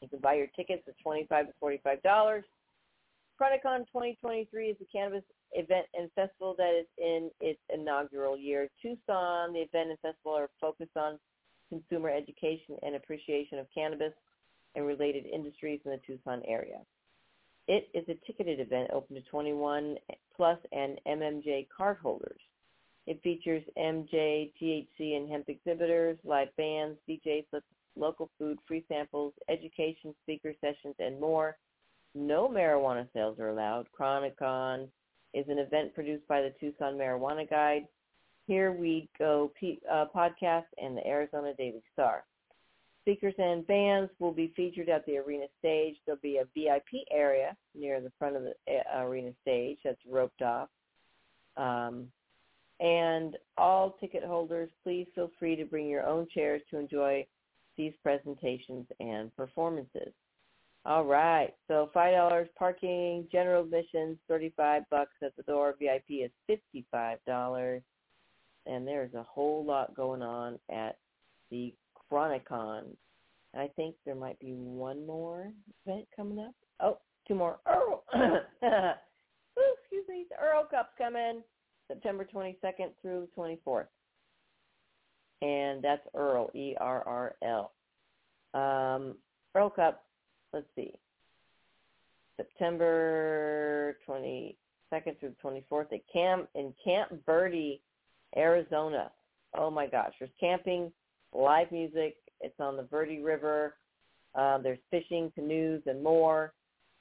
You 0.00 0.08
can 0.08 0.18
buy 0.20 0.34
your 0.34 0.48
tickets 0.56 0.82
at 0.88 0.98
twenty-five 1.02 1.46
to 1.46 1.52
forty-five 1.60 2.02
dollars. 2.02 2.44
Chronicon 3.40 3.86
2023 3.86 4.68
is 4.68 4.76
a 4.82 4.84
cannabis 4.92 5.24
event 5.52 5.86
and 5.94 6.10
festival 6.12 6.54
that 6.58 6.78
is 6.78 6.86
in 6.98 7.30
its 7.40 7.58
inaugural 7.72 8.36
year. 8.36 8.68
Tucson, 8.82 9.54
the 9.54 9.60
event 9.60 9.90
and 9.90 9.98
festival 10.00 10.32
are 10.32 10.50
focused 10.60 10.96
on 10.96 11.18
consumer 11.70 12.10
education 12.10 12.76
and 12.82 12.96
appreciation 12.96 13.58
of 13.58 13.66
cannabis 13.74 14.12
and 14.74 14.86
related 14.86 15.24
industries 15.26 15.80
in 15.84 15.90
the 15.92 16.00
Tucson 16.06 16.42
area. 16.46 16.78
It 17.66 17.88
is 17.94 18.04
a 18.08 18.26
ticketed 18.26 18.60
event 18.60 18.90
open 18.92 19.16
to 19.16 19.22
21 19.22 19.96
plus 20.36 20.58
and 20.72 20.98
MMJ 21.06 21.68
cardholders. 21.78 22.40
It 23.06 23.22
features 23.22 23.62
MJ, 23.78 24.52
THC, 24.60 25.16
and 25.16 25.30
hemp 25.30 25.48
exhibitors, 25.48 26.18
live 26.24 26.48
bands, 26.56 26.98
DJs, 27.08 27.46
local 27.96 28.30
food, 28.38 28.58
free 28.66 28.84
samples, 28.88 29.32
education, 29.48 30.14
speaker 30.22 30.54
sessions, 30.60 30.94
and 30.98 31.20
more. 31.20 31.56
No 32.14 32.48
marijuana 32.48 33.06
sales 33.12 33.38
are 33.38 33.50
allowed. 33.50 33.86
Chronicon 33.92 34.88
is 35.34 35.46
an 35.48 35.58
event 35.58 35.94
produced 35.94 36.26
by 36.26 36.42
the 36.42 36.52
Tucson 36.58 36.94
Marijuana 36.94 37.48
Guide, 37.48 37.86
Here 38.46 38.72
We 38.72 39.08
Go 39.18 39.52
P- 39.58 39.80
uh, 39.90 40.06
podcast, 40.14 40.64
and 40.78 40.96
the 40.96 41.06
Arizona 41.06 41.52
Daily 41.56 41.82
Star. 41.92 42.24
Speakers 43.02 43.34
and 43.38 43.66
bands 43.66 44.10
will 44.18 44.32
be 44.32 44.52
featured 44.56 44.88
at 44.88 45.06
the 45.06 45.16
arena 45.18 45.46
stage. 45.58 45.96
There'll 46.04 46.20
be 46.20 46.38
a 46.38 46.44
VIP 46.54 47.04
area 47.10 47.56
near 47.74 48.00
the 48.00 48.12
front 48.18 48.36
of 48.36 48.42
the 48.42 48.54
uh, 48.68 49.02
arena 49.02 49.30
stage 49.40 49.78
that's 49.84 50.00
roped 50.08 50.42
off. 50.42 50.68
Um, 51.56 52.08
and 52.80 53.36
all 53.56 53.96
ticket 54.00 54.24
holders, 54.24 54.70
please 54.82 55.06
feel 55.14 55.30
free 55.38 55.56
to 55.56 55.64
bring 55.64 55.88
your 55.88 56.06
own 56.06 56.26
chairs 56.32 56.62
to 56.70 56.78
enjoy 56.78 57.26
these 57.80 57.92
presentations 58.02 58.86
and 59.00 59.34
performances. 59.36 60.12
All 60.84 61.04
right, 61.04 61.54
so 61.66 61.90
five 61.94 62.14
dollars 62.14 62.48
parking, 62.58 63.26
general 63.32 63.64
admissions 63.64 64.18
thirty-five 64.28 64.82
bucks 64.90 65.14
at 65.22 65.34
the 65.36 65.42
door. 65.44 65.74
VIP 65.78 66.22
is 66.24 66.30
fifty-five 66.46 67.18
dollars, 67.26 67.82
and 68.66 68.86
there's 68.86 69.14
a 69.14 69.22
whole 69.22 69.64
lot 69.64 69.94
going 69.94 70.22
on 70.22 70.58
at 70.70 70.98
the 71.50 71.72
Chronicon. 72.10 72.84
I 73.54 73.68
think 73.76 73.94
there 74.04 74.14
might 74.14 74.38
be 74.40 74.52
one 74.52 75.06
more 75.06 75.50
event 75.86 76.06
coming 76.14 76.38
up. 76.38 76.54
Oh, 76.80 76.98
two 77.26 77.34
more. 77.34 77.58
Errl, 77.66 78.00
Ooh, 78.14 78.36
excuse 79.82 80.04
me, 80.08 80.26
the 80.28 80.36
Errl 80.36 80.68
Cup's 80.70 80.92
coming 80.98 81.42
September 81.88 82.26
22nd 82.32 82.90
through 83.02 83.28
24th 83.36 83.86
and 85.42 85.82
that's 85.82 86.06
Errl, 86.14 86.54
E-R-R-L. 86.54 87.72
Um, 88.52 89.14
Errl 89.56 89.74
Cup, 89.74 90.04
let's 90.52 90.66
see, 90.76 90.92
September 92.36 93.96
22nd 94.08 94.54
through 95.20 95.34
24th 95.44 95.92
at 95.92 96.00
Camp 96.12 96.48
in 96.54 96.72
Camp 96.84 97.12
Verde, 97.26 97.80
Arizona. 98.36 99.10
Oh 99.54 99.70
my 99.70 99.86
gosh, 99.86 100.12
there's 100.18 100.30
camping, 100.38 100.92
live 101.32 101.70
music. 101.72 102.16
It's 102.40 102.58
on 102.58 102.76
the 102.76 102.84
Verde 102.84 103.20
River. 103.20 103.76
Uh, 104.34 104.58
there's 104.58 104.78
fishing, 104.90 105.30
canoes, 105.34 105.82
and 105.86 106.02
more. 106.02 106.52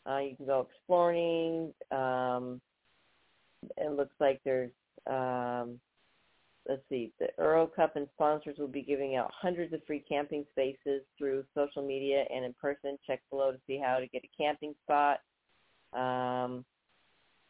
Uh, 0.09 0.17
you 0.19 0.35
can 0.35 0.45
go 0.45 0.67
exploring. 0.69 1.73
Um, 1.91 2.59
it 3.77 3.91
looks 3.91 4.15
like 4.19 4.41
there's 4.43 4.71
um, 5.07 5.79
let's 6.70 6.84
see, 6.88 7.11
the 7.20 7.28
Errl 7.39 7.74
Cup 7.74 7.95
and 7.95 8.07
sponsors 8.13 8.57
will 8.59 8.67
be 8.67 8.84
giving 8.84 9.15
out 9.15 9.32
hundreds 9.34 9.74
of 9.74 9.82
free 9.88 10.03
camping 10.07 10.45
spaces 10.51 11.01
through 11.17 11.43
social 11.55 11.82
media 11.82 12.26
and 12.34 12.45
in 12.45 12.53
person. 12.53 12.97
Check 13.07 13.22
below 13.32 13.51
to 13.51 13.57
see 13.65 13.82
how 13.84 13.97
to 13.97 14.07
get 14.07 14.24
a 14.24 14.30
camping 14.38 14.76
spot. 14.84 15.20
Um, 15.93 16.63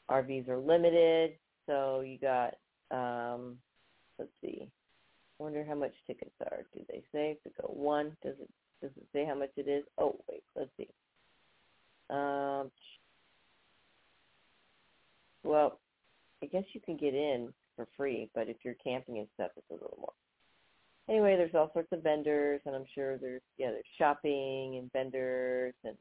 RVs 0.10 0.48
are 0.48 0.58
limited, 0.58 1.34
so 1.66 2.00
you 2.00 2.18
got, 2.18 2.56
um, 2.92 3.58
let's 4.18 4.32
see, 4.42 4.70
wonder 5.38 5.66
how 5.68 5.76
much 5.76 5.94
tickets 6.08 6.32
are. 6.50 6.64
Do 6.74 6.80
they 6.88 7.04
say 7.12 7.38
to 7.44 7.50
go 7.62 7.68
one? 7.68 8.16
Does 8.24 8.36
it 8.40 8.50
does 8.82 8.92
it 8.96 9.08
say 9.12 9.26
how 9.26 9.36
much 9.36 9.52
it 9.58 9.68
is? 9.68 9.84
Oh 9.98 10.16
wait, 10.30 10.44
let's 10.56 10.72
see. 10.78 10.88
Um, 12.10 12.72
well, 15.44 15.80
I 16.42 16.46
guess 16.46 16.64
you 16.72 16.80
can 16.80 16.96
get 16.96 17.14
in 17.14 17.54
for 17.80 17.88
free, 17.96 18.30
but 18.36 18.50
if 18.50 18.58
you're 18.64 18.76
camping 18.84 19.20
and 19.20 19.28
stuff, 19.36 19.52
it's 19.56 19.70
a 19.70 19.74
little 19.74 19.98
more. 20.00 20.12
Anyway, 21.08 21.38
there's 21.38 21.56
all 21.56 21.72
sorts 21.72 21.88
of 21.94 22.04
vendors, 22.04 22.60
and 22.66 22.76
I'm 22.76 22.86
sure 22.94 23.18
there's 23.18 23.42
yeah, 23.58 23.72
there's 23.72 23.86
shopping 23.98 24.78
and 24.78 24.92
vendors 24.92 25.74
and 25.86 25.96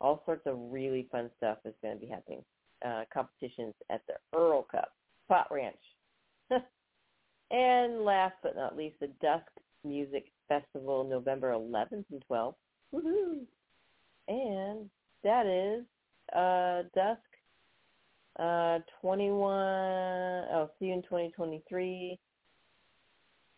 all 0.00 0.22
sorts 0.26 0.42
of 0.46 0.56
really 0.58 1.06
fun 1.12 1.30
stuff 1.36 1.58
is 1.64 1.74
going 1.80 1.94
to 1.94 2.04
be 2.04 2.10
happening. 2.10 2.42
Uh, 2.84 3.04
competitions 3.14 3.72
at 3.88 4.02
the 4.08 4.14
Errl 4.36 4.66
Cup 4.68 4.92
Pot 5.28 5.46
Ranch. 5.52 5.76
and 7.52 8.04
last 8.04 8.34
but 8.42 8.56
not 8.56 8.76
least, 8.76 8.96
the 8.98 9.06
Dusk 9.22 9.46
Music 9.84 10.24
Festival, 10.48 11.04
November 11.04 11.52
11th 11.52 12.04
and 12.10 12.22
12th. 12.28 12.54
Woohoo! 12.92 13.46
And 14.26 14.90
that 15.22 15.46
is 15.46 15.84
uh, 16.36 16.82
Dusk 16.94 17.20
uh, 18.38 18.78
21. 19.00 19.52
I'll 20.52 20.70
see 20.78 20.86
you 20.86 20.94
in 20.94 21.02
2023. 21.02 22.18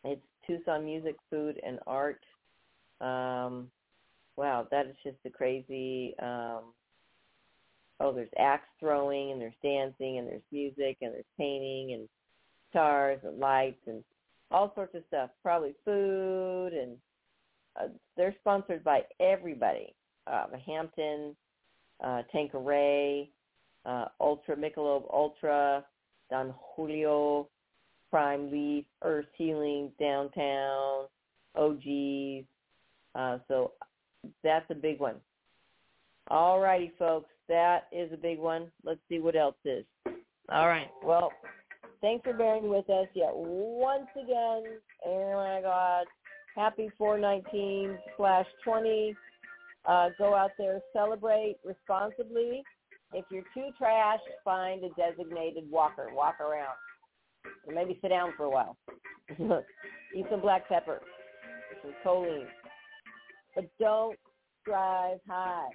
It's 0.05 0.21
Tucson 0.47 0.85
Music, 0.85 1.17
Food, 1.31 1.61
and 1.65 1.79
Art. 1.87 2.21
Um, 3.01 3.71
wow, 4.37 4.67
that 4.71 4.87
is 4.87 4.97
just 5.03 5.17
a 5.25 5.31
crazy. 5.31 6.15
Um, 6.21 6.73
oh, 8.01 8.13
there's 8.13 8.29
axe 8.39 8.69
throwing, 8.81 9.33
and 9.33 9.41
there's 9.41 9.55
dancing, 9.63 10.19
and 10.19 10.27
there's 10.27 10.43
music, 10.53 10.99
and 11.01 11.15
there's 11.15 11.25
painting, 11.39 11.93
and 11.95 12.09
stars, 12.71 13.21
and 13.25 13.39
lights, 13.39 13.81
and 13.87 14.03
all 14.51 14.73
sorts 14.75 14.95
of 14.95 15.03
stuff. 15.09 15.31
Probably 15.43 15.75
food, 15.85 16.73
and 16.73 16.97
uh, 17.81 17.89
they're 18.17 18.35
sponsored 18.41 18.85
by 18.85 19.03
everybody. 19.21 19.95
Uh, 20.27 20.47
Hampton, 20.67 21.37
uh, 22.03 22.23
Tanqueray, 22.33 23.31
uh, 23.87 24.07
Ultra 24.21 24.57
Michelob 24.57 25.05
Ultra, 25.13 25.85
Don 26.31 26.55
Julio, 26.75 27.49
Prime 28.11 28.51
Leaf, 28.51 28.85
Earth 29.03 29.27
Healing, 29.37 29.91
Downtown, 29.99 31.07
OGs. 31.57 32.47
Uh, 33.15 33.39
so 33.49 33.73
that's 34.43 34.67
a 34.71 34.75
big 34.75 35.01
one. 35.01 35.17
All 36.29 36.61
righty, 36.61 36.93
folks. 36.99 37.29
That 37.49 37.89
is 37.93 38.11
a 38.13 38.17
big 38.17 38.39
one. 38.39 38.71
Let's 38.85 39.01
see 39.09 39.19
what 39.19 39.37
else 39.37 39.57
is. 39.65 39.85
All 40.51 40.69
right. 40.69 40.89
Well, 41.03 41.33
thanks 42.01 42.25
for 42.25 42.33
bearing 42.33 42.69
with 42.69 42.89
us 42.89 43.09
yet 43.15 43.33
once 43.35 44.09
again. 44.13 44.79
Oh 45.05 45.33
my 45.35 45.61
God. 45.63 46.07
Happy 46.57 46.91
419 46.97 47.99
slash 48.17 48.47
20. 48.65 49.15
Uh, 49.87 50.09
go 50.17 50.35
out 50.35 50.53
there, 50.57 50.81
celebrate 50.93 51.57
responsibly. 51.65 52.63
If 53.15 53.25
you're 53.31 53.45
too 53.55 53.71
trash, 53.79 54.19
find 54.45 54.83
a 54.83 54.89
designated 54.91 55.71
walker. 55.71 56.09
Walk 56.13 56.41
around. 56.41 56.75
Or 57.67 57.73
maybe 57.73 57.97
sit 58.03 58.09
down 58.09 58.33
for 58.37 58.45
a 58.45 58.51
while. 58.51 58.77
Eat 60.17 60.27
some 60.31 60.41
black 60.41 60.69
pepper. 60.69 61.01
Some 61.83 61.93
choline. 62.05 62.47
But 63.55 63.67
don't 63.79 64.19
drive 64.67 65.19
high. 65.29 65.69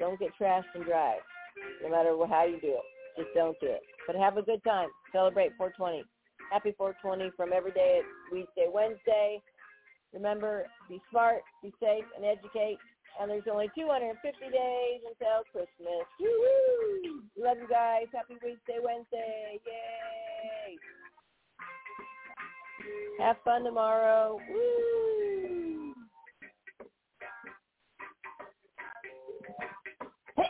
Don't 0.00 0.18
get 0.18 0.30
trashed 0.40 0.64
and 0.74 0.84
drive. 0.84 1.20
No 1.82 1.90
matter 1.90 2.16
how 2.28 2.44
you 2.44 2.60
do 2.60 2.74
it. 2.74 2.82
Just 3.16 3.28
don't 3.36 3.58
do 3.60 3.68
it. 3.68 3.82
But 4.06 4.16
have 4.16 4.36
a 4.36 4.42
good 4.42 4.62
time. 4.64 4.88
Celebrate 5.12 5.52
420. 5.56 6.02
Happy 6.50 6.74
420 6.76 7.30
from 7.36 7.52
every 7.52 7.70
day 7.70 8.00
at 8.00 8.34
Weedsday 8.34 8.72
Wednesday. 8.72 9.40
Remember, 10.12 10.66
be 10.88 11.00
smart, 11.10 11.42
be 11.62 11.72
safe, 11.80 12.04
and 12.16 12.24
educate. 12.24 12.78
And 13.18 13.30
there's 13.30 13.42
only 13.50 13.70
250 13.74 14.40
days 14.46 15.00
until 15.06 15.42
Christmas. 15.52 16.06
Woo-hoo! 16.20 17.22
Love 17.36 17.58
you 17.58 17.68
guys. 17.68 18.06
Happy 18.14 18.34
Wednesday, 18.42 18.78
Wednesday. 18.82 19.60
Yay! 19.66 20.78
Have 23.18 23.36
fun 23.44 23.64
tomorrow. 23.64 24.38
Woo! 24.50 25.94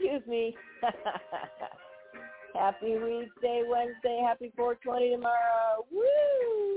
Excuse 0.00 0.26
me. 0.26 0.56
Happy 2.54 2.96
Wednesday, 2.98 3.62
Wednesday. 3.68 4.22
Happy 4.26 4.52
420 4.56 5.16
tomorrow. 5.16 5.84
Woo! 5.92 6.75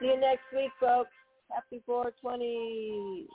See 0.00 0.06
you 0.06 0.20
next 0.20 0.44
week, 0.54 0.70
folks. 0.80 1.10
Happy 1.50 1.82
420. 1.86 3.26